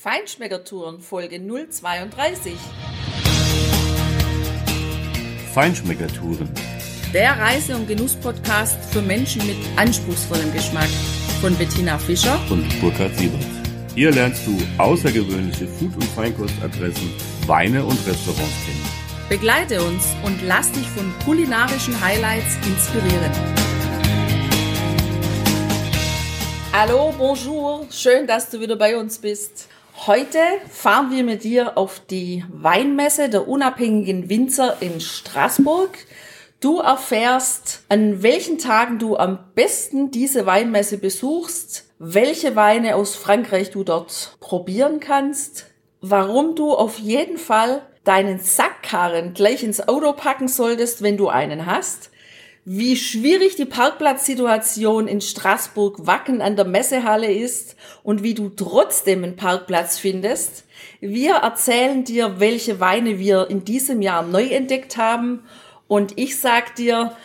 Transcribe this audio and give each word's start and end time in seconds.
Feinschmeckertouren 0.00 1.00
Folge 1.00 1.40
032. 1.40 2.52
Feinschmeckertouren. 5.52 6.48
Der 7.12 7.36
Reise- 7.36 7.74
und 7.74 7.88
Genuss-Podcast 7.88 8.76
für 8.92 9.02
Menschen 9.02 9.44
mit 9.44 9.56
anspruchsvollem 9.74 10.52
Geschmack 10.52 10.88
von 11.40 11.52
Bettina 11.56 11.98
Fischer 11.98 12.38
und 12.48 12.80
Burkhard 12.80 13.12
Siebert. 13.16 13.44
Hier 13.96 14.12
lernst 14.12 14.46
du 14.46 14.56
außergewöhnliche 14.80 15.66
Food- 15.66 15.96
und 15.96 16.04
Feinkostadressen, 16.04 17.12
Weine 17.48 17.84
und 17.84 17.98
Restaurants 18.06 18.54
kennen. 18.66 18.88
Begleite 19.28 19.82
uns 19.82 20.14
und 20.24 20.40
lass 20.46 20.70
dich 20.70 20.88
von 20.90 21.12
kulinarischen 21.24 22.00
Highlights 22.00 22.54
inspirieren. 22.64 23.32
Hallo, 26.72 27.12
bonjour, 27.18 27.88
schön, 27.90 28.28
dass 28.28 28.48
du 28.48 28.60
wieder 28.60 28.76
bei 28.76 28.96
uns 28.96 29.18
bist. 29.18 29.66
Heute 30.06 30.38
fahren 30.70 31.10
wir 31.10 31.24
mit 31.24 31.42
dir 31.42 31.76
auf 31.76 32.00
die 32.08 32.44
Weinmesse 32.52 33.28
der 33.28 33.48
unabhängigen 33.48 34.30
Winzer 34.30 34.76
in 34.78 35.00
Straßburg. 35.00 35.98
Du 36.60 36.78
erfährst, 36.78 37.82
an 37.88 38.22
welchen 38.22 38.58
Tagen 38.58 39.00
du 39.00 39.16
am 39.16 39.40
besten 39.56 40.12
diese 40.12 40.46
Weinmesse 40.46 40.98
besuchst, 40.98 41.90
welche 41.98 42.54
Weine 42.54 42.94
aus 42.94 43.16
Frankreich 43.16 43.72
du 43.72 43.82
dort 43.82 44.36
probieren 44.38 45.00
kannst, 45.00 45.66
warum 46.00 46.54
du 46.54 46.74
auf 46.74 47.00
jeden 47.00 47.36
Fall 47.36 47.82
deinen 48.04 48.38
Sackkarren 48.38 49.34
gleich 49.34 49.64
ins 49.64 49.88
Auto 49.88 50.12
packen 50.12 50.46
solltest, 50.46 51.02
wenn 51.02 51.16
du 51.16 51.28
einen 51.28 51.66
hast, 51.66 52.12
wie 52.70 52.96
schwierig 52.96 53.56
die 53.56 53.64
Parkplatzsituation 53.64 55.08
in 55.08 55.22
Straßburg-Wacken 55.22 56.42
an 56.42 56.54
der 56.54 56.66
Messehalle 56.66 57.32
ist 57.32 57.76
und 58.02 58.22
wie 58.22 58.34
du 58.34 58.50
trotzdem 58.50 59.24
einen 59.24 59.36
Parkplatz 59.36 59.98
findest. 59.98 60.64
Wir 61.00 61.36
erzählen 61.36 62.04
dir, 62.04 62.40
welche 62.40 62.78
Weine 62.78 63.18
wir 63.18 63.48
in 63.48 63.64
diesem 63.64 64.02
Jahr 64.02 64.22
neu 64.22 64.44
entdeckt 64.48 64.98
haben 64.98 65.44
und 65.86 66.18
ich 66.18 66.38
sag 66.38 66.74
dir, 66.74 67.16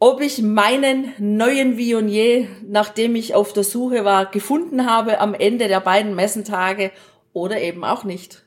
ob 0.00 0.20
ich 0.20 0.42
meinen 0.42 1.14
neuen 1.16 1.78
Vionier, 1.78 2.46
nachdem 2.68 3.16
ich 3.16 3.34
auf 3.34 3.54
der 3.54 3.64
Suche 3.64 4.04
war, 4.04 4.26
gefunden 4.26 4.84
habe 4.84 5.18
am 5.18 5.32
Ende 5.32 5.66
der 5.66 5.80
beiden 5.80 6.14
Messentage 6.14 6.90
oder 7.32 7.58
eben 7.58 7.84
auch 7.84 8.04
nicht. 8.04 8.43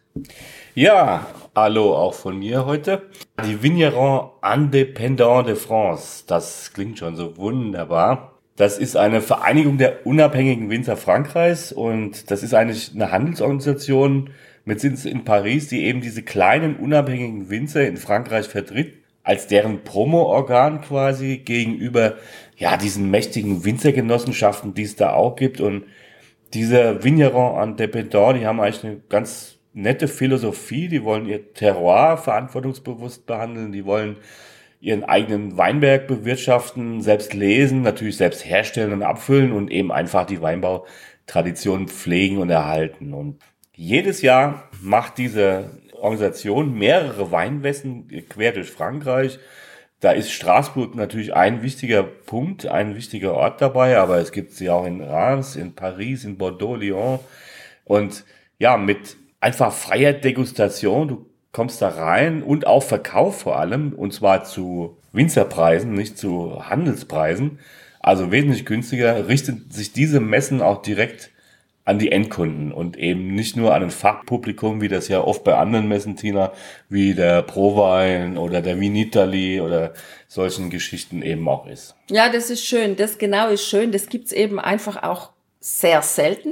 Ja, 0.75 1.25
hallo 1.55 1.95
auch 1.95 2.13
von 2.13 2.37
mir 2.37 2.65
heute. 2.65 3.09
Die 3.45 3.63
Vigneron 3.63 4.29
Indépendants 4.41 5.45
de 5.45 5.55
France. 5.55 6.23
Das 6.27 6.71
klingt 6.73 6.99
schon 6.99 7.15
so 7.15 7.37
wunderbar. 7.37 8.33
Das 8.55 8.79
ist 8.79 8.97
eine 8.97 9.21
Vereinigung 9.21 9.77
der 9.77 10.05
unabhängigen 10.05 10.69
Winzer 10.69 10.97
Frankreichs 10.97 11.71
und 11.71 12.31
das 12.31 12.41
ist 12.41 12.55
eigentlich 12.55 12.91
eine 12.95 13.11
Handelsorganisation 13.11 14.31
mit 14.65 14.79
Sitz 14.79 15.05
in 15.05 15.23
Paris, 15.23 15.67
die 15.67 15.85
eben 15.85 16.01
diese 16.01 16.23
kleinen 16.23 16.75
unabhängigen 16.75 17.49
Winzer 17.49 17.87
in 17.87 17.97
Frankreich 17.97 18.47
vertritt, 18.47 18.95
als 19.23 19.47
deren 19.47 19.83
Promo-Organ 19.83 20.81
quasi 20.81 21.37
gegenüber 21.37 22.15
ja 22.57 22.77
diesen 22.77 23.11
mächtigen 23.11 23.63
Winzergenossenschaften, 23.63 24.73
die 24.73 24.83
es 24.83 24.95
da 24.95 25.13
auch 25.13 25.35
gibt 25.35 25.61
und 25.61 25.83
diese 26.53 27.03
Vigneron 27.03 27.75
Indépendants, 27.75 28.39
die 28.39 28.47
haben 28.47 28.59
eigentlich 28.59 28.83
eine 28.83 29.01
ganz 29.09 29.56
nette 29.77 30.07
Philosophie, 30.07 30.87
die 30.87 31.03
wollen 31.03 31.27
ihr 31.27 31.53
Terroir 31.53 32.17
verantwortungsbewusst 32.17 33.27
behandeln, 33.27 33.71
die 33.71 33.85
wollen 33.85 34.17
ihren 34.79 35.03
eigenen 35.03 35.55
Weinberg 35.55 36.07
bewirtschaften, 36.07 37.01
selbst 37.01 37.33
lesen, 37.33 37.83
natürlich 37.83 38.17
selbst 38.17 38.43
herstellen 38.43 38.91
und 38.91 39.03
abfüllen 39.03 39.51
und 39.51 39.69
eben 39.69 39.91
einfach 39.91 40.25
die 40.25 40.41
Weinbautradition 40.41 41.87
pflegen 41.87 42.39
und 42.39 42.49
erhalten. 42.49 43.13
Und 43.13 43.39
jedes 43.75 44.23
Jahr 44.23 44.67
macht 44.81 45.19
diese 45.19 45.69
Organisation 45.93 46.73
mehrere 46.73 47.31
Weinmessen 47.31 48.07
quer 48.29 48.53
durch 48.53 48.71
Frankreich. 48.71 49.37
Da 49.99 50.11
ist 50.11 50.31
Straßburg 50.31 50.95
natürlich 50.95 51.35
ein 51.35 51.61
wichtiger 51.61 52.01
Punkt, 52.03 52.65
ein 52.65 52.95
wichtiger 52.95 53.33
Ort 53.33 53.61
dabei, 53.61 53.97
aber 53.97 54.17
es 54.17 54.31
gibt 54.31 54.53
sie 54.53 54.69
auch 54.71 54.85
in 54.85 55.01
Reims, 55.01 55.55
in 55.55 55.73
Paris, 55.73 56.23
in 56.23 56.37
Bordeaux, 56.37 56.75
Lyon. 56.75 57.19
Und 57.83 58.25
ja, 58.59 58.77
mit 58.77 59.17
einfach 59.39 59.73
freier 59.73 60.13
Degustation. 60.13 61.07
Du 61.07 61.25
kommst 61.51 61.81
da 61.81 61.89
rein 61.89 62.43
und 62.43 62.67
auch 62.67 62.83
Verkauf 62.83 63.41
vor 63.41 63.57
allem, 63.57 63.93
und 63.93 64.13
zwar 64.13 64.43
zu 64.43 64.97
Winzerpreisen, 65.11 65.93
nicht 65.93 66.17
zu 66.17 66.63
Handelspreisen. 66.69 67.59
Also 67.99 68.31
wesentlich 68.31 68.65
günstiger, 68.65 69.27
richtet 69.27 69.73
sich 69.73 69.91
diese 69.91 70.19
Messen 70.19 70.61
auch 70.61 70.81
direkt 70.81 71.31
an 71.83 71.99
die 71.99 72.11
Endkunden 72.11 72.73
und 72.73 72.97
eben 72.97 73.33
nicht 73.33 73.55
nur 73.55 73.73
an 73.73 73.83
ein 73.83 73.91
Fachpublikum, 73.91 74.81
wie 74.81 74.89
das 74.89 75.07
ja 75.07 75.21
oft 75.21 75.45
bei 75.45 75.55
anderen 75.55 75.87
Messen, 75.87 76.17
Tina, 76.17 76.51
wie 76.89 77.13
der 77.13 77.41
Prowein 77.43 78.37
oder 78.37 78.61
der 78.61 78.77
Vinitali 78.77 79.61
oder 79.61 79.93
solchen 80.27 80.69
Geschichten 80.69 81.21
eben 81.21 81.47
auch 81.47 81.65
ist. 81.65 81.95
Ja, 82.09 82.29
das 82.29 82.49
ist 82.49 82.65
schön. 82.65 82.97
Das 82.97 83.17
genau 83.17 83.47
ist 83.47 83.65
schön. 83.65 83.93
Das 83.93 84.09
gibt's 84.09 84.33
eben 84.33 84.59
einfach 84.59 85.01
auch 85.01 85.31
sehr 85.61 86.01
selten 86.01 86.51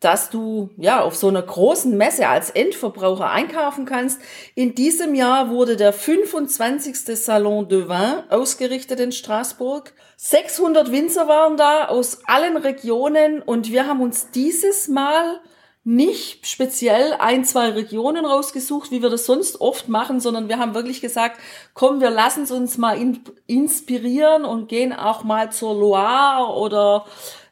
dass 0.00 0.30
du 0.30 0.70
ja 0.76 1.00
auf 1.00 1.16
so 1.16 1.28
einer 1.28 1.42
großen 1.42 1.96
Messe 1.96 2.28
als 2.28 2.50
Endverbraucher 2.50 3.30
einkaufen 3.30 3.84
kannst. 3.84 4.20
In 4.54 4.74
diesem 4.74 5.14
Jahr 5.14 5.50
wurde 5.50 5.76
der 5.76 5.92
25. 5.92 6.96
Salon 7.18 7.68
de 7.68 7.88
Vin 7.88 8.22
ausgerichtet 8.30 9.00
in 9.00 9.12
Straßburg. 9.12 9.92
600 10.16 10.92
Winzer 10.92 11.26
waren 11.28 11.56
da 11.56 11.86
aus 11.86 12.20
allen 12.26 12.56
Regionen 12.56 13.42
und 13.42 13.70
wir 13.72 13.86
haben 13.86 14.00
uns 14.00 14.30
dieses 14.30 14.88
Mal 14.88 15.40
nicht 15.84 16.46
speziell 16.46 17.14
ein, 17.18 17.46
zwei 17.46 17.70
Regionen 17.70 18.26
rausgesucht, 18.26 18.90
wie 18.90 19.00
wir 19.00 19.08
das 19.08 19.24
sonst 19.24 19.60
oft 19.60 19.88
machen, 19.88 20.20
sondern 20.20 20.48
wir 20.50 20.58
haben 20.58 20.74
wirklich 20.74 21.00
gesagt, 21.00 21.40
komm, 21.72 22.00
wir 22.00 22.10
lassen 22.10 22.44
uns 22.52 22.76
mal 22.76 22.98
in, 23.00 23.20
inspirieren 23.46 24.44
und 24.44 24.68
gehen 24.68 24.92
auch 24.92 25.24
mal 25.24 25.50
zur 25.50 25.74
Loire 25.74 26.52
oder 26.58 27.06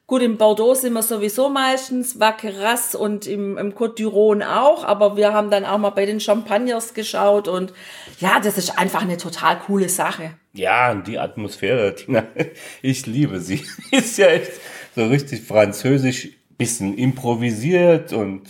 Gut, 0.08 0.22
im 0.22 0.36
Bordeaux 0.36 0.74
sind 0.74 0.92
wir 0.92 1.02
sowieso 1.02 1.48
meistens, 1.48 2.20
Vaqueras 2.20 2.94
und 2.94 3.26
im, 3.26 3.58
im 3.58 3.74
Côte 3.74 3.96
d'Iron 3.96 4.46
auch, 4.46 4.84
aber 4.84 5.16
wir 5.16 5.32
haben 5.32 5.50
dann 5.50 5.64
auch 5.64 5.78
mal 5.78 5.90
bei 5.90 6.06
den 6.06 6.20
Champagners 6.20 6.94
geschaut 6.94 7.48
und 7.48 7.72
ja, 8.20 8.38
das 8.38 8.56
ist 8.56 8.78
einfach 8.78 9.02
eine 9.02 9.16
total 9.16 9.58
coole 9.58 9.88
Sache. 9.88 10.30
Ja, 10.52 10.94
die 10.94 11.18
Atmosphäre, 11.18 11.96
Tina, 11.96 12.22
ich 12.82 13.06
liebe 13.06 13.40
sie. 13.40 13.64
Ist 13.90 14.16
ja 14.16 14.28
echt 14.28 14.52
so 14.94 15.06
richtig 15.06 15.42
französisch, 15.42 16.28
bisschen 16.56 16.96
improvisiert 16.96 18.12
und 18.12 18.42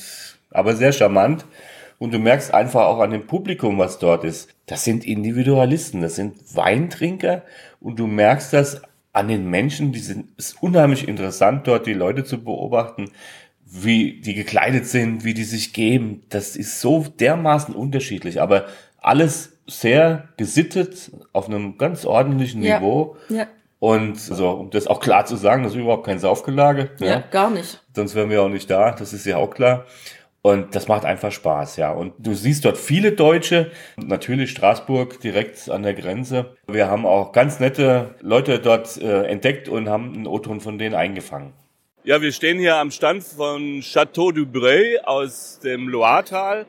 aber 0.51 0.77
sehr 0.77 0.93
charmant. 0.93 1.47
Und 1.99 2.13
du 2.13 2.19
merkst 2.19 2.53
einfach 2.53 2.83
auch 2.83 3.01
an 3.01 3.13
dem 3.13 3.27
Publikum, 3.27 3.79
was 3.79 3.99
dort 3.99 4.25
ist. 4.25 4.51
Das 4.67 4.85
sind 4.85 5.07
Individualisten, 5.07 6.03
das 6.03 6.17
sind 6.17 6.37
Weintrinker 6.55 7.43
und 7.81 7.99
du 7.99 8.07
merkst 8.07 8.53
das 8.53 8.83
an 9.17 9.29
den 9.29 9.49
Menschen, 9.49 9.93
die 9.93 10.01
sind, 10.01 10.29
ist 10.37 10.63
unheimlich 10.63 11.09
interessant 11.09 11.67
dort, 11.67 11.87
die 11.87 11.95
Leute 11.95 12.23
zu 12.23 12.45
beobachten, 12.45 13.11
wie 13.65 14.21
die 14.21 14.35
gekleidet 14.35 14.87
sind, 14.87 15.25
wie 15.25 15.33
die 15.33 15.45
sich 15.45 15.73
geben. 15.73 16.23
Das 16.29 16.55
ist 16.55 16.83
so 16.83 17.03
dermaßen 17.19 17.75
unterschiedlich, 17.75 18.43
aber 18.43 18.67
alles 18.99 19.55
sehr 19.67 20.29
gesittet 20.37 21.11
auf 21.33 21.49
einem 21.49 21.79
ganz 21.79 22.05
ordentlichen 22.05 22.63
ja. 22.63 22.79
Niveau. 22.79 23.17
Ja. 23.31 23.47
Und 23.79 24.21
so, 24.21 24.51
um 24.51 24.71
das 24.71 24.87
auch 24.87 25.01
klar 25.01 25.25
zu 25.25 25.37
sagen, 25.37 25.63
das 25.63 25.73
ist 25.73 25.79
überhaupt 25.79 26.05
kein 26.05 26.19
Saufgelage. 26.19 26.91
Ja, 26.99 27.07
ja, 27.07 27.21
gar 27.31 27.51
nicht. 27.51 27.83
Sonst 27.95 28.15
wären 28.15 28.29
wir 28.29 28.43
auch 28.43 28.51
nicht 28.51 28.71
da, 28.71 28.93
das 28.93 29.15
ist 29.15 29.25
ja 29.25 29.39
auch 29.39 29.51
klar. 29.51 29.87
Und 30.47 30.77
das 30.77 30.87
macht 30.87 31.05
einfach 31.05 31.33
Spaß, 31.33 31.77
ja. 31.77 31.91
Und 31.91 32.13
du 32.19 32.33
siehst 32.33 32.65
dort 32.65 32.79
viele 32.79 33.11
Deutsche, 33.11 33.73
natürlich 33.97 34.53
Straßburg 34.53 35.19
direkt 35.21 35.69
an 35.69 35.83
der 35.83 35.93
Grenze. 35.93 36.55
Wir 36.69 36.87
haben 36.89 37.05
auch 37.05 37.33
ganz 37.33 37.59
nette 37.59 38.15
Leute 38.21 38.61
dort 38.61 38.97
äh, 39.03 39.25
entdeckt 39.25 39.69
und 39.69 39.89
haben 39.89 40.15
einen 40.15 40.29
O-Ton 40.29 40.61
von 40.61 40.79
denen 40.79 40.95
eingefangen. 40.95 41.53
Ja, 42.05 42.23
wir 42.23 42.31
stehen 42.31 42.61
hier 42.61 42.77
am 42.77 42.93
Stand 42.93 43.25
von 43.25 43.81
Chateau 43.81 44.31
du 44.31 44.47
Bray 44.47 45.01
aus 45.01 45.59
dem 45.65 45.89
Loiretal. 45.89 46.67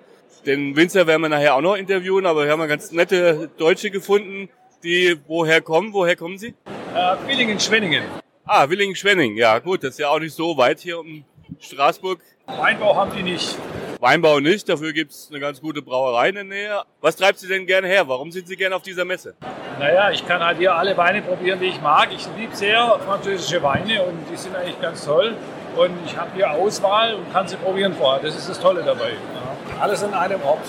Den 0.47 0.75
Winzer 0.75 1.05
werden 1.05 1.21
wir 1.21 1.29
nachher 1.29 1.53
auch 1.53 1.61
noch 1.61 1.75
interviewen, 1.75 2.25
aber 2.25 2.45
wir 2.45 2.51
haben 2.51 2.67
ganz 2.67 2.91
nette 2.91 3.51
Deutsche 3.59 3.91
gefunden, 3.91 4.49
die 4.83 5.17
woher 5.27 5.61
kommen. 5.61 5.93
Woher 5.93 6.15
kommen 6.15 6.39
sie? 6.39 6.55
Äh, 6.95 7.27
Willingen-Schwenningen. 7.27 8.05
Ah, 8.43 8.67
Willingen-Schwenningen. 8.67 9.37
Ja, 9.37 9.59
gut, 9.59 9.83
das 9.83 9.91
ist 9.91 9.99
ja 9.99 10.09
auch 10.09 10.19
nicht 10.19 10.33
so 10.33 10.57
weit 10.57 10.79
hier 10.79 10.99
um 10.99 11.23
Straßburg. 11.59 12.19
Weinbau 12.47 12.95
haben 12.95 13.11
die 13.15 13.23
nicht. 13.23 13.55
Weinbau 13.99 14.39
nicht, 14.39 14.69
dafür 14.69 14.93
gibt 14.93 15.11
es 15.11 15.27
eine 15.29 15.39
ganz 15.39 15.59
gute 15.59 15.81
Brauerei 15.81 16.29
in 16.29 16.35
der 16.35 16.43
Nähe. 16.43 16.81
Was 17.01 17.15
treibt 17.15 17.39
Sie 17.39 17.47
denn 17.47 17.65
gerne 17.65 17.87
her? 17.87 18.07
Warum 18.07 18.31
sind 18.31 18.47
Sie 18.47 18.55
gerne 18.55 18.75
auf 18.75 18.83
dieser 18.83 19.05
Messe? 19.05 19.35
Naja, 19.79 20.11
ich 20.11 20.25
kann 20.25 20.43
halt 20.43 20.57
hier 20.57 20.73
alle 20.73 20.95
Weine 20.97 21.21
probieren, 21.21 21.59
die 21.59 21.67
ich 21.67 21.81
mag. 21.81 22.09
Ich 22.15 22.27
liebe 22.37 22.55
sehr 22.55 22.99
französische 23.05 23.61
Weine 23.61 24.03
und 24.03 24.25
die 24.31 24.37
sind 24.37 24.55
eigentlich 24.55 24.79
ganz 24.81 25.05
toll. 25.05 25.35
Und 25.75 25.91
ich 26.05 26.17
habe 26.17 26.31
hier 26.35 26.49
Auswahl 26.51 27.15
und 27.15 27.31
kann 27.31 27.47
sie 27.47 27.57
probieren 27.57 27.93
vorher. 27.93 28.21
Das 28.23 28.35
ist 28.35 28.49
das 28.49 28.59
Tolle 28.59 28.83
dabei. 28.83 29.09
Ja. 29.09 29.81
Alles 29.81 30.01
in 30.01 30.13
einem 30.13 30.41
Ort. 30.41 30.65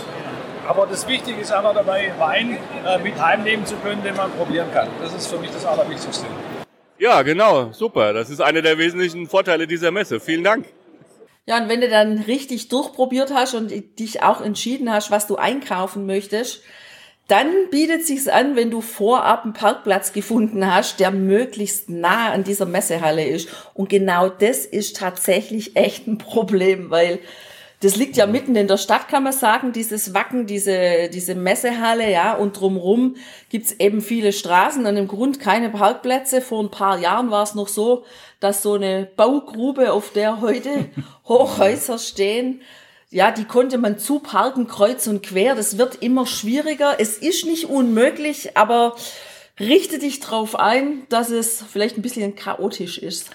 Aber 0.66 0.86
das 0.86 1.08
Wichtige 1.08 1.40
ist 1.40 1.50
einfach 1.52 1.74
dabei, 1.74 2.12
Wein 2.18 2.58
äh, 2.86 2.98
mit 2.98 3.18
heimnehmen 3.18 3.64
zu 3.64 3.76
können, 3.76 4.02
den 4.02 4.16
man 4.16 4.30
probieren 4.32 4.68
kann. 4.74 4.88
Das 5.00 5.14
ist 5.14 5.28
für 5.28 5.38
mich 5.38 5.50
das 5.50 5.64
Allerwichtigste. 5.64 6.26
Ja, 6.98 7.22
genau, 7.22 7.72
super. 7.72 8.12
Das 8.12 8.28
ist 8.28 8.40
einer 8.42 8.60
der 8.60 8.76
wesentlichen 8.76 9.26
Vorteile 9.28 9.66
dieser 9.66 9.90
Messe. 9.90 10.20
Vielen 10.20 10.44
Dank. 10.44 10.66
Ja, 11.48 11.56
und 11.56 11.70
wenn 11.70 11.80
du 11.80 11.88
dann 11.88 12.18
richtig 12.18 12.68
durchprobiert 12.68 13.32
hast 13.32 13.54
und 13.54 13.72
dich 13.98 14.22
auch 14.22 14.42
entschieden 14.42 14.92
hast, 14.92 15.10
was 15.10 15.26
du 15.26 15.36
einkaufen 15.36 16.04
möchtest, 16.04 16.62
dann 17.26 17.70
bietet 17.70 18.06
sich's 18.06 18.28
an, 18.28 18.54
wenn 18.54 18.70
du 18.70 18.82
vorab 18.82 19.44
einen 19.44 19.54
Parkplatz 19.54 20.12
gefunden 20.12 20.70
hast, 20.70 21.00
der 21.00 21.10
möglichst 21.10 21.88
nah 21.88 22.32
an 22.32 22.44
dieser 22.44 22.66
Messehalle 22.66 23.26
ist. 23.26 23.48
Und 23.72 23.88
genau 23.88 24.28
das 24.28 24.66
ist 24.66 24.96
tatsächlich 24.96 25.74
echt 25.74 26.06
ein 26.06 26.18
Problem, 26.18 26.90
weil 26.90 27.18
das 27.80 27.94
liegt 27.94 28.16
ja 28.16 28.26
mitten 28.26 28.56
in 28.56 28.66
der 28.66 28.76
Stadt, 28.76 29.08
kann 29.08 29.22
man 29.22 29.32
sagen, 29.32 29.72
dieses 29.72 30.12
Wacken, 30.12 30.46
diese, 30.46 31.08
diese 31.12 31.36
Messehalle, 31.36 32.10
ja, 32.10 32.34
und 32.34 32.58
drumrum 32.58 33.14
gibt's 33.50 33.72
eben 33.78 34.00
viele 34.00 34.32
Straßen 34.32 34.84
und 34.84 34.96
im 34.96 35.06
Grund 35.06 35.38
keine 35.38 35.70
Parkplätze. 35.70 36.40
Vor 36.40 36.62
ein 36.62 36.70
paar 36.70 36.98
Jahren 36.98 37.30
war 37.30 37.44
es 37.44 37.54
noch 37.54 37.68
so, 37.68 38.04
dass 38.40 38.62
so 38.62 38.74
eine 38.74 39.08
Baugrube, 39.16 39.92
auf 39.92 40.12
der 40.12 40.40
heute 40.40 40.86
Hochhäuser 41.28 41.98
stehen, 41.98 42.62
ja, 43.10 43.30
die 43.30 43.44
konnte 43.44 43.78
man 43.78 43.98
zuparken, 43.98 44.66
kreuz 44.66 45.06
und 45.06 45.22
quer. 45.22 45.54
Das 45.54 45.78
wird 45.78 46.02
immer 46.02 46.26
schwieriger. 46.26 46.96
Es 46.98 47.16
ist 47.16 47.46
nicht 47.46 47.66
unmöglich, 47.66 48.56
aber 48.56 48.96
richte 49.58 49.98
dich 49.98 50.20
drauf 50.20 50.56
ein, 50.56 51.06
dass 51.08 51.30
es 51.30 51.64
vielleicht 51.72 51.96
ein 51.96 52.02
bisschen 52.02 52.34
chaotisch 52.34 52.98
ist. 52.98 53.30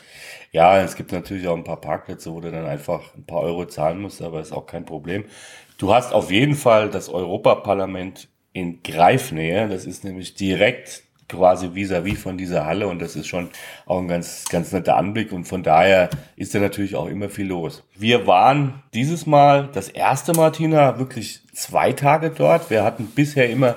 Ja, 0.54 0.80
es 0.80 0.96
gibt 0.96 1.12
natürlich 1.12 1.48
auch 1.48 1.58
ein 1.58 1.64
paar 1.64 1.82
Parkplätze, 1.82 2.32
wo 2.32 2.40
du 2.40 2.52
dann 2.52 2.68
einfach 2.68 3.16
ein 3.16 3.26
paar 3.26 3.42
Euro 3.42 3.66
zahlen 3.66 4.00
musst, 4.00 4.22
aber 4.22 4.40
ist 4.40 4.52
auch 4.52 4.68
kein 4.68 4.86
Problem. 4.86 5.26
Du 5.80 5.94
hast 5.94 6.14
auf 6.14 6.30
jeden 6.30 6.54
Fall 6.54 6.92
das 6.92 7.10
Europaparlament 7.10 8.30
in 8.54 8.84
Greifnähe. 8.84 9.68
Das 9.68 9.86
ist 9.86 10.04
nämlich 10.04 10.36
direkt 10.36 11.02
quasi 11.28 11.74
vis-à-vis 11.74 12.14
-vis 12.14 12.18
von 12.18 12.38
dieser 12.38 12.68
Halle 12.68 12.88
und 12.88 13.02
das 13.02 13.16
ist 13.16 13.26
schon 13.26 13.50
auch 13.88 13.98
ein 13.98 14.08
ganz, 14.08 14.46
ganz 14.48 14.72
netter 14.72 14.96
Anblick 14.96 15.32
und 15.32 15.46
von 15.46 15.64
daher 15.64 16.12
ist 16.36 16.54
da 16.54 16.60
natürlich 16.60 16.96
auch 16.96 17.08
immer 17.08 17.30
viel 17.30 17.48
los. 17.48 17.84
Wir 17.96 18.28
waren 18.28 18.84
dieses 18.94 19.26
Mal 19.26 19.70
das 19.74 19.90
erste 19.90 20.34
Mal, 20.34 20.52
Tina, 20.52 21.00
wirklich 21.00 21.42
zwei 21.54 21.94
Tage 21.94 22.30
dort. 22.30 22.70
Wir 22.70 22.84
hatten 22.84 23.08
bisher 23.08 23.50
immer 23.50 23.76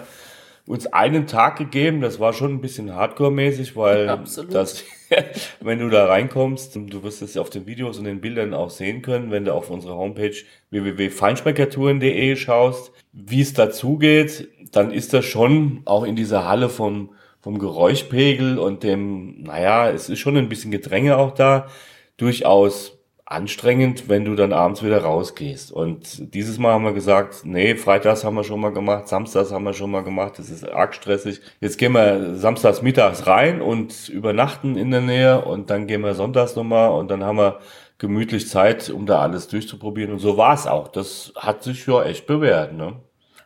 uns 0.66 0.86
einen 0.88 1.26
Tag 1.26 1.56
gegeben. 1.56 2.00
Das 2.00 2.18
war 2.20 2.32
schon 2.32 2.54
ein 2.54 2.60
bisschen 2.60 2.94
Hardcore-mäßig, 2.94 3.76
weil 3.76 4.08
Absolut. 4.08 4.54
das, 4.54 4.84
wenn 5.60 5.78
du 5.78 5.88
da 5.88 6.06
reinkommst, 6.06 6.76
du 6.76 7.02
wirst 7.02 7.22
es 7.22 7.36
auf 7.36 7.50
den 7.50 7.66
Videos 7.66 7.98
und 7.98 8.04
den 8.04 8.20
Bildern 8.20 8.54
auch 8.54 8.70
sehen 8.70 9.02
können, 9.02 9.30
wenn 9.30 9.44
du 9.44 9.54
auf 9.54 9.70
unsere 9.70 9.94
Homepage 9.94 10.34
www.feinschmeckertouren.de 10.70 12.36
schaust, 12.36 12.92
wie 13.12 13.40
es 13.40 13.54
dazugeht, 13.54 14.48
dann 14.72 14.90
ist 14.90 15.12
das 15.12 15.24
schon 15.24 15.82
auch 15.84 16.04
in 16.04 16.16
dieser 16.16 16.46
Halle 16.46 16.68
vom 16.68 17.10
vom 17.46 17.60
Geräuschpegel 17.60 18.58
und 18.58 18.82
dem, 18.82 19.44
naja, 19.44 19.88
es 19.88 20.08
ist 20.08 20.18
schon 20.18 20.36
ein 20.36 20.48
bisschen 20.48 20.72
Gedränge 20.72 21.16
auch 21.16 21.30
da, 21.30 21.68
durchaus 22.16 22.95
anstrengend, 23.26 24.08
wenn 24.08 24.24
du 24.24 24.36
dann 24.36 24.52
abends 24.52 24.84
wieder 24.84 25.02
rausgehst. 25.02 25.72
Und 25.72 26.32
dieses 26.32 26.58
Mal 26.58 26.72
haben 26.72 26.84
wir 26.84 26.92
gesagt, 26.92 27.40
nee, 27.44 27.74
Freitags 27.74 28.24
haben 28.24 28.36
wir 28.36 28.44
schon 28.44 28.60
mal 28.60 28.72
gemacht, 28.72 29.08
Samstags 29.08 29.50
haben 29.50 29.64
wir 29.64 29.74
schon 29.74 29.90
mal 29.90 30.04
gemacht, 30.04 30.38
das 30.38 30.48
ist 30.48 30.66
arg 30.68 30.94
stressig. 30.94 31.40
Jetzt 31.60 31.76
gehen 31.76 31.92
wir 31.92 32.36
samstags 32.36 32.82
mittags 32.82 33.26
rein 33.26 33.60
und 33.60 34.08
übernachten 34.08 34.76
in 34.76 34.92
der 34.92 35.00
Nähe 35.00 35.44
und 35.44 35.70
dann 35.70 35.88
gehen 35.88 36.02
wir 36.02 36.14
sonntags 36.14 36.54
nochmal 36.54 36.90
und 36.90 37.10
dann 37.10 37.24
haben 37.24 37.38
wir 37.38 37.58
gemütlich 37.98 38.48
Zeit, 38.48 38.90
um 38.90 39.06
da 39.06 39.20
alles 39.20 39.48
durchzuprobieren. 39.48 40.12
Und 40.12 40.20
so 40.20 40.36
war 40.36 40.54
es 40.54 40.68
auch. 40.68 40.86
Das 40.86 41.32
hat 41.36 41.64
sich 41.64 41.84
ja 41.86 42.04
echt 42.04 42.28
bewährt, 42.28 42.74
ne? 42.74 42.94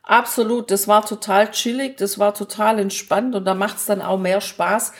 Absolut, 0.02 0.70
das 0.70 0.88
war 0.88 1.06
total 1.06 1.52
chillig, 1.52 1.96
das 1.96 2.18
war 2.18 2.34
total 2.34 2.80
entspannt 2.80 3.34
und 3.34 3.44
da 3.44 3.54
macht 3.54 3.76
es 3.76 3.86
dann 3.86 4.02
auch 4.02 4.18
mehr 4.18 4.40
Spaß, 4.40 4.92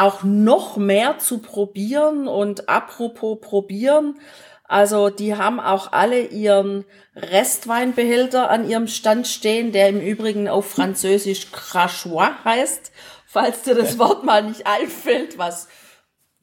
auch 0.00 0.22
noch 0.22 0.76
mehr 0.76 1.18
zu 1.18 1.38
probieren. 1.38 2.26
Und 2.28 2.68
apropos 2.68 3.38
probieren, 3.40 4.18
also 4.64 5.10
die 5.10 5.34
haben 5.36 5.60
auch 5.60 5.92
alle 5.92 6.26
ihren 6.26 6.84
Restweinbehälter 7.16 8.50
an 8.50 8.68
ihrem 8.68 8.86
Stand 8.86 9.26
stehen, 9.26 9.72
der 9.72 9.88
im 9.88 10.00
Übrigen 10.00 10.48
auf 10.48 10.70
Französisch 10.70 11.50
Crachois 11.50 12.30
heißt, 12.44 12.92
falls 13.26 13.62
dir 13.62 13.74
das 13.74 13.98
Wort 13.98 14.24
mal 14.24 14.44
nicht 14.44 14.66
einfällt, 14.66 15.38
was 15.38 15.68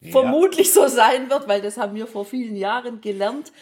ja. 0.00 0.12
vermutlich 0.12 0.72
so 0.72 0.88
sein 0.88 1.30
wird, 1.30 1.48
weil 1.48 1.62
das 1.62 1.78
haben 1.78 1.94
wir 1.94 2.06
vor 2.06 2.24
vielen 2.24 2.56
Jahren 2.56 3.00
gelernt. 3.00 3.52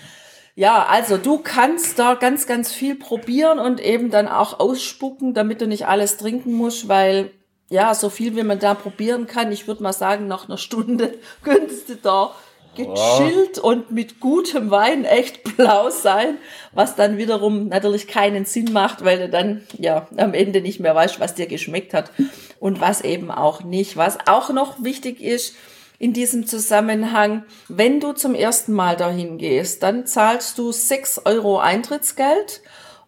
Ja, 0.57 0.87
also 0.87 1.19
du 1.19 1.39
kannst 1.39 1.99
da 1.99 2.15
ganz, 2.15 2.47
ganz 2.47 2.73
viel 2.73 2.97
probieren 2.97 3.59
und 3.59 3.79
eben 3.79 4.11
dann 4.11 4.27
auch 4.27 4.59
ausspucken, 4.59 5.35
damit 5.35 5.61
du 5.61 5.67
nicht 5.67 5.87
alles 5.87 6.17
trinken 6.17 6.55
musst, 6.55 6.89
weil 6.89 7.31
ja, 7.69 7.95
so 7.95 8.11
viel 8.11 8.37
wie 8.37 8.43
man 8.43 8.59
da 8.59 8.75
probieren 8.75 9.27
kann, 9.27 9.53
ich 9.53 9.67
würde 9.67 9.83
mal 9.83 9.93
sagen, 9.93 10.27
nach 10.27 10.49
einer 10.49 10.59
Stunde 10.59 11.15
könntest 11.43 11.89
du 11.89 11.97
da 11.97 12.35
gechillt 12.77 13.59
oh. 13.63 13.69
und 13.69 13.91
mit 13.91 14.21
gutem 14.21 14.71
Wein 14.71 15.05
echt 15.05 15.43
blau 15.57 15.91
sein, 15.91 16.39
was 16.73 16.95
dann 16.95 17.17
wiederum 17.17 17.69
natürlich 17.69 18.07
keinen 18.07 18.45
Sinn 18.45 18.73
macht, 18.73 19.05
weil 19.05 19.19
du 19.19 19.29
dann 19.31 19.63
ja 19.79 20.07
am 20.17 20.35
Ende 20.35 20.61
nicht 20.61 20.79
mehr 20.79 20.95
weißt, 20.95 21.19
was 21.19 21.35
dir 21.35 21.47
geschmeckt 21.47 21.95
hat 21.95 22.13
und 22.61 22.81
was 22.81 23.01
eben 23.01 23.31
auch 23.31 23.63
nicht. 23.63 23.97
Was 23.97 24.19
auch 24.27 24.51
noch 24.51 24.85
wichtig 24.85 25.23
ist, 25.23 25.55
in 25.99 26.13
diesem 26.13 26.47
Zusammenhang, 26.47 27.45
wenn 27.69 28.01
du 28.01 28.13
zum 28.13 28.35
ersten 28.35 28.73
Mal 28.73 28.97
dahin 28.97 29.39
gehst, 29.39 29.83
dann 29.83 30.07
zahlst 30.07 30.59
du 30.59 30.73
sechs 30.73 31.21
Euro 31.25 31.59
Eintrittsgeld 31.59 32.61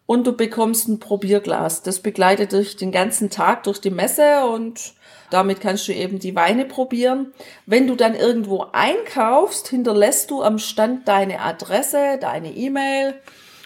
und 0.09 0.25
du 0.25 0.33
bekommst 0.33 0.87
ein 0.87 0.99
Probierglas. 0.99 1.83
Das 1.83 1.99
begleitet 1.99 2.51
dich 2.51 2.75
den 2.75 2.91
ganzen 2.91 3.29
Tag 3.29 3.61
durch 3.65 3.79
die 3.79 3.91
Messe 3.91 4.43
und 4.43 4.93
damit 5.29 5.61
kannst 5.61 5.87
du 5.87 5.93
eben 5.93 6.17
die 6.17 6.35
Weine 6.35 6.65
probieren. 6.65 7.31
Wenn 7.67 7.85
du 7.85 7.93
dann 7.93 8.15
irgendwo 8.15 8.65
einkaufst, 8.71 9.67
hinterlässt 9.67 10.31
du 10.31 10.41
am 10.41 10.57
Stand 10.57 11.07
deine 11.07 11.41
Adresse, 11.41 12.17
deine 12.19 12.51
E-Mail 12.51 13.21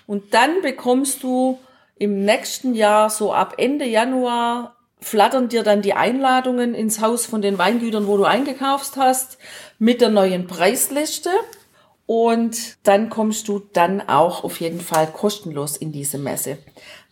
und 0.06 0.34
dann 0.34 0.62
bekommst 0.62 1.24
du 1.24 1.60
im 1.98 2.26
nächsten 2.26 2.74
Jahr, 2.74 3.10
so 3.10 3.32
ab 3.32 3.54
Ende 3.56 3.86
Januar, 3.86 4.76
flattern 5.00 5.48
dir 5.48 5.64
dann 5.64 5.82
die 5.82 5.94
Einladungen 5.94 6.76
ins 6.76 7.00
Haus 7.00 7.26
von 7.26 7.42
den 7.42 7.58
Weingütern, 7.58 8.06
wo 8.06 8.18
du 8.18 8.26
eingekauft 8.26 8.98
hast, 8.98 9.38
mit 9.80 10.02
der 10.02 10.10
neuen 10.10 10.48
Preisliste. 10.48 11.30
Und 12.06 12.78
dann 12.84 13.10
kommst 13.10 13.48
du 13.48 13.62
dann 13.72 14.02
auch 14.02 14.44
auf 14.44 14.60
jeden 14.60 14.82
Fall 14.82 15.08
kostenlos 15.08 15.78
in 15.78 15.92
diese 15.92 16.18
Messe. 16.18 16.58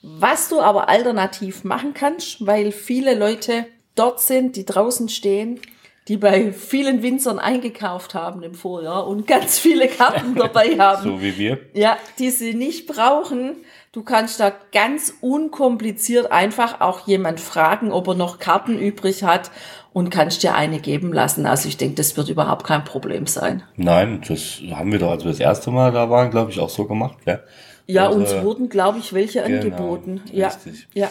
Was 0.02 0.50
du 0.50 0.60
aber 0.60 0.90
alternativ 0.90 1.64
machen 1.64 1.94
kannst, 1.94 2.46
weil 2.46 2.72
viele 2.72 3.16
Leute 3.16 3.66
dort 3.96 4.20
sind, 4.20 4.56
die 4.56 4.66
draußen 4.66 5.10
stehen, 5.10 5.60
die 6.08 6.18
bei 6.18 6.52
vielen 6.52 7.04
Winzern 7.04 7.40
eingekauft 7.40 8.16
haben 8.16 8.44
im 8.44 8.56
Vorjahr 8.56 9.08
und 9.08 9.28
ganz 9.28 9.60
viele 9.60 9.88
Karten 9.88 10.36
dabei 10.36 10.78
haben. 10.78 11.04
so 11.04 11.22
wie 11.22 11.38
wir. 11.38 11.60
Ja, 11.74 11.98
die 12.20 12.32
sie 12.32 12.54
nicht 12.54 12.88
brauchen 12.88 13.58
Du 13.94 14.04
kannst 14.04 14.40
da 14.40 14.54
ganz 14.72 15.14
unkompliziert 15.20 16.32
einfach 16.32 16.80
auch 16.80 17.08
jemand 17.08 17.42
fragen, 17.42 17.92
ob 17.92 18.08
er 18.08 18.16
noch 18.16 18.40
Karten 18.40 18.80
übrig 18.80 19.24
hat 19.24 19.52
und 19.94 20.10
kannst 20.10 20.44
dir 20.44 20.56
eine 20.56 20.80
geben 20.80 21.12
lassen. 21.14 21.46
Also 21.46 21.68
ich 21.68 21.78
denke, 21.78 21.96
das 21.96 22.16
wird 22.18 22.30
überhaupt 22.30 22.66
kein 22.66 22.84
Problem 22.84 23.28
sein. 23.28 23.64
Nein, 23.76 24.22
das 24.28 24.62
haben 24.72 24.92
wir 24.92 25.00
doch, 25.00 25.12
als 25.12 25.24
wir 25.24 25.32
das 25.32 25.40
erste 25.40 25.72
Mal 25.72 25.92
da 25.92 26.10
waren, 26.10 26.32
glaube 26.32 26.52
ich, 26.52 26.60
auch 26.60 26.70
so 26.70 26.86
gemacht. 26.86 27.18
Ja, 27.26 27.40
ja 27.88 28.08
also, 28.08 28.20
uns 28.20 28.44
wurden, 28.44 28.70
glaube 28.70 29.00
ich, 29.00 29.14
welche 29.14 29.44
genau, 29.44 29.62
angeboten. 29.62 30.22
Ja, 30.32 30.48
richtig. 30.48 30.88
ja. 30.94 31.10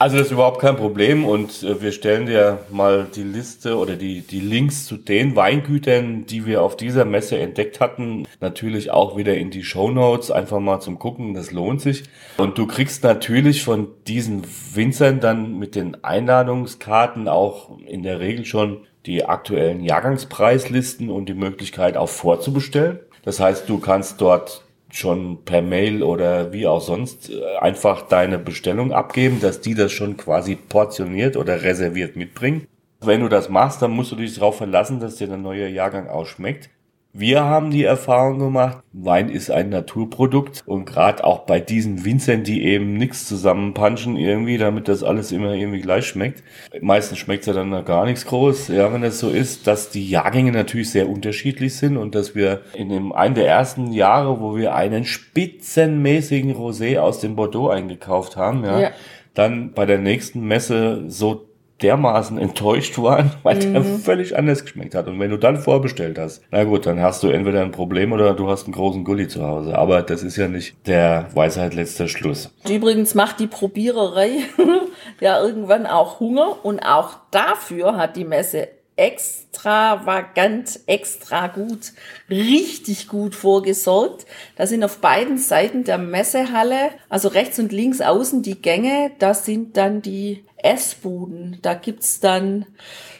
Also 0.00 0.16
das 0.16 0.28
ist 0.28 0.32
überhaupt 0.32 0.62
kein 0.62 0.76
Problem 0.76 1.26
und 1.26 1.62
äh, 1.62 1.82
wir 1.82 1.92
stellen 1.92 2.24
dir 2.24 2.60
mal 2.70 3.06
die 3.14 3.22
Liste 3.22 3.76
oder 3.76 3.96
die, 3.96 4.22
die 4.22 4.40
Links 4.40 4.86
zu 4.86 4.96
den 4.96 5.36
Weingütern, 5.36 6.24
die 6.24 6.46
wir 6.46 6.62
auf 6.62 6.74
dieser 6.74 7.04
Messe 7.04 7.38
entdeckt 7.38 7.80
hatten, 7.80 8.26
natürlich 8.40 8.90
auch 8.90 9.18
wieder 9.18 9.36
in 9.36 9.50
die 9.50 9.62
Show 9.62 9.90
Notes, 9.90 10.30
einfach 10.30 10.58
mal 10.58 10.80
zum 10.80 10.98
Gucken, 10.98 11.34
das 11.34 11.52
lohnt 11.52 11.82
sich. 11.82 12.04
Und 12.38 12.56
du 12.56 12.66
kriegst 12.66 13.04
natürlich 13.04 13.62
von 13.62 13.88
diesen 14.06 14.42
Winzern 14.72 15.20
dann 15.20 15.58
mit 15.58 15.74
den 15.74 16.02
Einladungskarten 16.02 17.28
auch 17.28 17.78
in 17.86 18.02
der 18.02 18.20
Regel 18.20 18.46
schon 18.46 18.86
die 19.04 19.26
aktuellen 19.26 19.84
Jahrgangspreislisten 19.84 21.10
und 21.10 21.28
die 21.28 21.34
Möglichkeit 21.34 21.98
auch 21.98 22.08
vorzubestellen. 22.08 23.00
Das 23.22 23.38
heißt, 23.38 23.68
du 23.68 23.78
kannst 23.78 24.18
dort 24.22 24.64
schon 24.90 25.44
per 25.44 25.62
Mail 25.62 26.02
oder 26.02 26.52
wie 26.52 26.66
auch 26.66 26.80
sonst 26.80 27.30
äh, 27.30 27.56
einfach 27.58 28.02
deine 28.02 28.38
Bestellung 28.38 28.92
abgeben, 28.92 29.40
dass 29.40 29.60
die 29.60 29.74
das 29.74 29.92
schon 29.92 30.16
quasi 30.16 30.56
portioniert 30.56 31.36
oder 31.36 31.62
reserviert 31.62 32.16
mitbringen. 32.16 32.66
Wenn 33.00 33.20
du 33.20 33.28
das 33.28 33.48
machst, 33.48 33.80
dann 33.80 33.92
musst 33.92 34.12
du 34.12 34.16
dich 34.16 34.34
darauf 34.34 34.58
verlassen, 34.58 35.00
dass 35.00 35.16
dir 35.16 35.26
der 35.26 35.38
neue 35.38 35.68
Jahrgang 35.68 36.08
ausschmeckt. 36.08 36.68
Wir 37.12 37.42
haben 37.42 37.72
die 37.72 37.82
Erfahrung 37.82 38.38
gemacht, 38.38 38.84
Wein 38.92 39.30
ist 39.30 39.50
ein 39.50 39.68
Naturprodukt 39.68 40.62
und 40.64 40.84
gerade 40.84 41.24
auch 41.24 41.40
bei 41.40 41.58
diesen 41.58 42.04
Winzern, 42.04 42.44
die 42.44 42.62
eben 42.62 42.94
nichts 42.94 43.26
zusammenpanschen 43.26 44.16
irgendwie, 44.16 44.58
damit 44.58 44.86
das 44.86 45.02
alles 45.02 45.32
immer 45.32 45.52
irgendwie 45.54 45.80
gleich 45.80 46.06
schmeckt. 46.06 46.44
Meistens 46.80 47.18
schmeckt 47.18 47.42
es 47.42 47.46
ja 47.48 47.52
dann 47.52 47.84
gar 47.84 48.06
nichts 48.06 48.26
groß, 48.26 48.68
ja, 48.68 48.92
wenn 48.92 49.02
das 49.02 49.18
so 49.18 49.28
ist, 49.28 49.66
dass 49.66 49.90
die 49.90 50.08
Jahrgänge 50.08 50.52
natürlich 50.52 50.90
sehr 50.90 51.08
unterschiedlich 51.08 51.76
sind 51.76 51.96
und 51.96 52.14
dass 52.14 52.36
wir 52.36 52.60
in 52.74 52.90
dem 52.90 53.12
einen 53.12 53.34
der 53.34 53.48
ersten 53.48 53.90
Jahre, 53.90 54.40
wo 54.40 54.56
wir 54.56 54.76
einen 54.76 55.04
spitzenmäßigen 55.04 56.54
Rosé 56.54 56.98
aus 56.98 57.18
dem 57.18 57.34
Bordeaux 57.34 57.70
eingekauft 57.70 58.36
haben, 58.36 58.64
ja, 58.64 58.80
ja. 58.80 58.90
dann 59.34 59.72
bei 59.72 59.84
der 59.84 59.98
nächsten 59.98 60.46
Messe 60.46 61.04
so 61.08 61.49
dermaßen 61.82 62.38
enttäuscht 62.38 62.98
waren, 62.98 63.32
weil 63.42 63.56
mhm. 63.56 63.72
der 63.72 63.84
völlig 63.84 64.36
anders 64.36 64.62
geschmeckt 64.62 64.94
hat. 64.94 65.08
Und 65.08 65.18
wenn 65.20 65.30
du 65.30 65.36
dann 65.36 65.58
vorbestellt 65.58 66.18
hast, 66.18 66.42
na 66.50 66.64
gut, 66.64 66.86
dann 66.86 67.00
hast 67.00 67.22
du 67.22 67.28
entweder 67.28 67.62
ein 67.62 67.72
Problem 67.72 68.12
oder 68.12 68.34
du 68.34 68.48
hast 68.48 68.64
einen 68.64 68.74
großen 68.74 69.04
Gully 69.04 69.28
zu 69.28 69.46
Hause. 69.46 69.76
Aber 69.76 70.02
das 70.02 70.22
ist 70.22 70.36
ja 70.36 70.48
nicht 70.48 70.86
der 70.86 71.28
Weisheit 71.34 71.74
letzter 71.74 72.08
Schluss. 72.08 72.50
Übrigens 72.68 73.14
macht 73.14 73.40
die 73.40 73.46
Probiererei 73.46 74.30
ja 75.20 75.42
irgendwann 75.42 75.86
auch 75.86 76.20
Hunger 76.20 76.64
und 76.64 76.80
auch 76.80 77.16
dafür 77.30 77.96
hat 77.96 78.16
die 78.16 78.24
Messe 78.24 78.68
extravagant, 78.96 80.80
extra 80.86 81.46
gut, 81.46 81.92
richtig 82.28 83.08
gut 83.08 83.34
vorgesorgt. 83.34 84.26
Da 84.56 84.66
sind 84.66 84.84
auf 84.84 84.98
beiden 84.98 85.38
Seiten 85.38 85.84
der 85.84 85.98
Messehalle, 85.98 86.90
also 87.08 87.28
rechts 87.28 87.58
und 87.58 87.72
links 87.72 88.00
außen 88.00 88.42
die 88.42 88.60
Gänge, 88.60 89.12
da 89.18 89.32
sind 89.34 89.76
dann 89.76 90.02
die 90.02 90.44
Essbuden. 90.56 91.58
Da 91.62 91.74
gibt's 91.74 92.20
dann 92.20 92.66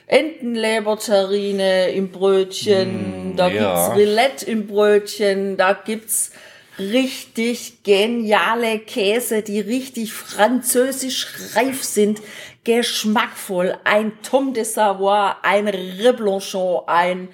Entenleberterrine 0.07 1.91
im 1.91 2.11
Brötchen, 2.11 3.33
mm, 3.33 3.37
da 3.37 3.49
ja. 3.49 3.87
gibt's 3.87 3.97
Rillette 3.99 4.47
im 4.47 4.67
Brötchen, 4.67 5.57
da 5.57 5.73
gibt's 5.73 6.33
richtig 6.81 7.83
geniale 7.85 8.79
Käse, 8.79 9.43
die 9.43 9.61
richtig 9.61 10.13
französisch 10.13 11.29
reif 11.55 11.85
sind, 11.85 12.21
geschmackvoll. 12.65 13.77
Ein 13.85 14.13
Tom 14.23 14.55
de 14.55 14.65
Savoie, 14.65 15.37
ein 15.43 15.69
Reblanchon, 15.69 16.83
ein 16.87 17.29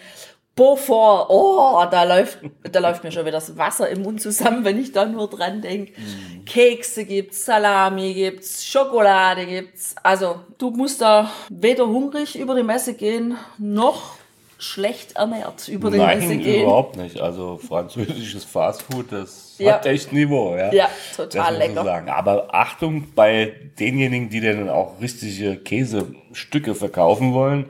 Beaufort. 0.56 1.26
Oh, 1.28 1.84
da 1.90 2.04
läuft, 2.04 2.38
da 2.62 2.80
läuft 2.80 3.04
mir 3.04 3.12
schon 3.12 3.26
wieder 3.26 3.32
das 3.32 3.58
Wasser 3.58 3.90
im 3.90 4.02
Mund 4.02 4.22
zusammen, 4.22 4.64
wenn 4.64 4.80
ich 4.80 4.90
da 4.90 5.04
nur 5.04 5.28
dran 5.28 5.60
denke. 5.60 5.92
Mm. 5.92 6.44
Kekse 6.46 7.04
gibt's, 7.04 7.44
Salami 7.44 8.14
gibt's, 8.14 8.64
Schokolade 8.64 9.44
gibt's. 9.44 9.94
Also, 10.02 10.40
du 10.56 10.70
musst 10.70 11.02
da 11.02 11.30
weder 11.50 11.86
hungrig 11.86 12.38
über 12.38 12.54
die 12.54 12.62
Messe 12.62 12.94
gehen, 12.94 13.36
noch 13.58 14.16
schlecht 14.58 15.16
ernährt 15.16 15.68
über 15.68 15.90
den 15.90 16.00
Nein, 16.00 16.20
gehen. 16.42 16.62
überhaupt 16.62 16.96
nicht. 16.96 17.20
Also 17.20 17.58
französisches 17.58 18.44
Fastfood, 18.44 19.12
das 19.12 19.56
ja. 19.58 19.74
hat 19.74 19.86
echt 19.86 20.12
Niveau. 20.12 20.56
Ja, 20.56 20.72
ja 20.72 20.88
total 21.14 21.56
lecker. 21.56 21.84
Sagen. 21.84 22.08
Aber 22.08 22.54
Achtung 22.54 23.08
bei 23.14 23.52
denjenigen, 23.78 24.30
die 24.30 24.40
dann 24.40 24.68
auch 24.68 25.00
richtige 25.00 25.56
Käsestücke 25.56 26.74
verkaufen 26.74 27.34
wollen. 27.34 27.66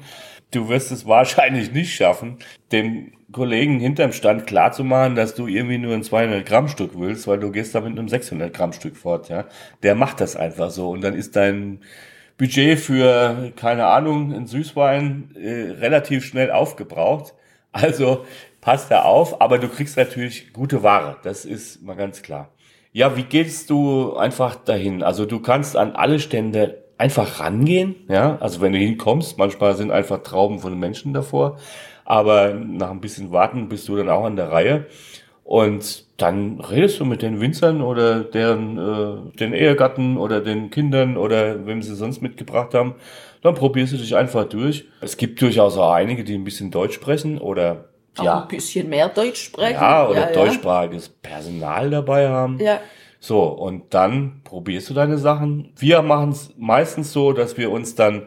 Du 0.52 0.68
wirst 0.68 0.92
es 0.92 1.06
wahrscheinlich 1.06 1.72
nicht 1.72 1.94
schaffen, 1.94 2.38
dem 2.70 3.12
Kollegen 3.32 3.80
hinterm 3.80 4.12
Stand 4.12 4.46
klarzumachen, 4.46 5.16
dass 5.16 5.34
du 5.34 5.48
irgendwie 5.48 5.78
nur 5.78 5.92
ein 5.92 6.04
200 6.04 6.46
Gramm 6.46 6.68
Stück 6.68 6.92
willst, 6.94 7.26
weil 7.26 7.40
du 7.40 7.50
gehst 7.50 7.74
da 7.74 7.80
mit 7.80 7.98
einem 7.98 8.08
600 8.08 8.54
Gramm 8.54 8.72
Stück 8.72 8.96
fort. 8.96 9.28
Ja, 9.28 9.46
Der 9.82 9.96
macht 9.96 10.20
das 10.20 10.36
einfach 10.36 10.70
so 10.70 10.90
und 10.90 11.00
dann 11.02 11.14
ist 11.14 11.34
dein 11.34 11.80
Budget 12.38 12.78
für, 12.78 13.52
keine 13.56 13.86
Ahnung, 13.86 14.32
ein 14.32 14.46
Süßwein 14.46 15.34
äh, 15.34 15.72
relativ 15.72 16.24
schnell 16.24 16.50
aufgebraucht. 16.50 17.34
Also 17.72 18.24
passt 18.60 18.90
da 18.90 19.02
auf, 19.02 19.40
aber 19.40 19.58
du 19.58 19.68
kriegst 19.68 19.96
natürlich 19.96 20.52
gute 20.52 20.82
Ware. 20.82 21.16
Das 21.22 21.44
ist 21.44 21.82
mal 21.82 21.94
ganz 21.94 22.22
klar. 22.22 22.50
Ja, 22.92 23.16
wie 23.16 23.24
gehst 23.24 23.68
du 23.68 24.16
einfach 24.16 24.54
dahin? 24.56 25.02
Also 25.02 25.26
du 25.26 25.40
kannst 25.40 25.76
an 25.76 25.92
alle 25.94 26.18
Stände 26.18 26.84
einfach 26.98 27.40
rangehen, 27.40 27.96
ja. 28.08 28.38
Also 28.40 28.60
wenn 28.60 28.72
du 28.72 28.78
hinkommst, 28.78 29.36
manchmal 29.38 29.76
sind 29.76 29.90
einfach 29.90 30.22
Trauben 30.22 30.58
von 30.60 30.78
Menschen 30.78 31.12
davor, 31.12 31.58
aber 32.04 32.54
nach 32.54 32.90
ein 32.90 33.00
bisschen 33.00 33.32
warten 33.32 33.68
bist 33.68 33.88
du 33.88 33.96
dann 33.96 34.08
auch 34.08 34.24
an 34.24 34.36
der 34.36 34.50
Reihe. 34.50 34.86
Und 35.46 36.06
dann 36.16 36.58
redest 36.58 36.98
du 36.98 37.04
mit 37.04 37.22
den 37.22 37.40
Winzern 37.40 37.80
oder 37.80 38.24
deren 38.24 38.78
äh, 38.78 39.38
den 39.38 39.54
Ehegatten 39.54 40.16
oder 40.16 40.40
den 40.40 40.70
Kindern 40.70 41.16
oder 41.16 41.66
wem 41.66 41.82
sie 41.82 41.94
sonst 41.94 42.20
mitgebracht 42.20 42.74
haben. 42.74 42.96
Dann 43.42 43.54
probierst 43.54 43.92
du 43.92 43.96
dich 43.96 44.16
einfach 44.16 44.48
durch. 44.48 44.88
Es 45.00 45.16
gibt 45.16 45.40
durchaus 45.40 45.78
auch 45.78 45.92
einige, 45.92 46.24
die 46.24 46.34
ein 46.34 46.42
bisschen 46.42 46.72
Deutsch 46.72 46.94
sprechen 46.94 47.38
oder 47.38 47.84
auch 48.18 48.24
ja, 48.24 48.42
ein 48.42 48.48
bisschen 48.48 48.88
mehr 48.88 49.08
Deutsch 49.08 49.44
sprechen. 49.44 49.74
Ja, 49.74 50.08
oder 50.08 50.32
ja, 50.32 50.32
deutschsprachiges 50.32 51.06
ja. 51.06 51.30
Personal 51.30 51.90
dabei 51.90 52.28
haben. 52.28 52.58
Ja. 52.58 52.80
So, 53.20 53.44
und 53.44 53.94
dann 53.94 54.40
probierst 54.42 54.90
du 54.90 54.94
deine 54.94 55.16
Sachen. 55.16 55.72
Wir 55.78 56.02
machen 56.02 56.30
es 56.30 56.54
meistens 56.56 57.12
so, 57.12 57.32
dass 57.32 57.56
wir 57.56 57.70
uns 57.70 57.94
dann 57.94 58.26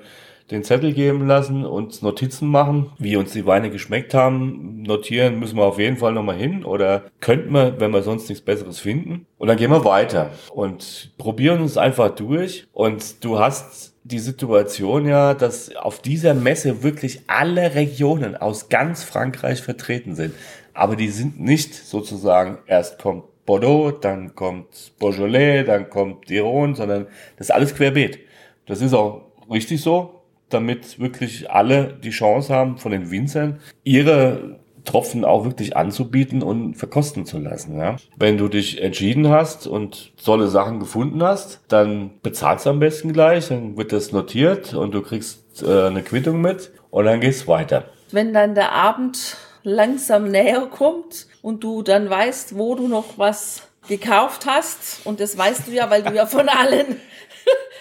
den 0.52 0.64
Zettel 0.64 0.94
geben 0.94 1.28
lassen, 1.28 1.66
und 1.66 2.02
Notizen 2.02 2.48
machen, 2.48 2.92
wie 2.98 3.16
uns 3.16 3.34
die 3.34 3.46
Weine 3.46 3.70
geschmeckt 3.70 4.14
haben. 4.14 4.82
Notieren 4.82 5.40
müssen 5.40 5.58
wir 5.58 5.66
auf 5.66 5.80
jeden 5.80 5.98
Fall 5.98 6.14
nochmal 6.14 6.38
hin 6.38 6.64
oder 6.64 7.04
könnten 7.20 7.52
wir, 7.54 7.80
wenn 7.80 7.92
wir 7.92 8.02
sonst 8.02 8.30
nichts 8.30 8.44
Besseres 8.44 8.80
finden. 8.80 9.26
Und 9.38 9.48
dann 9.48 9.58
gehen 9.58 9.72
wir 9.72 9.86
weiter 9.86 10.32
und 10.54 11.12
probieren 11.18 11.62
uns 11.62 11.78
einfach 11.78 12.10
durch. 12.16 12.68
Und 12.74 13.24
du 13.24 13.40
hast 13.40 13.94
die 14.04 14.20
Situation 14.20 15.08
ja, 15.08 15.34
dass 15.36 15.76
auf 15.76 16.02
dieser 16.02 16.34
Messe 16.34 16.82
wirklich 16.82 17.22
alle 17.28 17.76
Regionen 17.76 18.36
aus 18.36 18.70
ganz 18.70 19.04
Frankreich 19.04 19.62
vertreten 19.62 20.16
sind. 20.16 20.34
Aber 20.74 20.96
die 20.96 21.10
sind 21.10 21.40
nicht 21.40 21.74
sozusagen, 21.74 22.60
erst 22.66 23.00
kommt 23.00 23.26
Bordeaux, 23.46 23.92
dann 23.92 24.36
kommt 24.36 24.94
Beaujolais, 25.00 25.64
dann 25.64 25.90
kommt 25.90 26.30
Diron, 26.30 26.76
sondern 26.76 27.08
das 27.38 27.48
ist 27.48 27.52
alles 27.52 27.76
querbeet. 27.76 28.20
Das 28.66 28.82
ist 28.82 28.94
auch 28.94 29.22
richtig 29.50 29.82
so 29.82 30.19
damit 30.50 31.00
wirklich 31.00 31.50
alle 31.50 31.98
die 32.04 32.10
Chance 32.10 32.54
haben, 32.54 32.78
von 32.78 32.92
den 32.92 33.12
Winzern 33.12 33.60
ihre 33.84 34.60
Tropfen 34.86 35.26
auch 35.26 35.46
wirklich 35.46 35.76
anzubieten 35.78 36.42
und 36.42 36.76
verkosten 36.76 37.26
zu 37.26 37.38
lassen. 37.38 37.78
Ja? 37.78 37.98
Wenn 38.18 38.38
du 38.38 38.48
dich 38.48 38.82
entschieden 38.82 39.30
hast 39.30 39.68
und 39.68 40.12
tolle 40.24 40.48
Sachen 40.48 40.80
gefunden 40.80 41.22
hast, 41.22 41.62
dann 41.68 42.12
bezahlst 42.24 42.66
du 42.66 42.72
am 42.72 42.80
besten 42.80 43.14
gleich, 43.14 43.50
dann 43.50 43.78
wird 43.78 43.92
das 43.92 44.12
notiert 44.12 44.74
und 44.74 44.94
du 44.94 45.02
kriegst 45.02 45.64
äh, 45.64 45.88
eine 45.88 46.02
Quittung 46.02 46.42
mit 46.42 46.72
und 46.90 47.06
dann 47.06 47.20
geht's 47.20 47.48
weiter. 47.48 47.86
Wenn 48.12 48.34
dann 48.34 48.56
der 48.56 48.72
Abend 48.72 49.38
langsam 49.64 50.30
näher 50.30 50.68
kommt 50.72 51.28
und 51.42 51.64
du 51.64 51.84
dann 51.84 52.10
weißt, 52.10 52.58
wo 52.58 52.76
du 52.76 52.88
noch 52.88 53.18
was 53.18 53.64
gekauft 53.88 54.46
hast, 54.46 55.06
und 55.06 55.20
das 55.20 55.38
weißt 55.38 55.68
du 55.68 55.72
ja, 55.72 55.90
weil 55.90 56.04
du 56.04 56.14
ja 56.14 56.26
von 56.26 56.48
allen 56.50 57.00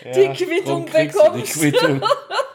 die 0.15 0.21
ja, 0.21 0.33
Quittung 0.33 0.87
bekommst. 0.87 1.55
Die 1.55 1.71
Quittung. 1.71 2.03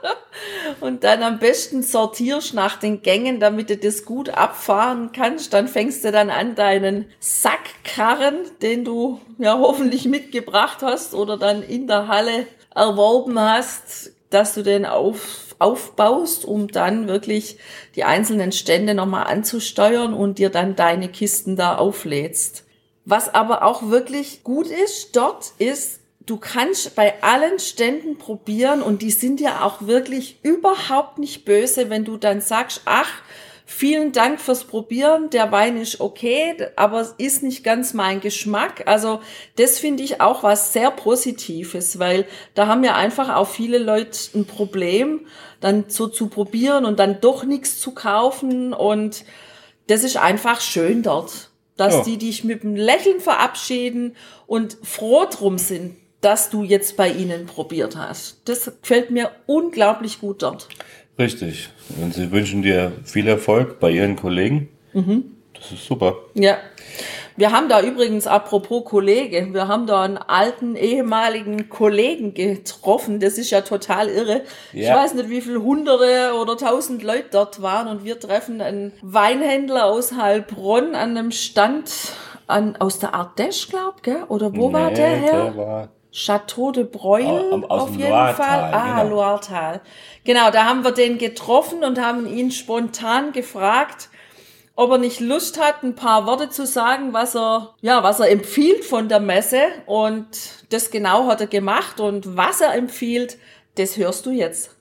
und 0.79 1.03
dann 1.03 1.23
am 1.23 1.39
besten 1.39 1.83
sortierst 1.83 2.53
nach 2.53 2.77
den 2.77 3.01
Gängen, 3.01 3.39
damit 3.39 3.69
du 3.69 3.77
das 3.77 4.05
gut 4.05 4.29
abfahren 4.29 5.12
kannst. 5.13 5.53
Dann 5.53 5.67
fängst 5.67 6.03
du 6.03 6.12
dann 6.12 6.29
an, 6.29 6.55
deinen 6.55 7.05
Sackkarren, 7.19 8.35
den 8.62 8.85
du 8.85 9.19
ja 9.38 9.57
hoffentlich 9.57 10.05
mitgebracht 10.05 10.79
hast 10.81 11.13
oder 11.13 11.38
dann 11.38 11.63
in 11.63 11.88
der 11.88 12.07
Halle 12.07 12.47
erworben 12.75 13.39
hast, 13.39 14.12
dass 14.29 14.53
du 14.53 14.63
den 14.63 14.85
auf, 14.85 15.55
aufbaust, 15.59 16.45
um 16.45 16.67
dann 16.67 17.07
wirklich 17.07 17.57
die 17.95 18.03
einzelnen 18.03 18.51
Stände 18.51 18.93
nochmal 18.93 19.27
anzusteuern 19.27 20.13
und 20.13 20.39
dir 20.39 20.50
dann 20.50 20.75
deine 20.75 21.09
Kisten 21.09 21.55
da 21.55 21.75
auflädst. 21.75 22.65
Was 23.05 23.33
aber 23.33 23.63
auch 23.63 23.89
wirklich 23.89 24.43
gut 24.43 24.67
ist 24.67 25.15
dort, 25.15 25.51
ist, 25.57 26.00
du 26.25 26.37
kannst 26.37 26.95
bei 26.95 27.21
allen 27.21 27.59
Ständen 27.59 28.17
probieren 28.17 28.81
und 28.81 29.01
die 29.01 29.11
sind 29.11 29.41
ja 29.41 29.63
auch 29.63 29.81
wirklich 29.81 30.39
überhaupt 30.43 31.17
nicht 31.17 31.45
böse, 31.45 31.89
wenn 31.89 32.05
du 32.05 32.17
dann 32.17 32.41
sagst, 32.41 32.81
ach, 32.85 33.09
vielen 33.65 34.11
Dank 34.11 34.39
fürs 34.39 34.65
Probieren, 34.65 35.29
der 35.29 35.51
Wein 35.51 35.77
ist 35.77 35.99
okay, 35.99 36.55
aber 36.75 37.01
es 37.01 37.15
ist 37.17 37.43
nicht 37.43 37.63
ganz 37.63 37.93
mein 37.93 38.21
Geschmack. 38.21 38.83
Also 38.85 39.21
das 39.55 39.79
finde 39.79 40.03
ich 40.03 40.21
auch 40.21 40.43
was 40.43 40.73
sehr 40.73 40.91
Positives, 40.91 41.99
weil 41.99 42.25
da 42.53 42.67
haben 42.67 42.83
ja 42.83 42.95
einfach 42.95 43.35
auch 43.35 43.47
viele 43.47 43.77
Leute 43.77 44.17
ein 44.35 44.45
Problem, 44.45 45.27
dann 45.59 45.85
so 45.87 46.07
zu 46.07 46.27
probieren 46.27 46.85
und 46.85 46.99
dann 46.99 47.21
doch 47.21 47.43
nichts 47.43 47.79
zu 47.79 47.91
kaufen 47.91 48.73
und 48.73 49.25
das 49.87 50.03
ist 50.03 50.17
einfach 50.17 50.61
schön 50.61 51.03
dort 51.03 51.49
dass 51.75 51.95
ja. 51.95 52.03
die 52.03 52.17
dich 52.17 52.43
mit 52.43 52.63
einem 52.63 52.75
Lächeln 52.75 53.19
verabschieden 53.19 54.15
und 54.45 54.77
froh 54.83 55.25
drum 55.25 55.57
sind, 55.57 55.95
dass 56.23 56.49
du 56.49 56.63
jetzt 56.63 56.97
bei 56.97 57.09
ihnen 57.09 57.45
probiert 57.45 57.95
hast. 57.95 58.41
Das 58.45 58.71
gefällt 58.81 59.11
mir 59.11 59.31
unglaublich 59.45 60.19
gut 60.19 60.41
dort. 60.41 60.67
Richtig. 61.19 61.69
Und 62.01 62.13
sie 62.13 62.31
wünschen 62.31 62.63
dir 62.63 62.91
viel 63.03 63.27
Erfolg 63.27 63.79
bei 63.79 63.91
ihren 63.91 64.15
Kollegen. 64.15 64.69
Mhm. 64.93 65.25
Das 65.53 65.71
ist 65.71 65.85
super. 65.85 66.15
Ja. 66.33 66.57
Wir 67.35 67.51
haben 67.51 67.67
da 67.67 67.81
übrigens, 67.81 68.27
apropos 68.27 68.85
Kollege, 68.85 69.53
wir 69.53 69.67
haben 69.67 69.87
da 69.87 70.03
einen 70.03 70.17
alten 70.17 70.75
ehemaligen 70.75 71.67
Kollegen 71.67 72.33
getroffen. 72.33 73.19
Das 73.19 73.37
ist 73.37 73.49
ja 73.49 73.61
total 73.61 74.07
irre. 74.07 74.41
Ja. 74.71 74.89
Ich 74.89 74.95
weiß 74.95 75.13
nicht, 75.15 75.29
wie 75.29 75.41
viele 75.41 75.63
Hunderte 75.63 76.33
oder 76.39 76.57
tausend 76.57 77.01
Leute 77.01 77.29
dort 77.31 77.61
waren 77.61 77.87
und 77.87 78.05
wir 78.05 78.19
treffen 78.19 78.61
einen 78.61 78.93
Weinhändler 79.01 79.85
aus 79.85 80.13
Heilbronn 80.13 80.93
an 80.95 81.17
einem 81.17 81.31
Stand 81.31 81.91
an, 82.45 82.75
aus 82.75 82.99
der 82.99 83.15
Ardèche, 83.15 83.69
glaub, 83.69 84.03
gell? 84.03 84.23
Oder 84.27 84.55
wo 84.55 84.67
nee, 84.67 84.73
war 84.73 84.91
der 84.91 85.15
her? 85.15 85.43
Der 85.43 85.57
war 85.57 85.89
Chateau 86.13 86.72
de 86.72 86.84
Breuil 86.84 87.63
auf 87.70 87.89
jeden 87.89 88.10
Loiretal, 88.10 88.34
Fall. 88.36 88.74
Ah, 88.74 89.01
genau. 89.01 89.15
Loiretal. 89.15 89.82
Genau, 90.24 90.51
da 90.51 90.65
haben 90.65 90.84
wir 90.84 90.91
den 90.91 91.17
getroffen 91.17 91.84
und 91.84 92.00
haben 92.00 92.27
ihn 92.27 92.51
spontan 92.51 93.32
gefragt, 93.32 94.10
ob 94.75 94.91
er 94.91 94.98
nicht 95.00 95.20
Lust 95.20 95.60
hat, 95.60 95.84
ein 95.84 95.96
paar 95.96 96.27
Worte 96.27 96.50
zu 96.50 96.67
sagen, 96.67 97.13
was 97.13 97.36
er, 97.36 97.74
ja, 97.82 98.03
was 98.03 98.20
er 98.20 98.29
empfiehlt 98.29 98.86
von 98.86 99.10
der 99.10 99.20
Messe. 99.20 99.63
Und 99.88 100.27
das 100.70 100.91
genau 100.91 101.27
hat 101.27 101.41
er 101.41 101.48
gemacht. 101.48 102.00
Und 102.00 102.38
was 102.38 102.62
er 102.62 102.75
empfiehlt, 102.75 103.38
das 103.75 103.98
hörst 103.98 104.27
du 104.27 104.32
jetzt. 104.32 104.75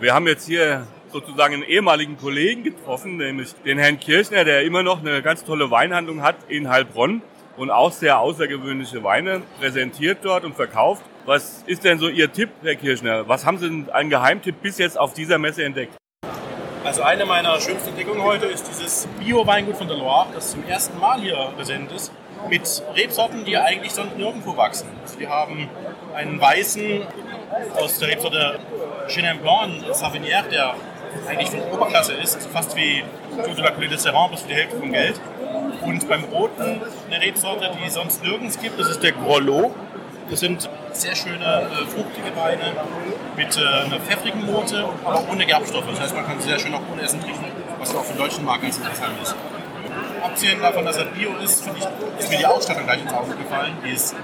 Wir 0.00 0.14
haben 0.14 0.26
jetzt 0.26 0.46
hier 0.46 0.86
sozusagen 1.10 1.54
einen 1.54 1.62
ehemaligen 1.62 2.18
Kollegen 2.18 2.62
getroffen, 2.62 3.16
nämlich 3.16 3.54
den 3.64 3.78
Herrn 3.78 3.98
Kirchner, 3.98 4.44
der 4.44 4.64
immer 4.64 4.82
noch 4.82 5.00
eine 5.00 5.22
ganz 5.22 5.44
tolle 5.44 5.70
Weinhandlung 5.70 6.22
hat 6.22 6.36
in 6.48 6.68
Heilbronn 6.68 7.22
und 7.58 7.70
auch 7.70 7.92
sehr 7.92 8.18
außergewöhnliche 8.20 9.02
Weine 9.02 9.42
präsentiert 9.58 10.18
dort 10.22 10.44
und 10.44 10.54
verkauft. 10.54 11.02
Was 11.26 11.64
ist 11.66 11.84
denn 11.84 11.98
so 11.98 12.08
Ihr 12.08 12.32
Tipp, 12.32 12.50
Herr 12.62 12.76
Kirchner? 12.76 13.28
Was 13.28 13.44
haben 13.44 13.58
Sie 13.58 13.68
denn 13.68 13.90
einen 13.90 14.08
Geheimtipp 14.08 14.62
bis 14.62 14.78
jetzt 14.78 14.98
auf 14.98 15.12
dieser 15.12 15.38
Messe 15.38 15.64
entdeckt? 15.64 15.92
Also 16.84 17.02
eine 17.02 17.26
meiner 17.26 17.60
schönsten 17.60 17.90
Entdeckungen 17.90 18.22
heute 18.22 18.46
ist 18.46 18.66
dieses 18.68 19.08
Bio-Weingut 19.18 19.76
von 19.76 19.88
der 19.88 19.96
Loire, 19.96 20.28
das 20.32 20.52
zum 20.52 20.64
ersten 20.66 20.98
Mal 20.98 21.20
hier 21.20 21.36
präsent 21.56 21.92
ist, 21.92 22.12
mit 22.48 22.82
Rebsorten, 22.94 23.44
die 23.44 23.58
eigentlich 23.58 23.92
sonst 23.92 24.16
nirgendwo 24.16 24.56
wachsen. 24.56 24.88
Also 25.02 25.28
haben 25.28 25.68
einen 26.14 26.40
weißen 26.40 27.02
aus 27.76 27.98
der 27.98 28.08
Rebsorte 28.08 28.60
Chenin 29.08 29.38
Blanc, 29.40 29.84
ein 29.84 29.92
Savinier, 29.92 30.44
der 30.50 30.74
eigentlich 31.28 31.50
von 31.50 31.60
Oberklasse 31.72 32.14
ist, 32.14 32.36
also 32.36 32.48
fast 32.48 32.76
wie 32.76 33.02
de 33.36 33.62
la 33.62 33.70
Coulée 33.70 33.88
de 33.88 33.96
Serran, 33.96 34.30
bis 34.30 34.42
für 34.42 34.48
die 34.48 34.54
Hälfte 34.54 34.76
vom 34.76 34.92
Geld. 34.92 35.20
Und 35.82 36.08
beim 36.08 36.24
Roten 36.24 36.80
eine 37.10 37.24
Rebsorte, 37.24 37.70
die 37.80 37.86
es 37.86 37.94
sonst 37.94 38.22
nirgends 38.22 38.58
gibt, 38.60 38.78
das 38.78 38.88
ist 38.88 39.02
der 39.02 39.12
Grolot. 39.12 39.72
Das 40.30 40.40
sind 40.40 40.68
sehr 40.92 41.14
schöne 41.16 41.38
äh, 41.44 41.86
fruchtige 41.86 42.36
Weine 42.36 42.72
mit 43.36 43.56
äh, 43.56 43.60
einer 43.60 43.98
pfeffrigen 43.98 44.44
Note, 44.44 44.86
aber 45.04 45.22
ohne 45.30 45.46
Gerbstoffe. 45.46 45.86
Das 45.90 46.00
heißt, 46.00 46.14
man 46.14 46.26
kann 46.26 46.38
sie 46.40 46.48
sehr 46.48 46.58
schön 46.58 46.74
auch 46.74 46.82
ohne 46.92 47.02
Essen 47.02 47.20
trinken, 47.20 47.46
was 47.78 47.94
auch 47.94 48.04
für 48.04 48.12
den 48.12 48.18
deutschen 48.18 48.44
Markt 48.44 48.62
ganz 48.62 48.76
interessant 48.76 49.14
ist. 49.22 49.34
Abgesehen 50.22 50.60
davon, 50.60 50.84
dass 50.84 50.98
er 50.98 51.06
Bio 51.06 51.30
ist, 51.42 51.66
ich, 51.66 52.18
ist 52.18 52.30
mir 52.30 52.38
die 52.38 52.46
Ausstattung 52.46 52.84
gleich 52.84 53.00
ins 53.00 53.12
Auge 53.12 53.34
gefallen. 53.36 53.76
Die 53.84 53.90
ist 53.90 54.14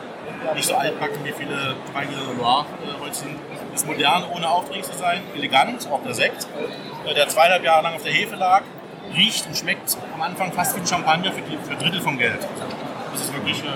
nicht 0.54 0.66
so 0.66 0.74
altbacken 0.74 1.24
wie 1.24 1.32
viele 1.32 1.74
Weine 1.92 2.12
Loire 2.38 2.66
äh, 2.84 3.02
heute 3.02 3.14
sind. 3.14 3.38
Ist 3.74 3.86
modern, 3.86 4.24
ohne 4.34 4.48
aufdringlich 4.48 4.86
zu 4.86 4.96
sein, 4.96 5.22
elegant, 5.34 5.88
auch 5.90 6.02
der 6.02 6.14
Sekt, 6.14 6.46
äh, 7.06 7.14
der 7.14 7.28
zweieinhalb 7.28 7.64
Jahre 7.64 7.82
lang 7.82 7.94
auf 7.94 8.02
der 8.02 8.12
Hefe 8.12 8.36
lag, 8.36 8.62
riecht 9.16 9.46
und 9.46 9.56
schmeckt 9.56 9.96
am 10.14 10.22
Anfang 10.22 10.52
fast 10.52 10.76
wie 10.80 10.86
Champagner 10.86 11.32
für, 11.32 11.42
die, 11.42 11.56
für 11.56 11.74
Drittel 11.76 12.00
vom 12.00 12.18
Geld. 12.18 12.46
Das 13.12 13.20
ist 13.20 13.32
wirklich. 13.32 13.60
Äh, 13.60 13.68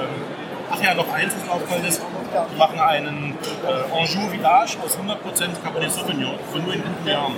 ach 0.71 0.83
ja, 0.83 0.95
noch 0.95 1.13
eins, 1.13 1.35
was 1.35 1.49
aufgefallen 1.49 1.85
ist. 1.85 2.03
Wir 2.33 2.59
machen 2.59 2.79
einen 2.79 3.39
äh, 3.67 3.99
Anjou 3.99 4.29
Village 4.29 4.77
aus 4.85 4.99
100% 4.99 5.63
Cabernet 5.65 5.91
Sauvignon 5.91 6.39
für 6.53 6.59
nur 6.59 6.75
in 6.75 6.83
guten 6.83 7.09
Jahren. 7.09 7.35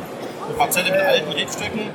Eine 0.47 0.55
Parzelle 0.57 0.91
mit 0.91 1.01
alten 1.01 1.31
Rebstöcken. 1.31 1.91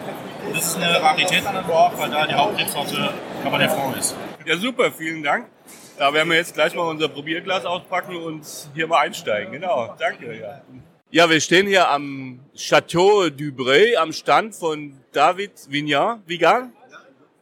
Das 0.54 0.66
ist 0.68 0.78
eine 0.78 1.02
Rarität 1.02 1.46
an 1.46 1.56
der 1.56 1.64
Loire, 1.64 1.92
weil 1.98 2.10
da 2.10 2.26
die 2.26 2.36
Hauptrebsorte 2.36 3.14
Cabernet 3.44 3.72
Franc 3.72 3.98
ist. 3.98 4.16
Ja, 4.46 4.56
super, 4.58 4.92
vielen 4.92 5.24
Dank. 5.24 5.48
Da 5.98 6.14
werden 6.14 6.30
wir 6.30 6.38
jetzt 6.38 6.54
gleich 6.54 6.76
mal 6.76 6.90
unser 6.90 7.08
Probierglas 7.08 7.66
auspacken 7.66 8.18
und 8.18 8.46
hier 8.74 8.86
mal 8.88 9.00
einsteigen. 9.00 9.54
Genau, 9.54 9.96
danke. 9.98 10.38
Ja, 10.38 10.62
ja 11.10 11.30
wir 11.30 11.40
stehen 11.40 11.68
hier 11.68 11.90
am 11.90 12.40
Château 12.54 13.30
Dubray, 13.30 13.96
am 13.96 14.12
Stand 14.12 14.56
von 14.56 14.98
David 15.14 15.52
Vignard, 15.70 16.20
Vigan. 16.28 16.74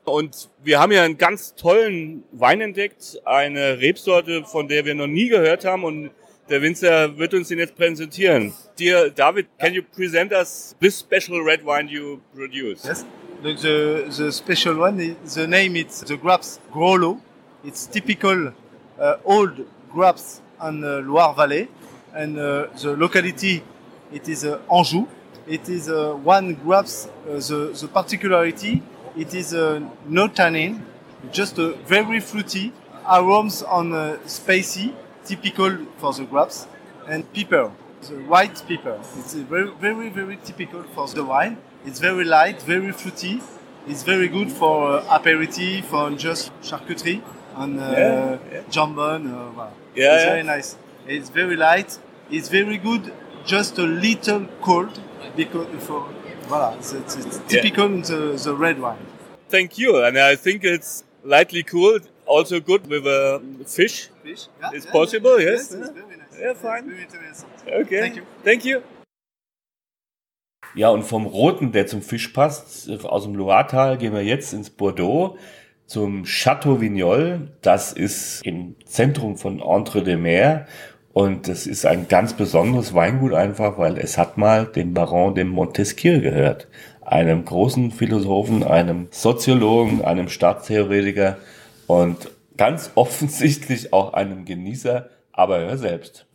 Und 0.05 0.50
wir 0.62 0.79
haben 0.79 0.91
hier 0.91 1.01
einen 1.01 1.17
ganz 1.17 1.55
tollen 1.55 2.25
Wein 2.31 2.62
entdeckt, 2.62 3.19
eine 3.25 3.79
Rebsorte, 3.79 4.43
von 4.43 4.67
der 4.67 4.86
wir 4.86 4.93
noch 4.93 5.07
nie 5.07 5.29
gehört 5.29 5.65
haben 5.65 5.83
und 5.83 6.12
der 6.50 6.62
Winzer 6.62 7.17
wird 7.17 7.33
uns 7.33 7.48
den 7.48 7.60
jetzt 7.60 7.75
präsentieren. 7.75 8.53
Dear 8.77 9.10
David, 9.10 9.48
can 9.57 9.74
you 9.74 9.81
present 9.81 10.31
us 10.33 10.75
this 10.79 11.00
special 11.00 11.41
red 11.41 11.65
wine 11.65 11.88
you 11.88 12.19
produce? 12.36 12.83
Yes. 12.83 13.05
The, 13.41 14.05
the 14.10 14.31
special 14.31 14.77
one, 14.77 15.15
the 15.25 15.48
name 15.48 15.75
is 15.75 16.03
the 16.05 16.17
grapes 16.17 16.60
Grollo. 16.72 17.19
It's 17.65 17.86
typical 17.86 18.51
uh, 19.00 19.15
old 19.24 19.65
grapes 19.89 20.41
on 20.60 20.84
uh, 20.84 21.00
Loire 21.00 21.34
Valley. 21.34 21.70
And 22.13 22.38
uh, 22.38 22.67
the 22.82 22.96
locality, 22.98 23.63
it 24.12 24.27
is 24.27 24.46
Anjou. 24.46 25.08
It 25.48 25.70
is 25.70 25.89
one 25.89 26.55
grapes, 26.55 27.08
the, 27.25 27.75
the 27.79 27.88
particularity 27.88 28.82
It 29.15 29.36
is 29.36 29.53
no 29.53 30.27
tannin, 30.27 30.84
just 31.32 31.60
a 31.60 31.74
very 31.86 32.20
fruity, 32.20 32.72
aromas 33.08 33.62
on 33.62 33.93
uh, 33.93 34.17
spicy, 34.25 34.93
typical 35.24 35.77
for 35.98 36.13
the 36.13 36.24
grapes, 36.25 36.65
and 37.08 37.32
pepper, 37.32 37.72
the 38.01 38.15
white 38.25 38.64
pepper. 38.68 39.00
It's 39.20 39.35
very, 39.35 39.70
very, 39.79 40.09
very 40.09 40.38
typical 40.38 40.81
for 40.96 41.07
the 41.07 41.24
wine. 41.24 41.57
It's 41.85 42.00
very 42.00 42.24
light, 42.24 42.61
very 42.64 42.92
fruity. 42.92 43.42
It's 43.88 44.01
very 44.01 44.27
good 44.27 44.51
for 44.51 45.00
uh, 45.00 45.16
aperitif, 45.16 45.85
for 45.85 46.09
just 46.11 46.51
charcuterie 46.61 47.22
and 47.55 47.79
uh, 47.79 47.83
Yeah, 47.92 48.37
yeah. 48.51 48.61
jambon. 48.70 49.25
Uh, 49.27 49.51
voilà. 49.55 49.72
Yeah, 49.96 50.16
it's 50.16 50.24
yeah. 50.24 50.29
very 50.31 50.44
nice. 50.44 50.75
It's 51.07 51.29
very 51.29 51.55
light. 51.55 52.00
It's 52.31 52.50
very 52.50 52.77
good, 52.77 53.11
just 53.46 53.77
a 53.77 53.83
little 53.83 54.48
cold 54.61 55.00
because 55.35 55.68
for 55.85 56.05
voilà, 56.48 56.75
it's, 56.77 56.94
it's, 56.94 57.16
it's 57.16 57.39
typical 57.48 57.89
the, 58.01 58.39
the 58.44 58.55
red 58.55 58.79
wine. 58.79 59.05
Thank 59.50 59.77
you. 59.77 60.03
And 60.03 60.18
I 60.18 60.35
think 60.35 60.63
it's 60.63 61.03
lightly 61.24 61.63
cool, 61.63 62.00
also 62.25 62.59
good 62.59 62.87
with 62.87 63.05
a 63.05 63.42
fish. 63.68 64.09
Fish? 64.24 64.48
Yeah, 64.61 64.72
It's 64.74 64.85
yeah, 64.85 64.92
possible, 64.92 65.39
yeah. 65.39 65.51
yes? 65.51 65.72
it's 65.72 65.89
very 65.92 66.18
nice. 66.18 66.39
Yeah, 66.39 66.51
It's 66.51 66.61
fine. 66.61 66.89
very 66.89 67.03
interesting. 67.03 67.50
Okay. 67.68 68.00
Thank 68.00 68.16
you. 68.16 68.24
Thank 68.44 68.66
you. 68.66 68.81
Ja, 70.75 70.89
und 70.89 71.03
vom 71.03 71.27
Roten, 71.27 71.72
der 71.72 71.85
zum 71.85 72.01
Fisch 72.01 72.29
passt, 72.29 72.89
aus 73.03 73.24
dem 73.24 73.35
Loiretal, 73.35 73.98
gehen 73.98 74.13
wir 74.13 74.24
jetzt 74.24 74.53
ins 74.53 74.70
Bordeaux 74.72 75.37
zum 75.85 76.24
Château 76.25 76.81
Vignol. 76.81 77.51
Das 77.61 77.93
ist 77.93 78.46
im 78.46 78.75
Zentrum 78.85 79.37
von 79.37 79.59
Entre-deux-Mers 79.59 80.67
und 81.13 81.48
das 81.48 81.67
ist 81.67 81.85
ein 81.85 82.07
ganz 82.07 82.33
besonderes 82.33 82.96
Weingut 82.96 83.33
einfach, 83.33 83.77
weil 83.77 83.98
es 83.98 84.17
hat 84.17 84.37
mal 84.37 84.65
dem 84.65 84.96
Baron 84.96 85.35
de 85.35 85.43
Montesquieu 85.43 86.19
gehört. 86.19 86.67
Einem 87.01 87.46
großen 87.46 87.91
Philosophen, 87.91 88.63
einem 88.63 89.07
Soziologen, 89.11 90.03
einem 90.03 90.29
Staatstheoretiker 90.29 91.37
und 91.85 92.31
ganz 92.57 92.91
offensichtlich 92.96 93.93
auch 93.93 94.13
einem 94.13 94.46
Genießer, 94.46 95.09
aber 95.31 95.59
er 95.59 95.77
selbst. 95.77 96.25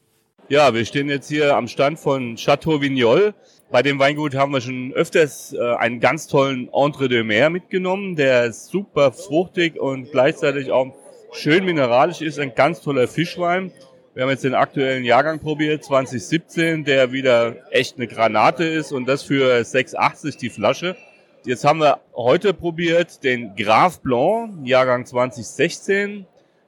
Ja, 0.49 0.73
wir 0.73 0.85
stehen 0.85 1.09
jetzt 1.09 1.29
hier 1.29 1.57
am 1.57 1.69
Stand 1.69 1.99
von 1.99 2.37
Chateau 2.37 2.81
Vignol. 2.81 3.35
Bei 3.71 3.83
dem 3.83 3.99
Weingut 3.99 4.35
haben 4.35 4.53
wir 4.53 4.63
schon 4.63 4.95
öfters 4.95 5.53
äh, 5.53 5.75
einen 5.77 6.01
ganz 6.01 6.27
tollen 6.27 6.71
Entre 6.73 7.11
de 7.11 7.23
Mer 7.23 7.51
mitgenommen, 7.51 8.17
der 8.17 8.51
super 8.55 9.13
fruchtig 9.13 9.79
und 9.79 10.11
gleichzeitig 10.11 10.71
auch 10.71 10.95
schön 11.33 11.67
mineralisch 11.67 12.23
ist. 12.23 12.39
Ein 12.39 12.55
ganz 12.55 12.81
toller 12.81 13.07
Fischwein. 13.07 13.71
Wir 14.15 14.23
haben 14.23 14.31
jetzt 14.31 14.45
den 14.45 14.55
aktuellen 14.55 15.05
Jahrgang 15.05 15.39
probiert, 15.39 15.85
2017, 15.85 16.85
der 16.85 17.13
wieder 17.13 17.57
echt 17.71 17.99
eine 17.99 18.07
Granate 18.07 18.65
ist 18.65 18.91
und 18.91 19.07
das 19.07 19.23
für 19.23 19.61
6,80 19.61 20.39
die 20.39 20.49
Flasche. 20.49 20.97
Jetzt 21.45 21.65
haben 21.65 21.81
wir 21.81 22.01
heute 22.17 22.55
probiert 22.55 23.23
den 23.23 23.55
Graf 23.55 24.01
Blanc, 24.01 24.67
Jahrgang 24.67 25.05
2016, 25.05 26.27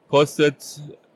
kostet 0.09 0.57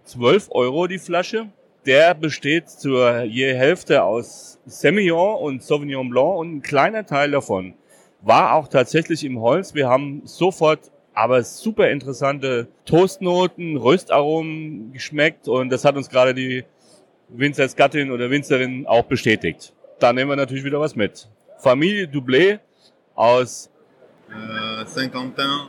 12 0.04 0.48
Euro 0.50 0.86
die 0.86 0.98
Flasche. 0.98 1.50
Der 1.86 2.14
besteht 2.14 2.70
zur 2.70 3.22
je 3.22 3.54
Hälfte 3.54 4.02
aus 4.02 4.58
Semillon 4.66 5.36
und 5.36 5.62
Sauvignon 5.62 6.08
Blanc 6.08 6.38
und 6.38 6.56
ein 6.56 6.62
kleiner 6.62 7.04
Teil 7.04 7.30
davon 7.30 7.74
war 8.22 8.54
auch 8.54 8.68
tatsächlich 8.68 9.22
im 9.24 9.40
Holz. 9.40 9.74
Wir 9.74 9.88
haben 9.88 10.22
sofort 10.24 10.90
aber 11.12 11.42
super 11.42 11.90
interessante 11.90 12.68
Toastnoten, 12.86 13.76
Röstaromen 13.76 14.92
geschmeckt 14.92 15.46
und 15.46 15.68
das 15.70 15.84
hat 15.84 15.96
uns 15.96 16.08
gerade 16.08 16.32
die 16.34 16.64
Winzersgattin 17.28 18.10
oder 18.10 18.30
Winzerin 18.30 18.86
auch 18.86 19.04
bestätigt. 19.04 19.74
Da 19.98 20.12
nehmen 20.12 20.30
wir 20.30 20.36
natürlich 20.36 20.64
wieder 20.64 20.80
was 20.80 20.96
mit. 20.96 21.28
Familie 21.58 22.06
Doublé 22.06 22.60
aus, 23.14 23.70
Euh, 24.30 24.84
Saint-Quentin 24.86 25.68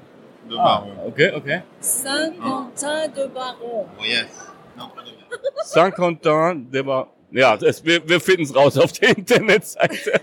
de 0.50 0.58
ah, 0.58 0.80
Baron. 0.80 0.98
okay, 1.08 1.32
okay. 1.36 1.62
Saint-Quentin 1.80 3.14
de 3.14 3.28
Baron. 3.28 3.86
Oh, 4.00 4.04
yes. 4.04 4.28
De 4.76 5.25
Saint-Quentin 5.66 6.72
de 6.72 6.82
Bar 6.84 7.12
Ja, 7.32 7.58
das, 7.58 7.84
wir, 7.84 8.08
wir 8.08 8.20
finden 8.20 8.44
es 8.44 8.56
raus 8.56 8.78
auf 8.78 8.92
der 8.94 9.18
Internetseite. 9.18 10.22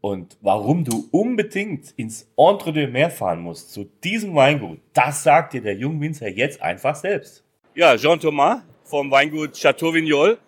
Und 0.00 0.36
warum 0.40 0.84
du 0.84 1.08
unbedingt 1.10 1.92
ins 1.96 2.28
Entre 2.36 2.72
deux 2.72 2.90
Mer 2.90 3.10
fahren 3.10 3.40
musst, 3.40 3.72
zu 3.72 3.84
diesem 4.04 4.34
Weingut, 4.34 4.78
das 4.92 5.22
sagt 5.22 5.52
dir 5.52 5.62
der 5.62 5.74
Jungwinzer 5.74 6.28
jetzt 6.28 6.62
einfach 6.62 6.94
selbst. 6.94 7.42
Ja, 7.74 7.96
Jean-Thomas 7.96 8.62
vom 8.84 9.10
Weingut 9.10 9.56
Chateau 9.56 9.92
Vignol. 9.92 10.38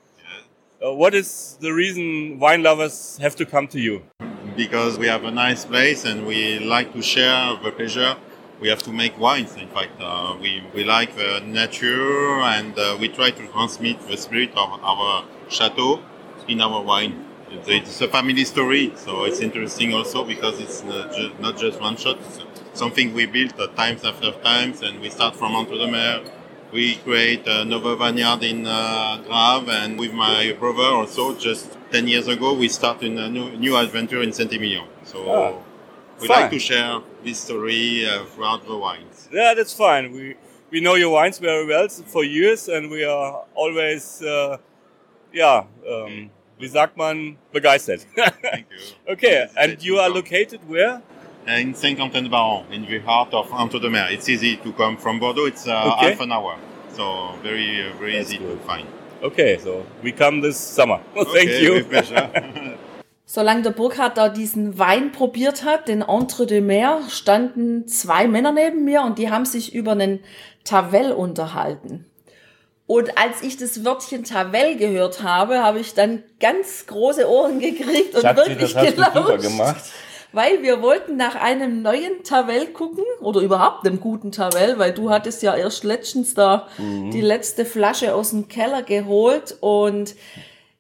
Uh, 0.81 0.97
what 0.97 1.13
is 1.13 1.59
the 1.61 1.71
reason 1.71 2.41
wine 2.41 2.63
lovers 2.63 3.19
have 3.21 3.35
to 3.35 3.45
come 3.45 3.69
to 3.69 3.79
you? 3.79 4.01
because 4.59 4.99
we 4.99 5.07
have 5.07 5.23
a 5.23 5.31
nice 5.31 5.65
place 5.65 6.05
and 6.05 6.27
we 6.27 6.59
like 6.59 6.93
to 6.93 7.01
share 7.01 7.57
the 7.63 7.71
pleasure. 7.71 8.17
We 8.61 8.69
have 8.69 8.83
to 8.85 8.93
make 8.93 9.19
wines. 9.19 9.55
In 9.57 9.69
fact, 9.69 10.01
uh, 10.01 10.37
we, 10.41 10.63
we 10.75 10.83
like 10.85 11.15
the 11.17 11.41
nature 11.41 12.41
and 12.41 12.77
uh, 12.79 12.97
we 13.01 13.09
try 13.09 13.31
to 13.31 13.47
transmit 13.49 14.01
the 14.09 14.17
spirit 14.17 14.51
of 14.57 14.81
our 14.83 15.25
chateau 15.49 16.01
in 16.49 16.61
our 16.61 16.83
wine. 16.83 17.25
It's, 17.67 18.01
a 18.03 18.09
family 18.09 18.45
story, 18.45 18.93
so 18.97 19.25
it's 19.25 19.41
interesting 19.41 19.95
also 19.95 20.23
because 20.25 20.61
it's 20.61 20.83
not, 20.85 21.15
ju- 21.15 21.33
not 21.41 21.57
just 21.57 21.81
one 21.81 21.97
shot. 21.97 22.19
It's 22.19 22.41
something 22.75 23.15
we 23.15 23.25
built 23.27 23.59
uh, 23.59 23.69
times 23.69 24.05
after 24.05 24.33
times, 24.33 24.83
and 24.83 25.01
we 25.01 25.09
start 25.09 25.35
from 25.35 25.55
Entre 25.55 25.79
de 25.79 25.87
Mer. 25.91 26.21
We 26.73 26.97
create 26.97 27.47
another 27.47 27.97
vineyard 27.97 28.43
in 28.43 28.67
uh, 28.67 29.23
Grave, 29.27 29.69
and 29.71 29.99
with 29.99 30.13
my 30.13 30.55
brother 30.61 30.83
also 30.95 31.35
just 31.37 31.79
10 31.91 32.07
years 32.07 32.29
ago, 32.29 32.53
we 32.53 32.69
started 32.69 33.13
a 33.17 33.31
new, 33.31 33.51
new 33.57 33.77
adventure 33.79 34.23
in 34.23 34.33
Saint-Emilion. 34.35 34.85
So 35.05 35.31
Ah, 35.33 35.53
we 36.21 36.29
fine. 36.29 36.43
like 36.43 36.51
to 36.51 36.59
share 36.59 37.01
this 37.25 37.39
story 37.41 38.07
uh, 38.07 38.25
throughout 38.27 38.67
the 38.67 38.77
wines. 38.77 39.29
Yeah, 39.33 39.55
that's 39.55 39.73
fine. 39.75 40.13
We 40.13 40.37
we 40.71 40.81
know 40.81 40.95
your 40.97 41.11
wines 41.11 41.39
very 41.39 41.67
well 41.67 41.89
for 41.89 42.25
years, 42.25 42.69
and 42.69 42.91
we 42.91 43.05
are 43.05 43.45
always, 43.55 44.21
uh, 44.23 44.59
yeah, 45.33 45.65
um, 45.89 46.31
wie 46.61 46.69
sagt 46.69 46.97
man, 46.97 47.37
begeistert. 47.53 48.05
Thank 48.43 48.67
you. 48.71 49.13
okay, 49.13 49.47
and 49.57 49.83
you 49.83 49.99
are 49.99 50.11
located 50.11 50.61
where? 50.69 51.01
in 51.47 51.73
Saint-Quentin-de-Baron, 51.75 52.71
in 52.71 52.85
the 52.85 52.99
heart 52.99 53.33
of 53.33 53.51
Entre-deux-Mers. 53.51 54.13
It's 54.13 54.29
easy 54.29 54.59
to 54.59 54.71
come 54.75 54.99
from 54.99 55.19
Bordeaux. 55.19 55.47
It's 55.47 55.67
uh, 55.67 55.95
Okay. 55.97 56.11
half 56.11 56.21
an 56.21 56.31
hour, 56.33 56.59
so 56.95 57.33
very 57.43 57.81
uh, 57.89 57.97
very 57.99 58.13
That's 58.19 58.29
easy 58.31 58.39
good. 58.39 58.61
to 58.61 58.67
find. 58.67 58.87
Okay, 59.23 59.57
so 59.59 59.87
we 60.03 60.13
come 60.13 60.43
this 60.43 60.59
summer. 60.59 61.01
Thank 61.15 61.49
Okay, 61.49 61.63
you. 61.63 61.73
With 61.75 61.89
pleasure. 61.91 62.77
Solange 63.31 63.61
der 63.61 63.73
Burkhard 63.73 64.17
da 64.17 64.31
diesen 64.31 64.79
Wein 64.79 65.13
probiert 65.13 65.63
hat, 65.63 65.87
den 65.87 66.01
Entre 66.01 66.47
de 66.47 66.63
Mer, 66.63 67.03
standen 67.11 67.87
zwei 67.87 68.27
Männer 68.27 68.53
neben 68.53 68.87
mir 68.87 69.03
und 69.03 69.19
die 69.19 69.31
haben 69.31 69.45
sich 69.45 69.75
über 69.75 69.93
einen 69.93 70.21
Tavel 70.65 71.13
unterhalten. 71.13 72.07
Und 72.87 73.19
als 73.19 73.43
ich 73.43 73.59
das 73.59 73.85
Wörtchen 73.85 74.25
Tavel 74.25 74.77
gehört 74.77 75.23
habe, 75.23 75.63
habe 75.63 75.79
ich 75.79 75.93
dann 75.93 76.23
ganz 76.41 76.87
große 76.87 77.29
Ohren 77.29 77.61
gekriegt 77.61 78.15
und 78.15 78.23
Schatzi, 78.23 78.49
wirklich 78.49 78.73
das 78.73 78.95
gelauscht. 78.95 79.43
gemacht. 79.43 79.85
Weil 80.33 80.63
wir 80.63 80.81
wollten 80.81 81.19
nach 81.19 81.35
einem 81.35 81.83
neuen 81.83 82.23
Tavel 82.25 82.69
gucken 82.69 83.05
oder 83.21 83.43
überhaupt 83.43 83.87
einem 83.87 84.01
guten 84.01 84.33
Tavel, 84.33 84.79
weil 84.79 84.95
du 84.95 85.11
hattest 85.11 85.43
ja 85.43 85.55
erst 85.55 85.85
letztens 85.85 86.33
da 86.33 86.67
die 86.79 87.21
letzte 87.21 87.67
Flasche 87.67 88.15
aus 88.15 88.31
dem 88.31 88.49
Keller 88.49 88.83
geholt 88.83 89.55
und 89.61 90.15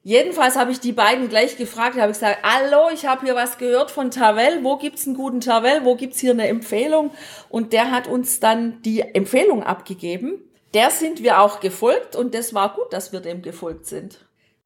jedenfalls 0.09 0.57
habe 0.57 0.73
ich 0.73 0.81
die 0.81 0.92
beiden 0.92 1.29
gleich 1.29 1.59
gefragt, 1.59 1.97
habe 1.97 2.12
gesagt, 2.12 2.38
hallo, 2.42 2.88
ich 2.92 3.05
habe 3.05 3.27
hier 3.27 3.35
was 3.35 3.59
gehört 3.59 3.90
von 3.90 4.11
Tavel, 4.11 4.64
wo 4.64 4.79
gibt's 4.79 5.07
einen 5.07 5.14
guten 5.14 5.40
Tavel, 5.40 5.85
wo 5.85 5.97
gibt's 5.97 6.18
hier 6.18 6.31
eine 6.31 6.49
Empfehlung? 6.49 7.11
Und 7.51 7.75
der 7.75 7.90
hat 7.90 8.07
uns 8.07 8.40
dann 8.40 8.81
die 8.83 9.03
Empfehlung 9.03 9.62
abgegeben. 9.62 10.42
Der 10.73 10.90
sind 10.90 11.23
wir 11.23 11.40
auch 11.40 11.61
gefolgt 11.61 12.16
und 12.16 12.35
das 12.35 12.55
war 12.55 12.75
gut, 12.75 12.90
dass 12.92 13.12
wir 13.12 13.21
dem 13.21 13.42
gefolgt 13.42 13.85
sind. 13.85 14.25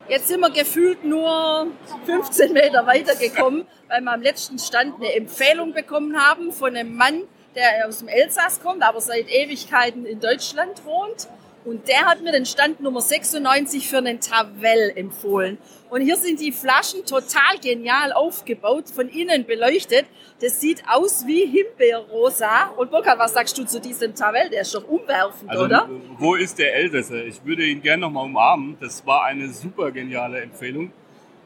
Jetzt 0.09 0.29
sind 0.29 0.41
wir 0.41 0.51
gefühlt 0.51 1.05
nur 1.05 1.67
15 2.07 2.53
Meter 2.53 2.87
weitergekommen, 2.87 3.67
weil 3.89 4.01
wir 4.01 4.13
am 4.13 4.23
letzten 4.23 4.61
Stand 4.61 4.97
eine 4.97 5.13
Empfehlung 5.13 5.73
bekommen 5.73 6.17
haben 6.17 6.53
von 6.53 6.77
einem 6.77 6.95
Mann, 6.97 7.23
der 7.57 7.89
aus 7.89 7.99
dem 7.99 8.09
Elsass 8.09 8.61
kommt, 8.61 8.83
aber 8.85 9.01
seit 9.01 9.29
Ewigkeiten 9.29 10.07
in 10.07 10.21
Deutschland 10.21 10.85
wohnt. 10.85 11.29
Und 11.65 11.87
der 11.87 12.07
hat 12.07 12.21
mir 12.23 12.33
den 12.33 12.45
Stand 12.45 12.81
Nummer 12.81 13.01
96 13.01 13.89
für 13.89 13.99
einen 13.99 14.21
Tavel 14.21 14.93
empfohlen. 14.97 15.59
Und 15.91 16.01
hier 16.01 16.17
sind 16.17 16.41
die 16.41 16.51
Flaschen 16.51 17.05
total 17.07 17.59
genial 17.63 18.13
aufgebaut, 18.13 18.85
von 18.93 19.09
innen 19.09 19.45
beleuchtet. 19.47 20.07
Das 20.41 20.61
sieht 20.61 20.83
aus 20.89 21.25
wie 21.27 21.47
Himbeerrosa. 21.47 22.71
Und 22.77 22.91
Burkhard, 22.91 23.19
was 23.19 23.35
sagst 23.35 23.57
du 23.59 23.65
zu 23.65 23.81
diesem 23.81 24.15
Tavel? 24.15 24.51
Der 24.51 24.63
ist 24.63 24.75
doch 24.75 24.89
umwerfend, 24.89 25.51
Also, 25.51 25.65
oder? 25.65 25.89
wo 26.19 26.35
ist 26.35 26.59
der 26.59 26.75
Elsässer? 26.75 27.25
Ich 27.25 27.45
würde 27.45 27.65
ihn 27.65 27.81
gerne 27.81 28.01
nochmal 28.01 28.25
umarmen. 28.25 28.77
Das 28.81 29.07
war 29.07 29.25
eine 29.25 29.49
super 29.49 29.93
geniale 29.93 30.41
Empfehlung. 30.41 30.91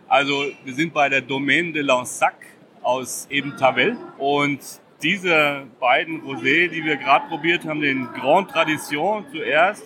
Also, 0.09 0.45
wir 0.65 0.73
sind 0.75 0.95
bei 0.95 1.09
der 1.09 1.21
Domaine 1.21 1.73
de 1.73 1.83
Lansac 1.83 2.37
aus 2.83 3.27
eben 3.29 3.57
Tavel. 3.59 3.99
Und 4.17 4.61
diese 5.03 5.67
beiden 5.79 6.23
Rosé, 6.23 6.69
die 6.69 6.83
wir 6.85 6.97
gerade 6.97 7.29
probiert 7.29 7.65
haben, 7.67 7.81
den 7.83 8.07
Grand 8.15 8.51
Tradition 8.51 9.27
zuerst, 9.31 9.83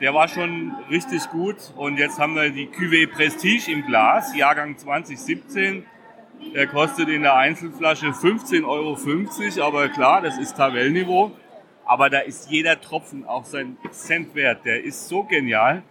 der 0.00 0.14
war 0.14 0.28
schon 0.28 0.74
richtig 0.90 1.28
gut. 1.30 1.56
Und 1.76 1.98
jetzt 1.98 2.18
haben 2.18 2.34
wir 2.34 2.50
die 2.50 2.68
Cuvée 2.68 3.06
Prestige 3.06 3.70
im 3.70 3.86
Glas, 3.86 4.36
Jahrgang 4.36 4.76
2017. 4.76 5.84
Der 6.54 6.66
kostet 6.66 7.08
in 7.08 7.22
der 7.22 7.36
Einzelflasche 7.36 8.08
15,50 8.08 8.66
Euro. 8.66 9.66
Aber 9.66 9.88
klar, 9.88 10.20
das 10.20 10.38
ist 10.38 10.56
Tavel-Niveau. 10.56 11.32
Aber 11.84 12.10
da 12.10 12.18
ist 12.18 12.50
jeder 12.50 12.80
Tropfen 12.80 13.24
auch 13.26 13.44
sein 13.44 13.76
Cent 13.90 14.34
wert. 14.34 14.64
Der 14.64 14.82
ist 14.82 15.08
so 15.08 15.22
genial. 15.22 15.82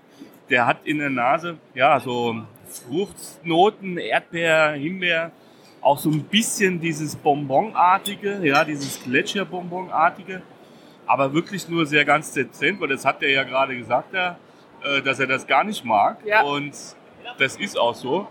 Der 0.50 0.68
hat 0.68 0.86
in 0.86 1.00
der 1.00 1.10
Nase, 1.10 1.58
ja, 1.74 2.00
so 2.00 2.44
Fruchtnoten, 2.68 3.98
Erdbeer, 3.98 4.74
Himbeer, 4.74 5.32
auch 5.82 5.98
so 5.98 6.10
ein 6.10 6.24
bisschen 6.24 6.80
dieses 6.80 7.16
Bonbonartige, 7.16 8.42
ja, 8.44 8.64
dieses 8.64 9.04
Gletscherbonbonartige, 9.04 10.42
aber 11.08 11.34
wirklich 11.34 11.70
nur 11.70 11.86
sehr 11.86 12.06
ganz 12.06 12.32
dezent, 12.32 12.80
weil 12.82 12.90
das 12.90 13.06
hat 13.06 13.22
er 13.22 13.30
ja 13.30 13.44
gerade 13.44 13.78
gesagt, 13.78 14.14
äh, 14.14 15.02
dass 15.02 15.20
er 15.20 15.28
das 15.28 15.48
gar 15.48 15.64
nicht 15.64 15.84
mag. 15.86 16.26
Ja. 16.26 16.44
Und 16.44 16.74
das 17.38 17.58
ist 17.58 17.78
auch 17.78 17.96
so. 17.96 18.28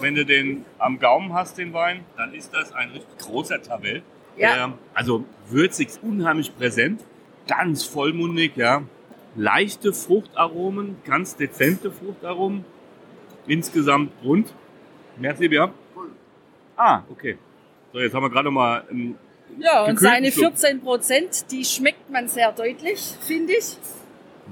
Wenn 0.00 0.14
du 0.14 0.24
den 0.24 0.64
am 0.78 0.98
Gaumen 0.98 1.32
hast, 1.32 1.58
den 1.58 1.72
Wein, 1.72 2.04
dann 2.16 2.34
ist 2.34 2.52
das 2.54 2.72
ein 2.72 2.90
richtig 2.90 3.18
großer 3.18 3.62
Tavel. 3.62 4.02
Ja. 4.36 4.54
Der, 4.54 4.72
also 4.94 5.24
würzig, 5.48 5.88
unheimlich 6.02 6.56
präsent, 6.56 7.02
ganz 7.46 7.84
vollmundig, 7.84 8.56
ja. 8.56 8.82
Leichte 9.34 9.92
Fruchtaromen, 9.92 10.96
ganz 11.04 11.36
dezente 11.36 11.90
Fruchtaromen. 11.90 12.64
Insgesamt 13.46 14.10
rund. 14.24 14.52
Merci 15.18 15.48
bien. 15.48 15.70
Ah, 16.76 17.02
okay. 17.10 17.38
So, 17.92 18.00
jetzt 18.00 18.14
haben 18.14 18.22
wir 18.22 18.30
gerade 18.30 18.46
noch 18.46 18.52
mal 18.52 18.84
ein 18.90 19.16
Ja, 19.58 19.84
und 19.84 19.98
seine 19.98 20.30
Schluck. 20.30 20.58
14 20.58 20.80
Prozent, 20.80 21.50
die 21.50 21.64
schmeckt 21.64 22.10
man 22.10 22.28
sehr 22.28 22.52
deutlich, 22.52 23.00
finde 23.20 23.54
ich. 23.54 23.76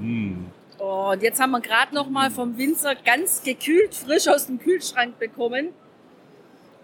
Mm. 0.00 0.46
Und 0.78 1.22
jetzt 1.22 1.40
haben 1.40 1.52
wir 1.52 1.61
gerade 1.61 1.94
noch 1.94 2.09
mal 2.09 2.30
vom 2.30 2.59
Winzer 2.59 2.94
ganz 2.94 3.42
gekühlt, 3.42 3.94
frisch 3.94 4.28
aus 4.28 4.46
dem 4.46 4.59
Kühlschrank 4.59 5.18
bekommen. 5.18 5.68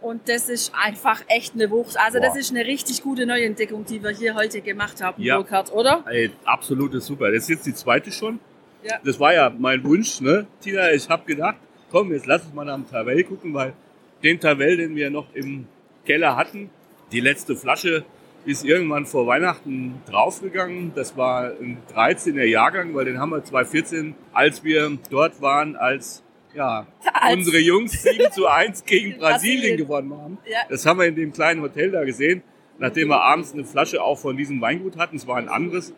Und 0.00 0.28
das 0.28 0.48
ist 0.48 0.72
einfach 0.74 1.22
echt 1.28 1.54
eine 1.54 1.70
Wucht. 1.70 1.98
Also 1.98 2.18
das 2.18 2.32
Boah. 2.32 2.38
ist 2.38 2.50
eine 2.50 2.64
richtig 2.64 3.02
gute 3.02 3.26
Neuentdeckung, 3.26 3.84
die 3.84 4.02
wir 4.02 4.10
hier 4.10 4.34
heute 4.34 4.62
gemacht 4.62 5.02
haben, 5.02 5.22
Ja. 5.22 5.36
Burkhard, 5.36 5.72
oder? 5.72 6.04
Ey, 6.08 6.30
absolutes 6.44 7.06
super. 7.06 7.30
Das 7.30 7.42
ist 7.42 7.50
jetzt 7.50 7.66
die 7.66 7.74
zweite 7.74 8.10
schon. 8.10 8.38
Ja. 8.82 8.98
Das 9.04 9.20
war 9.20 9.34
ja 9.34 9.50
mein 9.50 9.84
Wunsch, 9.84 10.20
ne? 10.22 10.46
Tina, 10.62 10.90
ich 10.92 11.06
habe 11.08 11.24
gedacht, 11.26 11.56
komm, 11.90 12.12
jetzt 12.12 12.24
lass 12.26 12.42
uns 12.44 12.54
mal 12.54 12.64
nach 12.64 12.76
dem 12.76 12.88
Tavel 12.90 13.22
gucken, 13.24 13.52
weil 13.52 13.74
den 14.22 14.40
Tavel, 14.40 14.78
den 14.78 14.96
wir 14.96 15.10
noch 15.10 15.26
im 15.34 15.66
Keller 16.06 16.34
hatten, 16.34 16.70
die 17.12 17.20
letzte 17.20 17.56
Flasche 17.56 18.04
ist 18.46 18.64
irgendwann 18.64 19.04
vor 19.06 19.26
Weihnachten 19.26 20.00
draufgegangen. 20.10 20.92
Das 20.94 21.16
war 21.16 21.50
ein 21.60 21.78
13er 21.94 22.44
Jahrgang, 22.44 22.94
weil 22.94 23.04
den 23.04 23.18
haben 23.18 23.30
wir 23.30 23.44
2014, 23.44 24.14
als 24.32 24.64
wir 24.64 24.96
dort 25.10 25.40
waren, 25.42 25.76
als 25.76 26.22
ja, 26.54 26.86
Als- 27.12 27.36
unsere 27.36 27.58
Jungs 27.58 28.02
7 28.02 28.32
zu 28.32 28.46
1 28.48 28.84
gegen 28.86 29.18
Brasilien. 29.18 29.76
gewonnen 29.76 30.12
haben. 30.16 30.38
Ja. 30.46 30.58
Das 30.68 30.84
haben 30.86 30.98
wir 30.98 31.06
in 31.06 31.14
dem 31.14 31.32
kleinen 31.32 31.60
Hotel 31.60 31.90
da 31.92 32.02
gesehen, 32.04 32.42
nachdem 32.78 33.08
wir 33.08 33.20
abends 33.20 33.52
eine 33.52 33.64
Flasche 33.64 34.02
auch 34.02 34.18
von 34.18 34.36
diesem 34.36 34.60
Weingut 34.60 34.96
hatten. 34.96 35.16
Es 35.16 35.26
war 35.26 35.36
ein 35.36 35.48
anderes. 35.48 35.92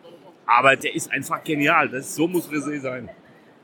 Aber 0.44 0.75
der 0.77 0.94
ist 0.94 1.11
einfach 1.11 1.42
genial. 1.44 1.88
Das, 1.88 2.14
so 2.14 2.27
muss 2.29 2.51
Rosé 2.51 2.81
sein. 2.81 3.09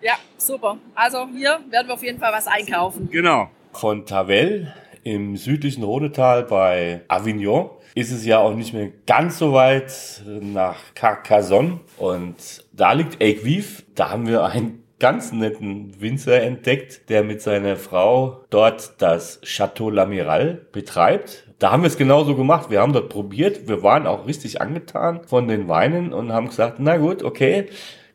Ja, 0.00 0.14
super. 0.38 0.78
Also 0.94 1.28
hier 1.36 1.58
werden 1.68 1.88
wir 1.88 1.94
auf 1.94 2.02
jeden 2.04 2.20
Fall 2.20 2.32
was 2.32 2.46
einkaufen. 2.46 3.08
Genau. 3.10 3.50
Von 3.72 4.06
Tavel 4.06 4.72
im 5.04 5.36
südlichen 5.36 5.84
Rhonetal 5.84 6.44
bei 6.44 7.02
Avignon 7.08 7.70
ist 7.94 8.12
es 8.12 8.24
ja 8.24 8.38
auch 8.38 8.54
nicht 8.54 8.74
mehr 8.74 8.90
ganz 9.06 9.38
so 9.38 9.52
weit 9.52 10.22
nach 10.26 10.76
Carcassonne. 10.94 11.80
Und 11.96 12.64
da 12.72 12.92
liegt 12.92 13.22
Aiguive. 13.22 13.82
Da 13.94 14.10
haben 14.10 14.26
wir 14.26 14.44
einen 14.44 14.84
ganz 14.98 15.32
netten 15.32 16.00
Winzer 16.00 16.42
entdeckt, 16.42 17.08
der 17.08 17.22
mit 17.22 17.40
seiner 17.40 17.76
Frau 17.76 18.44
dort 18.50 19.00
das 19.00 19.40
Chateau 19.42 19.90
L'Amiral 19.90 20.58
betreibt. 20.72 21.44
Da 21.58 21.72
haben 21.72 21.82
wir 21.82 21.88
es 21.88 21.96
genauso 21.96 22.36
gemacht. 22.36 22.70
Wir 22.70 22.80
haben 22.80 22.92
dort 22.92 23.08
probiert. 23.08 23.68
Wir 23.68 23.82
waren 23.82 24.06
auch 24.06 24.26
richtig 24.26 24.60
angetan 24.60 25.22
von 25.24 25.48
den 25.48 25.68
Weinen 25.68 26.12
und 26.12 26.32
haben 26.32 26.48
gesagt, 26.48 26.76
na 26.78 26.96
gut, 26.96 27.22
okay, 27.22 27.66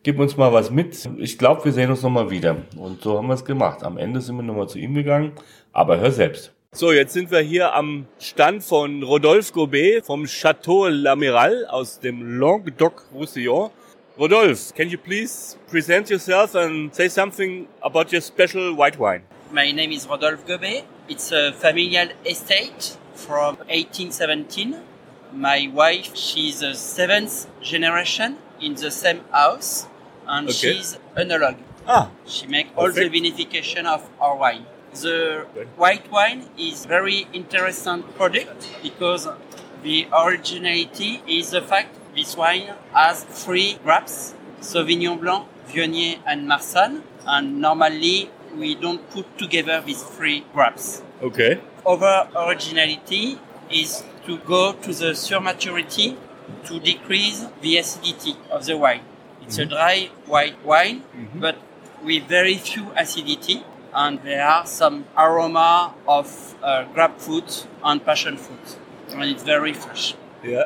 gib 0.04 0.20
uns 0.20 0.38
mal 0.38 0.54
was 0.54 0.72
mit. 0.72 1.10
Ich 1.18 1.38
glaube, 1.38 1.66
wir 1.66 1.74
sehen 1.74 1.90
uns 1.90 2.04
nochmal 2.04 2.30
wieder. 2.30 2.58
Und 2.78 3.02
so 3.02 3.18
haben 3.18 3.28
wir 3.28 3.34
es 3.34 3.46
gemacht. 3.46 3.84
Am 3.84 3.98
Ende 3.98 4.22
sind 4.22 4.36
wir 4.36 4.44
nochmal 4.44 4.70
zu 4.70 4.78
ihm 4.78 4.94
gegangen. 4.94 5.34
Aber 5.72 6.00
hör 6.00 6.12
selbst. 6.12 6.53
So, 6.76 6.92
jetzt 6.92 7.14
sind 7.14 7.30
wir 7.30 7.40
hier 7.42 7.74
am 7.74 8.08
Stand 8.20 8.64
von 8.64 9.04
Rodolphe 9.04 9.54
Gobet 9.54 10.06
vom 10.06 10.26
Chateau 10.26 10.88
L'Amiral 10.88 11.66
aus 11.68 12.00
dem 12.00 12.40
Languedoc-Roussillon. 12.40 13.70
Rodolphe, 14.18 14.74
can 14.76 14.90
you 14.90 14.98
please 14.98 15.56
present 15.70 16.10
yourself 16.10 16.56
and 16.56 16.94
say 16.94 17.08
something 17.08 17.68
about 17.82 18.12
your 18.12 18.22
special 18.22 18.76
white 18.76 18.98
wine? 18.98 19.22
My 19.52 19.72
name 19.72 19.92
is 19.92 20.08
Rodolphe 20.08 20.44
Gobet. 20.48 20.84
It's 21.08 21.32
a 21.32 21.54
familial 21.54 22.10
estate 22.26 22.98
from 23.14 23.58
1817. 23.70 24.76
My 25.32 25.70
wife, 25.74 26.16
she's 26.16 26.64
a 26.64 26.74
seventh 26.74 27.46
generation 27.62 28.38
in 28.60 28.74
the 28.76 28.90
same 28.90 29.22
house, 29.32 29.86
and 30.28 30.48
Okay. 30.50 30.74
she's 30.74 30.98
analog. 31.16 31.56
Ah, 31.88 32.10
She 32.26 32.48
makes 32.48 32.70
all 32.76 32.92
the 32.92 33.10
vinification 33.10 33.86
of 33.86 34.02
our 34.20 34.36
wine. 34.38 34.66
The 35.02 35.48
white 35.76 36.12
wine 36.12 36.50
is 36.58 36.86
very 36.86 37.28
interesting 37.34 38.04
product 38.16 38.70
because 38.84 39.28
the 39.82 40.08
originality 40.14 41.22
is 41.28 41.50
the 41.52 41.62
fact 41.62 41.98
this 42.16 42.38
wine 42.38 42.74
has 42.94 43.24
three 43.24 43.80
grapes: 43.84 44.36
Sauvignon 44.62 45.20
Blanc, 45.20 45.48
Viognier, 45.68 46.20
and 46.26 46.48
Marsanne. 46.48 47.02
And 47.26 47.60
normally 47.60 48.30
we 48.56 48.76
don't 48.76 49.10
put 49.10 49.38
together 49.38 49.82
these 49.82 50.04
three 50.04 50.46
grapes. 50.54 51.02
Okay. 51.22 51.60
Our 51.86 52.30
originality 52.36 53.40
is 53.72 54.04
to 54.26 54.38
go 54.40 54.74
to 54.74 54.94
the 54.94 55.12
surmaturity 55.14 56.18
to 56.66 56.80
decrease 56.80 57.46
the 57.62 57.78
acidity 57.78 58.36
of 58.52 58.66
the 58.66 58.78
wine. 58.78 59.02
It's 59.42 59.58
a 59.58 59.62
mm-hmm. 59.62 59.74
dry 59.74 60.10
white 60.28 60.64
wine, 60.64 61.02
mm-hmm. 61.02 61.40
but 61.40 61.58
with 62.04 62.28
very 62.28 62.56
few 62.56 62.92
acidity, 62.96 63.64
and 63.94 64.22
there 64.24 64.46
are 64.46 64.66
some 64.66 65.06
aroma 65.18 65.94
of 66.08 66.56
uh, 66.64 66.86
grapefruit 66.94 67.68
and 67.84 68.04
passion 68.04 68.38
fruit, 68.38 68.78
and 69.12 69.24
it's 69.24 69.44
very 69.44 69.74
fresh. 69.74 70.16
Ja. 70.44 70.66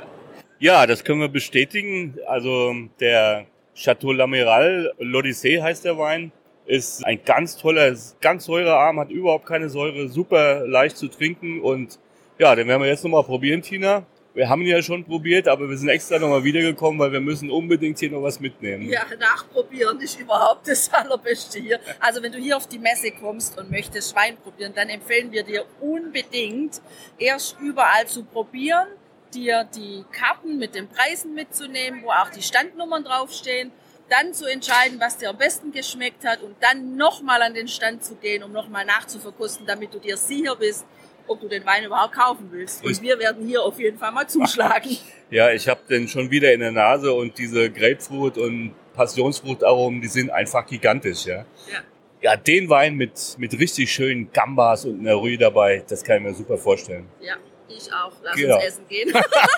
ja, 0.59 0.85
das 0.85 1.03
können 1.03 1.21
wir 1.21 1.29
bestätigen. 1.29 2.15
Also 2.27 2.73
der 2.99 3.45
Chateau 3.75 4.11
L'Amiral, 4.11 4.91
l'Odyssée 4.99 5.61
heißt 5.61 5.85
der 5.85 5.97
Wein, 5.97 6.31
ist 6.65 7.05
ein 7.05 7.19
ganz 7.23 7.57
toller, 7.57 7.95
ganz 8.21 8.45
säurearm, 8.45 8.99
hat 8.99 9.09
überhaupt 9.09 9.45
keine 9.45 9.69
Säure, 9.69 10.07
super 10.09 10.67
leicht 10.67 10.97
zu 10.97 11.07
trinken 11.07 11.61
und 11.61 11.99
ja, 12.39 12.55
den 12.55 12.67
werden 12.67 12.81
wir 12.81 12.89
jetzt 12.89 13.03
nochmal 13.03 13.23
probieren, 13.23 13.61
Tina. 13.61 14.05
Wir 14.37 14.49
haben 14.49 14.61
ihn 14.61 14.67
ja 14.67 14.83
schon 14.83 15.03
probiert, 15.03 15.47
aber 15.47 15.67
wir 15.67 15.75
sind 15.75 15.89
extra 15.89 16.19
nochmal 16.19 16.43
wiedergekommen, 16.43 16.99
weil 16.99 17.11
wir 17.11 17.19
müssen 17.19 17.49
unbedingt 17.49 17.97
hier 17.97 18.11
noch 18.11 18.21
was 18.21 18.39
mitnehmen. 18.39 18.87
Ja, 18.87 19.01
nachprobieren 19.19 19.99
ist 19.99 20.19
überhaupt 20.19 20.67
das 20.67 20.93
Allerbeste 20.93 21.59
hier. 21.59 21.79
Also 21.99 22.21
wenn 22.21 22.31
du 22.31 22.37
hier 22.37 22.55
auf 22.55 22.67
die 22.67 22.77
Messe 22.77 23.09
kommst 23.09 23.57
und 23.57 23.71
möchtest 23.71 24.15
Wein 24.15 24.37
probieren, 24.37 24.73
dann 24.75 24.89
empfehlen 24.89 25.31
wir 25.31 25.41
dir 25.41 25.65
unbedingt, 25.81 26.81
erst 27.17 27.59
überall 27.59 28.05
zu 28.05 28.25
probieren, 28.25 28.85
dir 29.33 29.67
die 29.75 30.05
Karten 30.11 30.59
mit 30.59 30.75
den 30.75 30.87
Preisen 30.87 31.33
mitzunehmen, 31.33 32.03
wo 32.03 32.11
auch 32.11 32.29
die 32.29 32.43
Standnummern 32.43 33.05
draufstehen, 33.05 33.71
dann 34.07 34.35
zu 34.35 34.45
entscheiden, 34.45 34.99
was 34.99 35.17
dir 35.17 35.31
am 35.31 35.37
besten 35.37 35.71
geschmeckt 35.71 36.23
hat 36.23 36.43
und 36.43 36.55
dann 36.61 36.95
nochmal 36.95 37.41
an 37.41 37.55
den 37.55 37.67
Stand 37.67 38.03
zu 38.03 38.13
gehen, 38.13 38.43
um 38.43 38.51
nochmal 38.51 38.85
nachzuverkosten, 38.85 39.65
damit 39.65 39.95
du 39.95 39.99
dir 39.99 40.15
sicher 40.15 40.55
bist, 40.55 40.85
ob 41.27 41.41
du 41.41 41.47
den 41.47 41.65
Wein 41.65 41.83
überhaupt 41.85 42.13
kaufen 42.13 42.47
willst. 42.51 42.83
Und 42.83 43.01
wir 43.01 43.17
werden 43.19 43.45
hier 43.47 43.61
auf 43.63 43.79
jeden 43.79 43.97
Fall 43.97 44.11
mal 44.11 44.27
zuschlagen. 44.27 44.97
Ja, 45.29 45.51
ich 45.51 45.67
habe 45.67 45.81
den 45.89 46.07
schon 46.07 46.31
wieder 46.31 46.53
in 46.53 46.61
der 46.61 46.71
Nase 46.71 47.11
und 47.11 47.37
diese 47.37 47.69
Grapefruit 47.69 48.37
und 48.37 48.73
Passionsfrutaromen, 48.93 49.99
die 50.01 50.07
sind 50.07 50.29
einfach 50.29 50.65
gigantisch, 50.65 51.25
ja. 51.25 51.39
Ja. 51.69 51.79
Ja, 52.21 52.35
den 52.37 52.69
Wein 52.69 52.95
mit, 52.95 53.35
mit 53.37 53.59
richtig 53.59 53.91
schönen 53.91 54.31
Gambas 54.31 54.85
und 54.85 55.01
einer 55.01 55.15
Rue 55.15 55.37
dabei, 55.37 55.83
das 55.87 56.01
kann 56.03 56.17
ich 56.17 56.23
mir 56.23 56.33
super 56.33 56.57
vorstellen. 56.57 57.07
Ja, 57.19 57.35
ich 57.67 57.91
auch. 57.93 58.13
Lass 58.23 58.35
Genau. 58.37 58.55
uns 58.55 58.63
essen 58.63 58.87
gehen. 58.87 59.13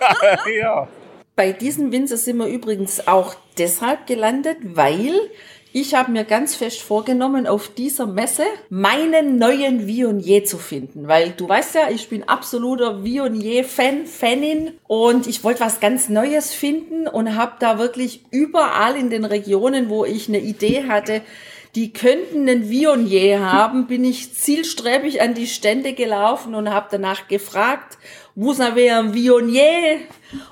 ja. 0.59 0.87
Bei 1.35 1.51
diesem 1.53 1.91
Winzer 1.91 2.17
sind 2.17 2.37
wir 2.37 2.47
übrigens 2.47 3.07
auch 3.07 3.35
deshalb 3.59 4.07
gelandet, 4.07 4.57
weil 4.63 5.13
ich 5.71 5.93
habe 5.93 6.11
mir 6.11 6.23
ganz 6.23 6.55
fest 6.55 6.81
vorgenommen, 6.81 7.45
auf 7.45 7.67
dieser 7.67 8.07
Messe 8.07 8.43
meinen 8.69 9.37
neuen 9.37 9.85
Viognier 9.85 10.43
zu 10.43 10.57
finden. 10.57 11.07
Weil 11.07 11.31
du 11.31 11.47
weißt 11.47 11.75
ja, 11.75 11.89
ich 11.91 12.09
bin 12.09 12.27
absoluter 12.27 13.03
Viognier-Fan, 13.03 14.07
Fanin 14.07 14.71
und 14.87 15.27
ich 15.27 15.43
wollte 15.43 15.59
was 15.59 15.79
ganz 15.79 16.09
Neues 16.09 16.53
finden 16.53 17.07
und 17.07 17.35
habe 17.35 17.53
da 17.59 17.77
wirklich 17.77 18.23
überall 18.31 18.95
in 18.95 19.11
den 19.11 19.25
Regionen, 19.25 19.89
wo 19.89 20.05
ich 20.05 20.27
eine 20.27 20.39
Idee 20.39 20.85
hatte, 20.87 21.21
die 21.75 21.93
könnten 21.93 22.49
einen 22.49 22.69
Viognier 22.69 23.39
haben, 23.39 23.87
bin 23.87 24.03
ich 24.03 24.33
zielstrebig 24.33 25.21
an 25.21 25.35
die 25.35 25.47
Stände 25.47 25.93
gelaufen 25.93 26.55
und 26.55 26.71
habe 26.71 26.87
danach 26.89 27.27
gefragt, 27.27 27.97
vous 28.35 28.59
avez 28.59 28.99
un 28.99 29.13
Viognier? 29.13 29.99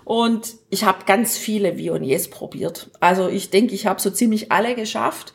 Und 0.03 0.55
ich 0.69 0.83
habe 0.83 1.05
ganz 1.05 1.37
viele 1.37 1.77
Viogniers 1.77 2.29
probiert. 2.29 2.89
Also 2.99 3.29
ich 3.29 3.49
denke, 3.49 3.73
ich 3.73 3.87
habe 3.87 4.01
so 4.01 4.09
ziemlich 4.09 4.51
alle 4.51 4.75
geschafft. 4.75 5.33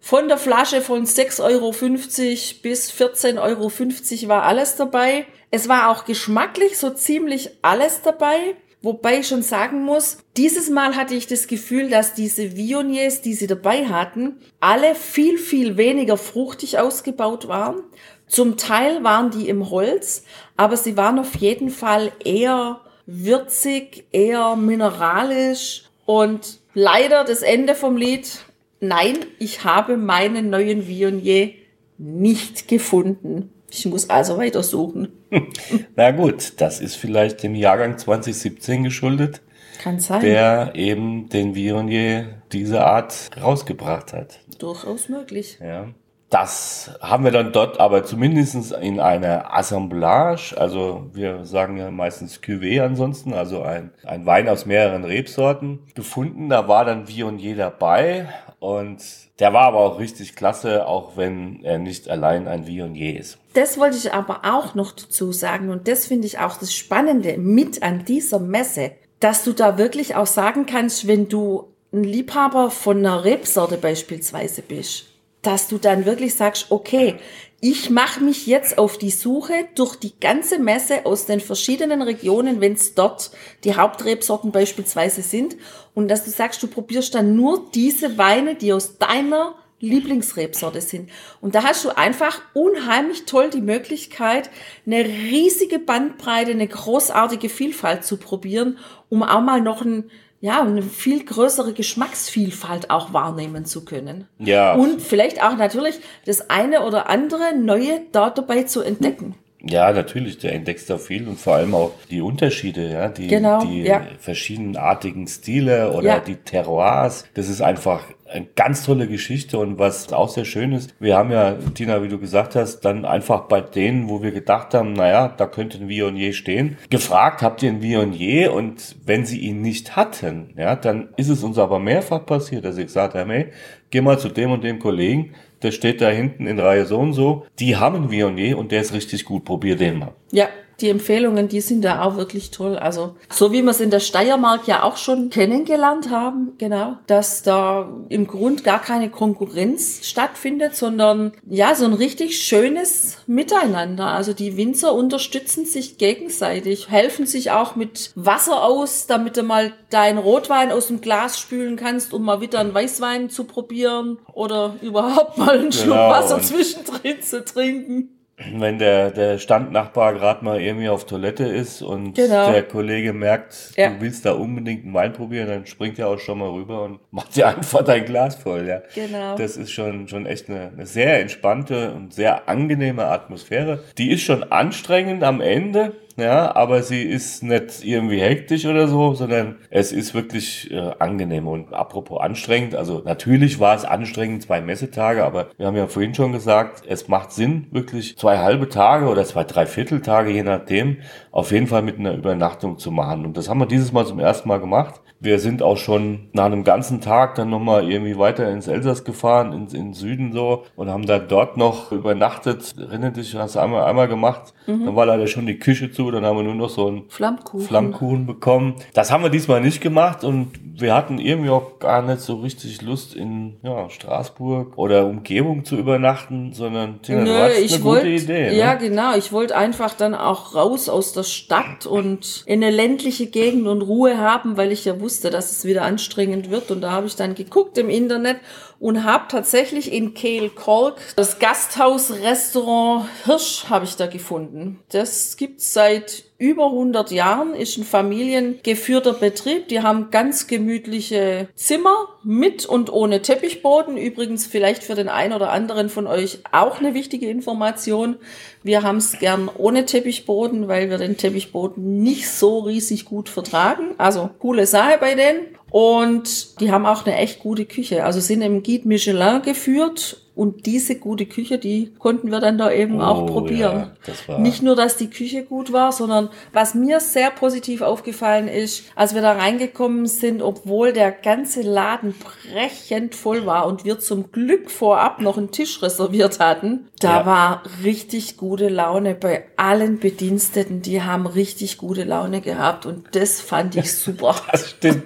Von 0.00 0.28
der 0.28 0.38
Flasche 0.38 0.80
von 0.80 1.06
6,50 1.06 1.42
Euro 1.44 1.70
bis 1.70 2.90
14,50 2.92 3.38
Euro 3.40 4.28
war 4.28 4.42
alles 4.42 4.76
dabei. 4.76 5.26
Es 5.50 5.68
war 5.68 5.90
auch 5.90 6.04
geschmacklich 6.04 6.76
so 6.76 6.90
ziemlich 6.90 7.50
alles 7.62 8.02
dabei. 8.02 8.56
Wobei 8.82 9.20
ich 9.20 9.28
schon 9.28 9.42
sagen 9.42 9.84
muss, 9.84 10.18
dieses 10.36 10.68
Mal 10.68 10.96
hatte 10.96 11.14
ich 11.14 11.28
das 11.28 11.46
Gefühl, 11.46 11.88
dass 11.88 12.14
diese 12.14 12.56
Viogniers, 12.56 13.22
die 13.22 13.34
sie 13.34 13.46
dabei 13.46 13.86
hatten, 13.86 14.38
alle 14.58 14.96
viel, 14.96 15.38
viel 15.38 15.76
weniger 15.76 16.16
fruchtig 16.16 16.78
ausgebaut 16.78 17.46
waren. 17.46 17.82
Zum 18.26 18.56
Teil 18.56 19.04
waren 19.04 19.30
die 19.30 19.48
im 19.48 19.70
Holz, 19.70 20.24
aber 20.56 20.76
sie 20.76 20.96
waren 20.96 21.20
auf 21.20 21.36
jeden 21.36 21.70
Fall 21.70 22.10
eher 22.24 22.80
würzig, 23.06 24.04
eher 24.10 24.56
mineralisch 24.56 25.84
und 26.04 26.58
leider 26.74 27.24
das 27.24 27.42
Ende 27.42 27.76
vom 27.76 27.96
Lied. 27.96 28.40
Nein, 28.80 29.18
ich 29.38 29.62
habe 29.64 29.96
meinen 29.96 30.50
neuen 30.50 30.88
Viognier 30.88 31.52
nicht 31.98 32.66
gefunden. 32.66 33.52
Ich 33.74 33.86
muss 33.86 34.10
also 34.10 34.36
weiter 34.36 34.62
suchen. 34.62 35.08
Na 35.96 36.10
gut, 36.10 36.60
das 36.60 36.80
ist 36.80 36.96
vielleicht 36.96 37.42
dem 37.42 37.54
Jahrgang 37.54 37.96
2017 37.96 38.84
geschuldet, 38.84 39.40
Kann 39.82 39.98
sein. 39.98 40.20
der 40.20 40.72
eben 40.74 41.30
den 41.30 41.54
Viognier 41.54 42.42
diese 42.52 42.84
Art 42.84 43.30
rausgebracht 43.40 44.12
hat. 44.12 44.40
Durchaus 44.58 45.08
möglich. 45.08 45.58
Ja. 45.60 45.88
Das 46.32 46.90
haben 47.02 47.24
wir 47.24 47.30
dann 47.30 47.52
dort 47.52 47.78
aber 47.78 48.04
zumindest 48.04 48.72
in 48.72 49.00
einer 49.00 49.54
Assemblage, 49.54 50.54
also 50.56 51.10
wir 51.12 51.44
sagen 51.44 51.76
ja 51.76 51.90
meistens 51.90 52.40
Cuvée 52.42 52.80
ansonsten, 52.82 53.34
also 53.34 53.60
ein, 53.60 53.90
ein 54.06 54.24
Wein 54.24 54.48
aus 54.48 54.64
mehreren 54.64 55.04
Rebsorten 55.04 55.80
gefunden. 55.94 56.48
Da 56.48 56.68
war 56.68 56.86
dann 56.86 57.06
Viognier 57.06 57.54
dabei 57.54 58.30
und 58.60 59.02
der 59.40 59.52
war 59.52 59.64
aber 59.64 59.80
auch 59.80 59.98
richtig 59.98 60.34
klasse, 60.34 60.86
auch 60.86 61.18
wenn 61.18 61.62
er 61.64 61.76
nicht 61.76 62.08
allein 62.08 62.48
ein 62.48 62.66
Viognier 62.66 63.20
ist. 63.20 63.36
Das 63.52 63.76
wollte 63.78 63.98
ich 63.98 64.14
aber 64.14 64.40
auch 64.44 64.74
noch 64.74 64.92
dazu 64.92 65.32
sagen 65.32 65.68
und 65.68 65.86
das 65.86 66.06
finde 66.06 66.26
ich 66.26 66.38
auch 66.38 66.56
das 66.56 66.72
Spannende 66.72 67.36
mit 67.36 67.82
an 67.82 68.06
dieser 68.06 68.38
Messe, 68.38 68.92
dass 69.20 69.44
du 69.44 69.52
da 69.52 69.76
wirklich 69.76 70.16
auch 70.16 70.26
sagen 70.26 70.64
kannst, 70.64 71.06
wenn 71.06 71.28
du 71.28 71.74
ein 71.92 72.04
Liebhaber 72.04 72.70
von 72.70 72.96
einer 73.00 73.22
Rebsorte 73.22 73.76
beispielsweise 73.76 74.62
bist, 74.62 75.11
dass 75.42 75.68
du 75.68 75.78
dann 75.78 76.06
wirklich 76.06 76.34
sagst, 76.34 76.70
okay, 76.70 77.16
ich 77.60 77.90
mache 77.90 78.22
mich 78.24 78.48
jetzt 78.48 78.76
auf 78.76 78.98
die 78.98 79.10
Suche 79.10 79.66
durch 79.76 79.94
die 79.94 80.18
ganze 80.18 80.58
Messe 80.58 81.06
aus 81.06 81.26
den 81.26 81.38
verschiedenen 81.38 82.02
Regionen, 82.02 82.60
wenn 82.60 82.72
es 82.72 82.94
dort 82.94 83.30
die 83.62 83.76
Hauptrebsorten 83.76 84.50
beispielsweise 84.50 85.22
sind, 85.22 85.56
und 85.94 86.08
dass 86.08 86.24
du 86.24 86.30
sagst, 86.30 86.62
du 86.62 86.66
probierst 86.66 87.14
dann 87.14 87.36
nur 87.36 87.70
diese 87.72 88.18
Weine, 88.18 88.56
die 88.56 88.72
aus 88.72 88.98
deiner 88.98 89.54
Lieblingsrebsorte 89.82 90.80
sind. 90.80 91.10
Und 91.40 91.54
da 91.54 91.64
hast 91.64 91.84
du 91.84 91.90
einfach 91.96 92.40
unheimlich 92.54 93.26
toll 93.26 93.50
die 93.50 93.60
Möglichkeit, 93.60 94.48
eine 94.86 95.04
riesige 95.04 95.78
Bandbreite, 95.78 96.52
eine 96.52 96.68
großartige 96.68 97.48
Vielfalt 97.48 98.04
zu 98.04 98.16
probieren, 98.16 98.78
um 99.08 99.22
auch 99.22 99.40
mal 99.40 99.60
noch 99.60 99.82
ein, 99.82 100.10
ja, 100.42 100.60
eine 100.60 100.82
viel 100.82 101.24
größere 101.24 101.72
Geschmacksvielfalt 101.72 102.90
auch 102.90 103.12
wahrnehmen 103.12 103.64
zu 103.64 103.84
können. 103.84 104.26
Ja. 104.38 104.74
Und 104.74 105.00
vielleicht 105.00 105.40
auch 105.42 105.56
natürlich 105.56 106.00
das 106.26 106.50
eine 106.50 106.82
oder 106.82 107.08
andere 107.08 107.56
Neue 107.56 108.00
dort 108.10 108.38
dabei 108.38 108.64
zu 108.64 108.82
entdecken. 108.82 109.36
Ja, 109.64 109.92
natürlich, 109.92 110.38
der 110.38 110.54
entdeckst 110.54 110.90
da 110.90 110.98
viel 110.98 111.28
und 111.28 111.38
vor 111.38 111.54
allem 111.54 111.76
auch 111.76 111.92
die 112.10 112.20
Unterschiede, 112.20 112.90
ja, 112.90 113.08
die, 113.08 113.28
Genau, 113.28 113.64
die 113.64 113.82
ja. 113.82 114.02
verschiedenartigen 114.18 115.28
Stile 115.28 115.92
oder 115.92 116.06
Ja. 116.06 116.18
die 116.18 116.34
Terroirs. 116.34 117.24
Das 117.34 117.48
ist 117.48 117.60
einfach 117.62 118.02
eine 118.32 118.46
ganz 118.56 118.84
tolle 118.84 119.06
Geschichte 119.06 119.58
und 119.58 119.78
was 119.78 120.12
auch 120.12 120.28
sehr 120.28 120.44
schön 120.44 120.72
ist, 120.72 120.94
wir 120.98 121.16
haben 121.16 121.30
ja, 121.30 121.56
Tina, 121.74 122.02
wie 122.02 122.08
du 122.08 122.18
gesagt 122.18 122.54
hast, 122.56 122.80
dann 122.80 123.04
einfach 123.04 123.42
bei 123.42 123.60
denen, 123.60 124.08
wo 124.08 124.22
wir 124.22 124.32
gedacht 124.32 124.74
haben, 124.74 124.92
naja, 124.92 125.28
da 125.28 125.46
könnte 125.46 125.78
ein 125.78 125.88
Viognier 125.88 126.32
stehen, 126.32 126.76
gefragt, 126.90 127.42
habt 127.42 127.62
ihr 127.62 127.70
ein 127.70 127.82
Viognier? 127.82 128.52
Und 128.52 128.96
wenn 129.04 129.24
sie 129.24 129.40
ihn 129.40 129.62
nicht 129.62 129.96
hatten, 129.96 130.54
ja, 130.56 130.76
dann 130.76 131.08
ist 131.16 131.28
es 131.28 131.42
uns 131.42 131.58
aber 131.58 131.78
mehrfach 131.78 132.24
passiert, 132.26 132.64
dass 132.64 132.78
ich 132.78 132.86
gesagt 132.86 133.14
habe, 133.14 133.32
hey, 133.32 133.46
geh 133.90 134.00
mal 134.00 134.18
zu 134.18 134.28
dem 134.28 134.50
und 134.50 134.64
dem 134.64 134.78
Kollegen, 134.78 135.34
der 135.62 135.70
steht 135.70 136.00
da 136.00 136.08
hinten 136.08 136.46
in 136.46 136.58
Reihe 136.58 136.86
so 136.86 136.98
und 136.98 137.12
so, 137.12 137.46
die 137.58 137.76
haben 137.76 137.96
einen 137.96 138.10
Viognier 138.10 138.58
und 138.58 138.72
der 138.72 138.80
ist 138.80 138.92
richtig 138.92 139.24
gut, 139.24 139.44
probier 139.44 139.76
den 139.76 139.98
mal. 139.98 140.12
Ja, 140.32 140.48
die 140.80 140.88
Empfehlungen, 140.88 141.48
die 141.48 141.60
sind 141.60 141.82
da 141.82 142.02
auch 142.02 142.16
wirklich 142.16 142.50
toll. 142.50 142.76
Also, 142.76 143.14
so 143.30 143.52
wie 143.52 143.62
wir 143.62 143.70
es 143.70 143.80
in 143.80 143.90
der 143.90 144.00
Steiermark 144.00 144.66
ja 144.66 144.82
auch 144.82 144.96
schon 144.96 145.30
kennengelernt 145.30 146.10
haben, 146.10 146.52
genau, 146.58 146.96
dass 147.06 147.42
da 147.42 147.88
im 148.08 148.26
Grund 148.26 148.64
gar 148.64 148.80
keine 148.80 149.10
Konkurrenz 149.10 150.00
stattfindet, 150.02 150.74
sondern 150.74 151.32
ja, 151.48 151.74
so 151.74 151.84
ein 151.84 151.92
richtig 151.92 152.42
schönes 152.42 153.18
Miteinander. 153.26 154.08
Also 154.08 154.32
die 154.32 154.56
Winzer 154.56 154.94
unterstützen 154.94 155.66
sich 155.66 155.98
gegenseitig, 155.98 156.90
helfen 156.90 157.26
sich 157.26 157.52
auch 157.52 157.76
mit 157.76 158.12
Wasser 158.16 158.64
aus, 158.64 159.06
damit 159.06 159.36
du 159.36 159.42
mal 159.42 159.72
deinen 159.90 160.18
Rotwein 160.18 160.72
aus 160.72 160.88
dem 160.88 161.00
Glas 161.00 161.38
spülen 161.38 161.76
kannst, 161.76 162.12
um 162.12 162.22
mal 162.24 162.40
wieder 162.40 162.58
einen 162.58 162.74
Weißwein 162.74 163.30
zu 163.30 163.44
probieren 163.44 164.18
oder 164.32 164.76
überhaupt 164.82 165.38
mal 165.38 165.58
einen 165.58 165.72
Schluck 165.72 165.92
Genau, 165.92 166.10
Wasser 166.10 166.40
zwischendrin 166.40 167.22
zu 167.22 167.44
trinken. 167.44 168.21
Wenn 168.56 168.78
der, 168.78 169.10
der 169.10 169.38
Standnachbar 169.38 170.14
gerade 170.14 170.44
mal 170.44 170.60
irgendwie 170.60 170.88
auf 170.88 171.06
Toilette 171.06 171.44
ist 171.44 171.82
und 171.82 172.14
Genau. 172.14 172.50
der 172.50 172.62
Kollege 172.62 173.12
merkt, 173.12 173.72
Ja. 173.76 173.90
du 173.90 174.00
willst 174.00 174.24
da 174.24 174.32
unbedingt 174.32 174.84
einen 174.84 174.94
Wein 174.94 175.12
probieren, 175.12 175.48
dann 175.48 175.66
springt 175.66 175.98
er 175.98 176.08
auch 176.08 176.18
schon 176.18 176.38
mal 176.38 176.50
rüber 176.50 176.82
und 176.82 177.00
macht 177.10 177.36
dir 177.36 177.48
einfach 177.48 177.82
dein 177.84 178.04
Glas 178.04 178.36
voll, 178.36 178.66
ja. 178.66 178.82
Genau. 178.94 179.36
Das 179.36 179.56
ist 179.56 179.70
schon, 179.70 180.08
schon 180.08 180.26
echt 180.26 180.48
eine, 180.48 180.70
eine 180.74 180.86
sehr 180.86 181.20
entspannte 181.20 181.92
und 181.92 182.12
sehr 182.14 182.48
angenehme 182.48 183.04
Atmosphäre. 183.06 183.80
Die 183.98 184.10
ist 184.10 184.22
schon 184.22 184.42
anstrengend 184.50 185.22
am 185.24 185.40
Ende, 185.40 185.92
ja, 186.22 186.54
aber 186.54 186.82
sie 186.82 187.02
ist 187.02 187.42
nicht 187.42 187.84
irgendwie 187.84 188.20
hektisch 188.20 188.64
oder 188.66 188.88
so, 188.88 189.14
sondern 189.14 189.56
es 189.70 189.92
ist 189.92 190.14
wirklich 190.14 190.70
äh, 190.70 190.92
angenehm. 190.98 191.48
Und 191.48 191.72
apropos 191.74 192.20
anstrengend, 192.20 192.74
also 192.74 193.02
natürlich 193.04 193.60
war 193.60 193.74
es 193.74 193.84
anstrengend, 193.84 194.42
zwei 194.42 194.60
Messetage, 194.60 195.24
aber 195.24 195.48
wir 195.56 195.66
haben 195.66 195.76
ja 195.76 195.86
vorhin 195.86 196.14
schon 196.14 196.32
gesagt, 196.32 196.84
es 196.86 197.08
macht 197.08 197.32
Sinn, 197.32 197.66
wirklich 197.70 198.16
zwei 198.16 198.38
halbe 198.38 198.68
Tage 198.68 199.06
oder 199.06 199.24
zwei 199.24 199.44
Dreivierteltage, 199.44 200.30
je 200.30 200.42
nachdem, 200.42 200.98
auf 201.30 201.50
jeden 201.50 201.66
Fall 201.66 201.82
mit 201.82 201.98
einer 201.98 202.14
Übernachtung 202.14 202.78
zu 202.78 202.90
machen. 202.90 203.26
Und 203.26 203.36
das 203.36 203.48
haben 203.48 203.58
wir 203.58 203.66
dieses 203.66 203.92
Mal 203.92 204.06
zum 204.06 204.18
ersten 204.18 204.48
Mal 204.48 204.60
gemacht. 204.60 205.00
Wir 205.22 205.38
sind 205.38 205.62
auch 205.62 205.76
schon 205.76 206.28
nach 206.32 206.46
einem 206.46 206.64
ganzen 206.64 207.00
Tag 207.00 207.36
dann 207.36 207.48
nochmal 207.48 207.88
irgendwie 207.88 208.18
weiter 208.18 208.50
ins 208.50 208.66
Elsass 208.66 209.04
gefahren, 209.04 209.52
ins, 209.52 209.72
in 209.72 209.86
den 209.86 209.94
Süden 209.94 210.32
so, 210.32 210.64
und 210.74 210.90
haben 210.90 211.06
dann 211.06 211.28
dort 211.28 211.56
noch 211.56 211.92
übernachtet. 211.92 212.74
Erinnert 212.76 213.16
dich, 213.16 213.34
hast 213.36 213.54
du 213.54 213.60
einmal, 213.60 213.84
einmal 213.84 214.08
gemacht. 214.08 214.52
Dann 214.66 214.94
war 214.94 215.06
leider 215.06 215.26
schon 215.26 215.46
die 215.46 215.58
Küche 215.58 215.90
zu, 215.90 216.10
dann 216.10 216.24
haben 216.24 216.36
wir 216.36 216.44
nur 216.44 216.54
noch 216.54 216.70
so 216.70 216.86
einen 216.86 217.08
Flammkuchen. 217.08 217.66
Flammkuchen 217.66 218.26
bekommen. 218.26 218.74
Das 218.94 219.10
haben 219.10 219.22
wir 219.22 219.30
diesmal 219.30 219.60
nicht 219.60 219.80
gemacht 219.80 220.24
und 220.24 220.50
wir 220.74 220.94
hatten 220.94 221.18
irgendwie 221.18 221.50
auch 221.50 221.78
gar 221.78 222.02
nicht 222.02 222.20
so 222.20 222.36
richtig 222.36 222.80
Lust 222.82 223.14
in 223.14 223.56
ja, 223.62 223.90
Straßburg 223.90 224.78
oder 224.78 225.06
Umgebung 225.06 225.64
zu 225.64 225.76
übernachten, 225.76 226.52
sondern 226.52 227.02
Tina, 227.02 227.24
du 227.24 227.24
Nö, 227.24 227.38
hattest 227.38 227.60
ich 227.60 227.74
eine 227.74 227.84
wollte, 227.84 228.10
gute 228.10 228.22
Idee. 228.24 228.50
Ne? 228.50 228.56
ja 228.56 228.74
genau, 228.74 229.16
ich 229.16 229.32
wollte 229.32 229.56
einfach 229.56 229.94
dann 229.94 230.14
auch 230.14 230.54
raus 230.54 230.88
aus 230.88 231.12
der 231.12 231.24
Stadt 231.24 231.86
und 231.86 232.44
in 232.46 232.62
eine 232.62 232.74
ländliche 232.74 233.26
Gegend 233.26 233.66
und 233.66 233.82
Ruhe 233.82 234.18
haben, 234.18 234.56
weil 234.56 234.72
ich 234.72 234.84
ja 234.84 235.00
wusste, 235.00 235.11
dass 235.20 235.52
es 235.52 235.64
wieder 235.64 235.82
anstrengend 235.82 236.50
wird. 236.50 236.70
Und 236.70 236.80
da 236.80 236.92
habe 236.92 237.06
ich 237.06 237.16
dann 237.16 237.34
geguckt 237.34 237.78
im 237.78 237.90
Internet 237.90 238.38
und 238.82 239.04
habe 239.04 239.26
tatsächlich 239.28 239.92
in 239.92 240.12
Kehl-Kolk 240.12 240.96
das 241.14 241.38
Gasthaus-Restaurant 241.38 243.06
Hirsch 243.24 243.66
habe 243.70 243.84
ich 243.84 243.94
da 243.94 244.08
gefunden. 244.08 244.80
Das 244.90 245.36
gibt's 245.36 245.72
seit 245.72 246.24
über 246.36 246.66
100 246.66 247.12
Jahren, 247.12 247.54
ist 247.54 247.78
ein 247.78 247.84
familiengeführter 247.84 249.12
Betrieb. 249.12 249.68
Die 249.68 249.82
haben 249.82 250.10
ganz 250.10 250.48
gemütliche 250.48 251.46
Zimmer 251.54 252.08
mit 252.24 252.66
und 252.66 252.92
ohne 252.92 253.22
Teppichboden. 253.22 253.96
Übrigens 253.96 254.48
vielleicht 254.48 254.82
für 254.82 254.96
den 254.96 255.08
einen 255.08 255.32
oder 255.32 255.52
anderen 255.52 255.88
von 255.88 256.08
euch 256.08 256.40
auch 256.50 256.80
eine 256.80 256.94
wichtige 256.94 257.30
Information. 257.30 258.16
Wir 258.64 258.82
haben 258.82 258.96
es 258.96 259.20
gern 259.20 259.48
ohne 259.56 259.86
Teppichboden, 259.86 260.66
weil 260.66 260.90
wir 260.90 260.98
den 260.98 261.16
Teppichboden 261.16 262.02
nicht 262.02 262.28
so 262.28 262.58
riesig 262.58 263.04
gut 263.04 263.28
vertragen. 263.28 263.94
Also 263.98 264.28
coole 264.40 264.66
Sache 264.66 264.98
bei 264.98 265.14
denen. 265.14 265.56
Und 265.72 266.60
die 266.60 266.70
haben 266.70 266.84
auch 266.84 267.06
eine 267.06 267.16
echt 267.16 267.40
gute 267.40 267.64
Küche. 267.64 268.04
Also 268.04 268.20
sind 268.20 268.42
im 268.42 268.62
Guide 268.62 268.86
Michelin 268.86 269.40
geführt. 269.40 270.21
Und 270.34 270.64
diese 270.64 270.94
gute 270.98 271.26
Küche, 271.26 271.58
die 271.58 271.92
konnten 271.98 272.30
wir 272.30 272.40
dann 272.40 272.56
da 272.56 272.70
eben 272.72 273.02
auch 273.02 273.22
Oh, 273.22 273.26
probieren. 273.26 273.90
ja, 274.28 274.38
Nicht 274.38 274.62
nur, 274.62 274.74
dass 274.74 274.96
die 274.96 275.10
Küche 275.10 275.44
gut 275.44 275.72
war, 275.72 275.92
sondern 275.92 276.30
was 276.54 276.74
mir 276.74 277.00
sehr 277.00 277.30
positiv 277.30 277.82
aufgefallen 277.82 278.48
ist, 278.48 278.84
als 278.96 279.14
wir 279.14 279.20
da 279.20 279.32
reingekommen 279.32 280.06
sind, 280.06 280.40
obwohl 280.40 280.94
der 280.94 281.12
ganze 281.12 281.60
Laden 281.60 282.14
brechend 282.50 283.14
voll 283.14 283.44
war 283.44 283.66
und 283.66 283.84
wir 283.84 283.98
zum 283.98 284.32
Glück 284.32 284.70
vorab 284.70 285.20
noch 285.20 285.36
einen 285.36 285.50
Tisch 285.50 285.82
reserviert 285.82 286.40
hatten, 286.40 286.88
da 286.98 287.20
Ja. 287.20 287.26
war 287.26 287.62
richtig 287.84 288.36
gute 288.36 288.68
Laune 288.68 289.14
bei 289.14 289.44
allen 289.56 289.98
Bediensteten. 289.98 290.80
Die 290.82 291.02
haben 291.02 291.26
richtig 291.26 291.76
gute 291.76 292.04
Laune 292.04 292.40
gehabt 292.40 292.86
und 292.86 293.04
das 293.12 293.40
fand 293.40 293.76
ich 293.76 293.92
super. 293.92 294.34
Das 294.52 294.70
stimmt. 294.70 295.04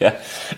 Ja, 0.00 0.12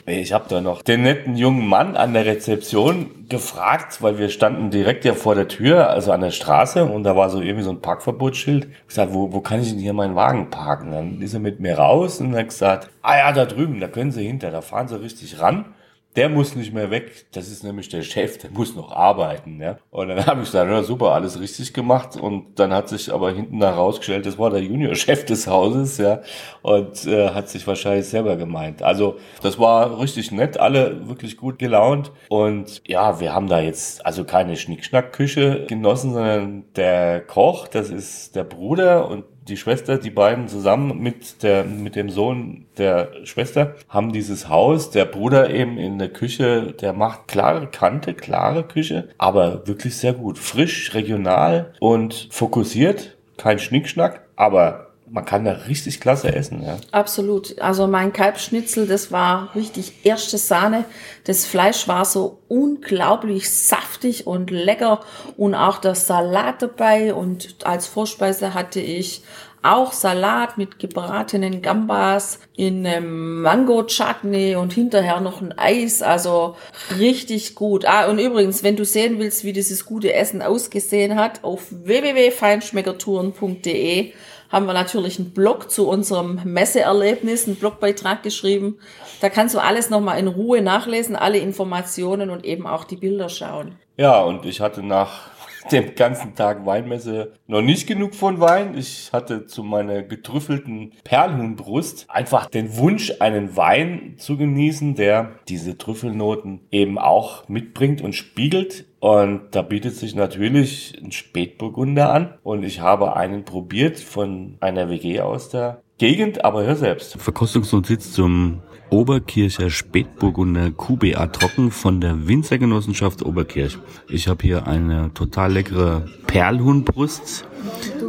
ich 0.07 0.33
habe 0.33 0.47
da 0.49 0.61
noch 0.61 0.83
den 0.83 1.03
netten 1.03 1.37
jungen 1.37 1.67
Mann 1.69 1.97
an 1.97 2.15
der 2.15 2.27
Rezeption 2.27 3.27
gefragt, 3.29 4.01
weil 4.09 4.19
wir 4.19 4.31
standen 4.31 4.71
direkt 4.71 5.05
ja 5.05 5.13
vor 5.13 5.35
der 5.35 5.49
Tür, 5.49 5.91
also 5.91 6.13
an 6.13 6.23
der 6.23 6.31
Straße, 6.31 6.83
und 6.87 7.05
da 7.05 7.15
war 7.15 7.29
so 7.29 7.43
irgendwie 7.43 7.65
so 7.65 7.71
ein 7.71 7.83
Parkverbotsschild. 7.83 8.65
Ich 8.65 8.89
gesagt, 8.89 9.13
wo, 9.13 9.35
wo 9.35 9.41
kann 9.41 9.61
ich 9.61 9.69
denn 9.69 9.79
hier 9.79 9.93
meinen 9.93 10.17
Wagen 10.17 10.49
parken? 10.49 10.93
Dann 10.93 11.21
ist 11.21 11.35
er 11.35 11.41
mit 11.41 11.61
mir 11.61 11.77
raus 11.77 12.19
und 12.19 12.35
hat 12.35 12.49
gesagt, 12.49 12.89
ah 13.03 13.19
ja, 13.19 13.33
da 13.33 13.45
drüben, 13.45 13.81
da 13.81 13.89
können 13.89 14.11
Sie 14.11 14.27
hinter, 14.27 14.51
da 14.51 14.63
fahren 14.63 14.89
Sie 14.89 14.99
richtig 14.99 15.41
ran. 15.41 15.75
Der 16.19 16.29
muss 16.29 16.57
nicht 16.57 16.75
mehr 16.75 16.91
weg. 16.91 17.27
Das 17.31 17.47
ist 17.47 17.63
nämlich 17.63 17.91
der 17.91 18.03
Chef, 18.03 18.39
der 18.39 18.51
muss 18.51 18.75
noch 18.75 18.91
arbeiten. 18.91 19.61
Ja? 19.61 19.79
Und 19.93 20.09
dann 20.09 20.27
habe 20.27 20.41
ich 20.41 20.49
gesagt, 20.49 20.69
ja, 20.69 20.83
super, 20.83 21.13
alles 21.13 21.39
richtig 21.39 21.73
gemacht. 21.73 22.17
Und 22.17 22.59
dann 22.59 22.73
hat 22.73 22.89
sich 22.89 23.15
aber 23.15 23.31
hinten 23.31 23.63
herausgestellt, 23.63 24.27
das 24.27 24.37
war 24.37 24.51
der 24.51 24.61
Juniorchef 24.61 25.25
des 25.27 25.47
Hauses, 25.47 25.97
ja, 25.99 26.23
und 26.63 27.07
äh, 27.07 27.29
hat 27.29 27.49
sich 27.49 27.65
wahrscheinlich 27.69 28.07
selber 28.07 28.35
gemeint. 28.35 28.83
Also 28.83 29.19
das 29.43 29.61
war 29.61 30.01
richtig 30.01 30.33
nett, 30.33 30.59
alle 30.59 31.09
wirklich 31.09 31.37
gut 31.37 31.61
gelaunt. 31.61 32.11
Und 32.29 32.83
ja, 32.85 33.21
wir 33.21 33.33
haben 33.33 33.47
da 33.47 33.61
jetzt 33.61 34.05
also 34.05 34.25
keine 34.25 34.57
Schnickschnack-Küche 34.57 35.67
genossen, 35.69 36.15
sondern 36.15 36.65
der 36.75 37.21
Koch, 37.21 37.69
das 37.69 37.91
ist 37.91 38.35
der 38.35 38.43
Bruder 38.43 39.09
und 39.09 39.25
die 39.49 39.57
Schwester, 39.57 39.99
die 39.99 40.11
beiden 40.11 40.49
zusammen 40.49 41.01
mit 41.01 41.43
der, 41.43 41.65
mit 41.65 41.97
dem 41.97 42.11
Sohn 42.11 42.67
der 42.77 43.11
Schwester 43.25 43.75
haben 43.89 44.13
dieses 44.13 44.49
Haus. 44.49 44.91
Der 44.91 45.05
Bruder 45.05 45.51
eben 45.51 45.79
in 45.79 45.99
der 45.99 46.11
Küche, 46.11 46.73
der 46.73 46.93
macht 46.93 47.29
klare 47.29 47.67
Kante, 47.67 48.15
klare 48.15 48.65
Küche, 48.65 49.09
aber 49.19 49.67
wirklich 49.67 49.97
sehr 49.97 50.13
gut. 50.13 50.39
Frisch, 50.39 50.95
regional 50.95 51.73
und 51.81 52.29
fokussiert. 52.31 53.17
Kein 53.37 53.59
Schnickschnack, 53.59 54.23
aber 54.37 54.88
man 55.11 55.25
kann 55.25 55.45
da 55.45 55.53
richtig 55.53 56.01
klasse 56.01 56.35
essen, 56.35 56.65
ja. 56.65 56.77
Absolut. 56.93 57.61
Also 57.61 57.87
mein 57.87 58.13
Kalbschnitzel, 58.13 58.87
das 58.87 59.13
war 59.13 59.55
richtig 59.55 60.05
erste 60.05 60.39
Sahne. 60.39 60.85
Das 61.25 61.47
Fleisch 61.47 61.89
war 61.89 62.05
so 62.05 62.41
unglaublich 62.49 63.51
saftig 63.51 64.27
und 64.27 64.51
lecker 64.51 65.01
und 65.37 65.55
auch 65.55 65.79
der 65.79 65.95
Salat 65.95 66.63
dabei 66.63 67.15
und 67.15 67.57
als 67.65 67.87
Vorspeise 67.87 68.55
hatte 68.55 68.81
ich 68.81 69.23
auch 69.63 69.93
Salat 69.93 70.57
mit 70.57 70.79
gebratenen 70.79 71.61
Gambas 71.63 72.39
in 72.57 72.87
einem 72.87 73.43
Mango-Chutney 73.43 74.55
und 74.57 74.73
hinterher 74.73 75.21
noch 75.21 75.43
ein 75.43 75.59
Eis. 75.59 76.01
Also 76.01 76.55
richtig 76.99 77.57
gut. 77.57 77.85
Ah, 77.85 78.09
und 78.09 78.21
übrigens, 78.21 78.63
wenn 78.63 78.77
du 78.77 78.85
sehen 78.85 79.19
willst, 79.19 79.43
wie 79.45 79.53
dieses 79.53 79.85
gute 79.85 80.13
Essen 80.13 80.43
ausgesehen 80.43 81.17
hat, 81.17 81.43
auf 81.43 81.65
www.feinschmeckertouren.de 81.71 84.13
haben 84.49 84.67
wir 84.67 84.73
natürlich 84.73 85.19
einen 85.19 85.31
Blog 85.31 85.71
zu 85.71 85.89
unserem 85.89 86.41
Messeerlebnis, 86.45 87.47
einen 87.47 87.57
Blogbeitrag 87.57 88.23
geschrieben. 88.23 88.79
Da 89.21 89.29
kannst 89.29 89.55
du 89.55 89.59
alles 89.59 89.91
nochmal 89.91 90.19
in 90.19 90.29
Ruhe 90.29 90.63
nachlesen, 90.63 91.17
alle 91.17 91.39
Informationen 91.39 92.31
und 92.31 92.45
eben 92.45 92.67
auch 92.67 92.85
die 92.85 92.97
Bilder 92.97 93.29
schauen. 93.29 93.77
Ja, 93.97 94.21
und 94.23 94.45
ich 94.47 94.61
hatte 94.61 94.83
nach 94.83 95.31
dem 95.73 95.95
ganzen 95.95 96.35
Tag 96.35 96.65
Weinmesse 96.65 97.35
noch 97.47 97.63
nicht 97.63 97.87
genug 97.87 98.15
von 98.15 98.41
Wein. 98.41 98.77
Ich 98.77 99.11
hatte 99.13 99.47
zu 99.47 99.63
meiner 99.63 100.03
getrüffelten 100.03 100.93
Perlhuhnbrust 101.05 102.07
einfach 102.09 102.47
den 102.47 102.77
Wunsch, 102.77 103.13
einen 103.21 103.57
Wein 103.57 104.15
zu 104.19 104.37
genießen, 104.37 104.95
der 104.95 105.33
diese 105.49 105.77
Trüffelnoten 105.77 106.61
eben 106.71 106.99
auch 106.99 107.49
mitbringt 107.49 108.01
und 108.01 108.15
spiegelt. 108.15 108.87
Und 109.01 109.43
da 109.53 109.63
bietet 109.63 109.95
sich 109.95 110.15
natürlich 110.15 111.01
ein 111.03 111.13
Spätburgunder 111.13 112.13
an. 112.13 112.35
Und 112.43 112.65
ich 112.65 112.81
habe 112.81 113.17
einen 113.17 113.45
probiert 113.45 113.99
von 113.99 114.57
einer 114.61 114.89
WG 114.91 115.21
aus 115.21 115.51
der 115.51 115.83
Gegend, 115.99 116.45
aber 116.45 116.65
hör 116.65 116.77
selbst. 116.77 117.17
Verkostungsnotiz 117.19 118.13
zum 118.13 118.63
Oberkircher 118.91 119.69
Spätburgunder 119.69 120.71
QBA 120.71 121.27
Trocken 121.27 121.71
von 121.71 122.01
der 122.01 122.27
Winzergenossenschaft 122.27 123.25
Oberkirch. 123.25 123.79
Ich 124.09 124.29
habe 124.29 124.43
hier 124.43 124.67
eine 124.67 125.13
total 125.13 125.53
leckere 125.53 126.07
Perlhuhnbrust 126.27 127.47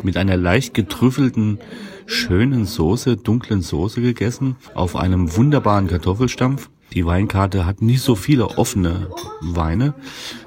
mit 0.04 0.18
einer 0.18 0.38
leicht 0.38 0.74
getrüffelten 0.74 1.60
schönen 2.06 2.66
Soße, 2.66 3.18
dunklen 3.18 3.62
Soße 3.62 4.02
gegessen 4.02 4.56
auf 4.74 4.96
einem 4.96 5.36
wunderbaren 5.36 5.88
Kartoffelstampf. 5.88 6.70
Die 6.94 7.06
Weinkarte 7.06 7.66
hat 7.66 7.82
nicht 7.82 8.02
so 8.02 8.16
viele 8.16 8.58
offene 8.58 9.08
Weine. 9.42 9.94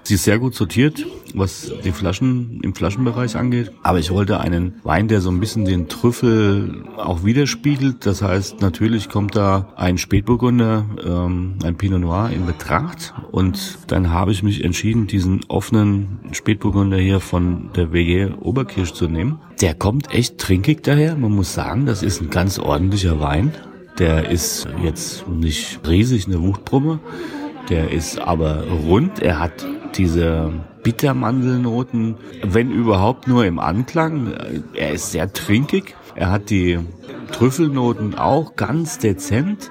Sie 0.03 0.15
ist 0.15 0.25
sehr 0.25 0.39
gut 0.39 0.55
sortiert, 0.55 1.07
was 1.35 1.73
die 1.85 1.93
Flaschen 1.93 2.61
im 2.63 2.75
Flaschenbereich 2.75 3.37
angeht. 3.37 3.71
Aber 3.83 3.99
ich 4.01 4.11
wollte 4.11 4.41
einen 4.41 4.75
Wein, 4.83 5.09
der 5.09 5.21
so 5.21 5.31
ein 5.31 5.39
bisschen 5.39 5.65
den 5.65 5.89
Trüffel 5.89 6.85
auch 6.97 7.25
widerspiegelt. 7.25 8.05
Das 8.05 8.23
heißt, 8.23 8.61
natürlich 8.61 9.09
kommt 9.09 9.37
da 9.37 9.73
ein 9.77 9.99
Spätburgunder, 9.99 10.85
ähm, 11.05 11.55
ein 11.63 11.77
Pinot 11.77 12.01
Noir 12.01 12.31
in 12.35 12.47
Betracht. 12.47 13.15
Und 13.31 13.79
dann 13.87 14.11
habe 14.11 14.33
ich 14.33 14.43
mich 14.43 14.65
entschieden, 14.65 15.07
diesen 15.07 15.45
offenen 15.49 16.19
Spätburgunder 16.33 16.99
hier 16.99 17.21
von 17.21 17.71
der 17.77 17.93
WG 17.93 18.31
Oberkirch 18.41 18.95
zu 18.95 19.07
nehmen. 19.07 19.39
Der 19.61 19.75
kommt 19.75 20.13
echt 20.13 20.39
trinkig 20.39 20.83
daher. 20.83 21.15
Man 21.15 21.33
muss 21.33 21.55
sagen, 21.55 21.87
das 21.87 22.03
ist 22.03 22.21
ein 22.21 22.31
ganz 22.31 22.59
ordentlicher 22.59 23.21
Wein. 23.21 23.53
Der 23.99 24.31
ist 24.31 24.67
jetzt 24.83 25.29
nicht 25.29 25.81
riesig 25.87 26.27
eine 26.27 26.43
Wuchtbrumme. 26.43 27.01
Der 27.69 27.91
ist 27.91 28.19
aber 28.19 28.65
rund. 28.87 29.21
Er 29.21 29.39
hat 29.39 29.67
diese 29.97 30.53
Bittermandelnoten, 30.83 32.17
wenn 32.43 32.71
überhaupt 32.71 33.29
nur 33.29 33.45
im 33.45 33.59
Anklang. 33.59 34.35
Er 34.75 34.93
ist 34.93 35.13
sehr 35.13 35.33
trinkig. 35.33 35.95
Er 36.15 36.31
hat 36.31 36.51
die 36.51 36.79
Trüffelnoten 37.31 38.15
auch 38.15 38.57
ganz 38.57 38.99
dezent 38.99 39.71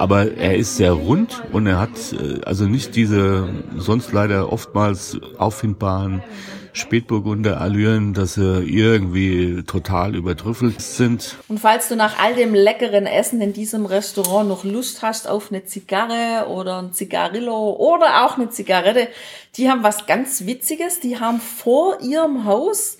aber 0.00 0.32
er 0.32 0.56
ist 0.56 0.76
sehr 0.76 0.92
rund 0.92 1.42
und 1.52 1.66
er 1.66 1.78
hat 1.78 1.90
äh, 2.12 2.40
also 2.44 2.64
nicht 2.64 2.96
diese 2.96 3.48
sonst 3.76 4.12
leider 4.12 4.50
oftmals 4.50 5.20
auffindbaren 5.36 6.22
Spätburgunder 6.72 7.60
Allüren, 7.60 8.14
dass 8.14 8.34
sie 8.34 8.62
irgendwie 8.62 9.62
total 9.64 10.14
übertrüffelt 10.14 10.80
sind. 10.80 11.36
Und 11.48 11.58
falls 11.58 11.88
du 11.88 11.96
nach 11.96 12.18
all 12.18 12.34
dem 12.34 12.54
leckeren 12.54 13.06
Essen 13.06 13.40
in 13.40 13.52
diesem 13.52 13.86
Restaurant 13.86 14.48
noch 14.48 14.64
Lust 14.64 15.02
hast 15.02 15.28
auf 15.28 15.50
eine 15.50 15.64
Zigarre 15.64 16.48
oder 16.48 16.78
ein 16.78 16.92
Zigarillo 16.92 17.72
oder 17.72 18.24
auch 18.24 18.36
eine 18.36 18.50
Zigarette, 18.50 19.08
die 19.56 19.68
haben 19.68 19.82
was 19.82 20.06
ganz 20.06 20.46
Witziges. 20.46 21.00
Die 21.00 21.18
haben 21.18 21.40
vor 21.40 22.00
ihrem 22.00 22.44
Haus 22.44 22.98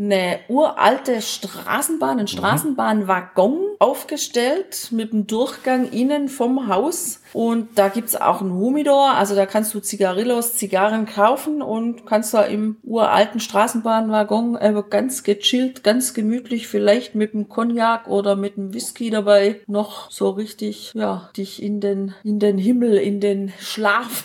eine 0.00 0.40
uralte 0.48 1.20
Straßenbahn, 1.20 2.18
ein 2.18 2.22
mhm. 2.22 2.28
Straßenbahnwaggon 2.28 3.58
aufgestellt 3.78 4.88
mit 4.92 5.12
dem 5.12 5.26
Durchgang 5.26 5.90
innen 5.90 6.28
vom 6.28 6.68
Haus. 6.68 7.20
Und 7.34 7.78
da 7.78 7.88
gibt's 7.88 8.16
auch 8.16 8.40
einen 8.40 8.54
Humidor, 8.54 9.12
also 9.12 9.34
da 9.34 9.46
kannst 9.46 9.74
du 9.74 9.80
Zigarillos, 9.80 10.56
Zigarren 10.56 11.06
kaufen 11.06 11.60
und 11.62 12.06
kannst 12.06 12.32
da 12.34 12.42
im 12.42 12.76
uralten 12.82 13.40
Straßenbahnwaggon 13.40 14.56
einfach 14.56 14.88
ganz 14.88 15.22
gechillt, 15.22 15.84
ganz 15.84 16.14
gemütlich, 16.14 16.66
vielleicht 16.66 17.14
mit 17.14 17.34
dem 17.34 17.48
Cognac 17.48 18.08
oder 18.08 18.36
mit 18.36 18.56
dem 18.56 18.72
Whisky 18.72 19.10
dabei 19.10 19.60
noch 19.66 20.10
so 20.10 20.30
richtig, 20.30 20.92
ja, 20.94 21.30
dich 21.36 21.62
in 21.62 21.80
den, 21.80 22.14
in 22.24 22.38
den 22.38 22.58
Himmel, 22.58 22.96
in 22.96 23.20
den 23.20 23.52
Schlaf. 23.60 24.24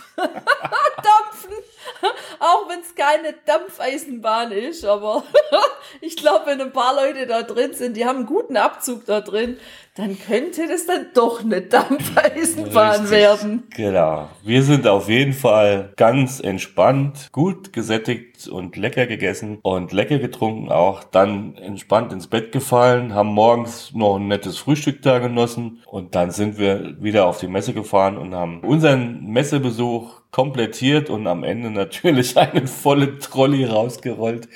Auch 2.45 2.69
wenn 2.69 2.81
es 2.81 2.93
keine 2.93 3.33
Dampfeisenbahn 3.47 4.51
ist, 4.51 4.85
aber 4.85 5.23
ich 6.01 6.15
glaube, 6.15 6.45
wenn 6.45 6.61
ein 6.61 6.71
paar 6.71 6.93
Leute 6.93 7.25
da 7.25 7.41
drin 7.41 7.73
sind, 7.73 7.97
die 7.97 8.05
haben 8.05 8.17
einen 8.17 8.25
guten 8.27 8.55
Abzug 8.55 9.03
da 9.07 9.19
drin, 9.21 9.57
dann 9.95 10.19
könnte 10.19 10.67
das 10.67 10.85
dann 10.85 11.07
doch 11.15 11.41
eine 11.41 11.61
Dampfeisenbahn 11.61 13.01
Richtig, 13.01 13.09
werden. 13.09 13.63
Genau. 13.75 14.29
Wir 14.43 14.61
sind 14.61 14.85
auf 14.87 15.09
jeden 15.09 15.33
Fall 15.33 15.93
ganz 15.95 16.39
entspannt, 16.39 17.29
gut 17.31 17.73
gesättigt 17.73 18.47
und 18.47 18.75
lecker 18.75 19.07
gegessen 19.07 19.57
und 19.63 19.91
lecker 19.91 20.19
getrunken 20.19 20.69
auch. 20.69 21.03
Dann 21.03 21.55
entspannt 21.55 22.13
ins 22.13 22.27
Bett 22.27 22.51
gefallen, 22.51 23.15
haben 23.15 23.29
morgens 23.29 23.91
noch 23.95 24.17
ein 24.17 24.27
nettes 24.27 24.57
Frühstück 24.57 25.01
da 25.01 25.17
genossen 25.17 25.81
und 25.87 26.13
dann 26.13 26.29
sind 26.29 26.59
wir 26.59 27.01
wieder 27.01 27.25
auf 27.25 27.39
die 27.39 27.47
Messe 27.47 27.73
gefahren 27.73 28.17
und 28.17 28.35
haben 28.35 28.59
unseren 28.59 29.25
Messebesuch 29.31 30.24
komplettiert 30.35 31.09
und 31.09 31.27
am 31.27 31.45
Ende 31.45 31.71
natürlich 31.71 32.37
eine 32.37 32.67
volle 32.67 33.19
Trolley 33.19 33.63
rausgerollt. 33.63 34.49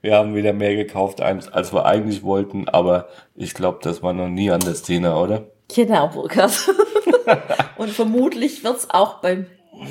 Wir 0.00 0.14
haben 0.16 0.34
wieder 0.34 0.54
mehr 0.54 0.74
gekauft, 0.76 1.20
als 1.20 1.74
wir 1.74 1.84
eigentlich 1.84 2.22
wollten, 2.22 2.70
aber 2.70 3.08
ich 3.34 3.52
glaube, 3.52 3.80
das 3.82 4.02
war 4.02 4.14
noch 4.14 4.28
nie 4.28 4.50
an 4.50 4.60
der 4.60 4.74
Szene, 4.74 5.14
oder? 5.14 5.44
Genau, 5.74 6.08
Burkhard. 6.08 6.70
und 7.76 7.90
vermutlich 7.90 8.64
wird 8.64 8.78
es 8.78 8.88
auch 8.88 9.20
beim 9.20 9.44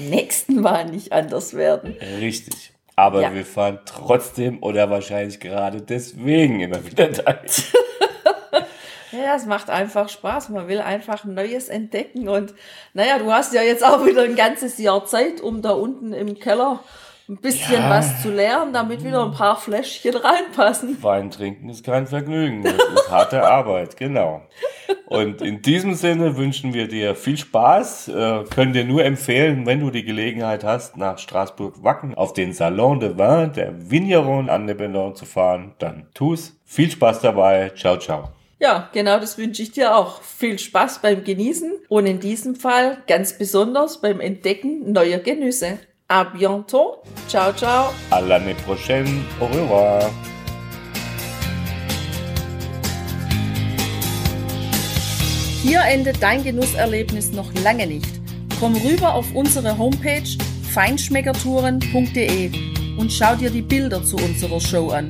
nächsten 0.09 0.61
Mal 0.61 0.85
nicht 0.85 1.11
anders 1.11 1.53
werden. 1.53 1.95
Richtig. 2.19 2.73
Aber 2.95 3.21
ja. 3.21 3.35
wir 3.35 3.45
fahren 3.45 3.79
trotzdem 3.85 4.63
oder 4.63 4.89
wahrscheinlich 4.89 5.39
gerade 5.39 5.79
deswegen 5.79 6.61
immer 6.61 6.83
wieder 6.83 7.09
dahin. 7.09 7.51
Ja, 9.17 9.35
es 9.35 9.45
macht 9.45 9.69
einfach 9.69 10.09
Spaß. 10.09 10.49
Man 10.49 10.67
will 10.67 10.79
einfach 10.79 11.23
Neues 11.25 11.69
entdecken. 11.69 12.27
Und 12.27 12.53
naja, 12.93 13.19
du 13.19 13.31
hast 13.31 13.53
ja 13.53 13.61
jetzt 13.61 13.83
auch 13.83 14.05
wieder 14.05 14.23
ein 14.23 14.35
ganzes 14.35 14.77
Jahr 14.77 15.05
Zeit, 15.05 15.41
um 15.41 15.61
da 15.61 15.71
unten 15.71 16.13
im 16.13 16.39
Keller 16.39 16.79
ein 17.27 17.37
bisschen 17.37 17.81
ja. 17.81 17.89
was 17.89 18.21
zu 18.21 18.29
lernen, 18.29 18.71
damit 18.71 19.03
wieder 19.03 19.23
ein 19.23 19.31
paar 19.31 19.55
Fläschchen 19.55 20.15
reinpassen. 20.15 21.01
Wein 21.01 21.31
trinken 21.31 21.69
ist 21.69 21.83
kein 21.83 22.05
Vergnügen. 22.05 22.63
Das 22.63 22.73
ist 22.73 23.09
harte 23.09 23.43
Arbeit, 23.43 23.97
genau. 23.97 24.43
Und 25.07 25.41
in 25.41 25.61
diesem 25.61 25.95
Sinne 25.95 26.37
wünschen 26.37 26.73
wir 26.73 26.87
dir 26.87 27.15
viel 27.15 27.37
Spaß. 27.37 28.09
Äh, 28.09 28.43
können 28.53 28.73
dir 28.73 28.85
nur 28.85 29.03
empfehlen, 29.03 29.65
wenn 29.65 29.79
du 29.79 29.89
die 29.89 30.03
Gelegenheit 30.03 30.63
hast, 30.63 30.97
nach 30.97 31.17
Straßburg-Wacken 31.17 32.13
auf 32.15 32.33
den 32.33 32.53
Salon 32.53 32.99
de 32.99 33.17
Vin 33.17 33.53
der 33.53 33.89
Vigneron 33.89 34.49
an 34.49 34.67
der 34.67 34.75
Bellon 34.75 35.15
zu 35.15 35.25
fahren, 35.25 35.73
dann 35.79 36.07
tu's. 36.13 36.59
Viel 36.63 36.91
Spaß 36.91 37.21
dabei. 37.21 37.71
Ciao, 37.75 37.97
ciao. 37.97 38.34
Ja, 38.57 38.89
genau 38.93 39.19
das 39.19 39.37
wünsche 39.37 39.61
ich 39.61 39.71
dir 39.71 39.97
auch. 39.97 40.21
Viel 40.21 40.57
Spaß 40.57 40.99
beim 40.99 41.25
Genießen 41.25 41.73
und 41.89 42.05
in 42.05 42.21
diesem 42.21 42.55
Fall 42.55 42.99
ganz 43.05 43.37
besonders 43.37 43.99
beim 43.99 44.21
Entdecken 44.21 44.93
neuer 44.93 45.19
Genüsse. 45.19 45.79
À 46.07 46.23
bientôt. 46.23 46.99
Ciao, 47.27 47.51
ciao. 47.51 47.91
À 48.11 48.21
l'année 48.21 48.55
prochaine. 48.65 49.25
Au 49.41 49.47
revoir. 49.47 50.09
Hier 55.63 55.81
endet 55.81 56.21
dein 56.21 56.43
Genusserlebnis 56.43 57.31
noch 57.31 57.51
lange 57.63 57.87
nicht. 57.87 58.21
Komm 58.59 58.75
rüber 58.75 59.15
auf 59.15 59.25
unsere 59.33 59.77
Homepage 59.77 60.37
feinschmeckertouren.de 60.71 62.51
und 62.97 63.11
schau 63.11 63.35
dir 63.35 63.49
die 63.49 63.63
Bilder 63.63 64.01
zu 64.03 64.15
unserer 64.15 64.61
Show 64.61 64.91
an. 64.91 65.09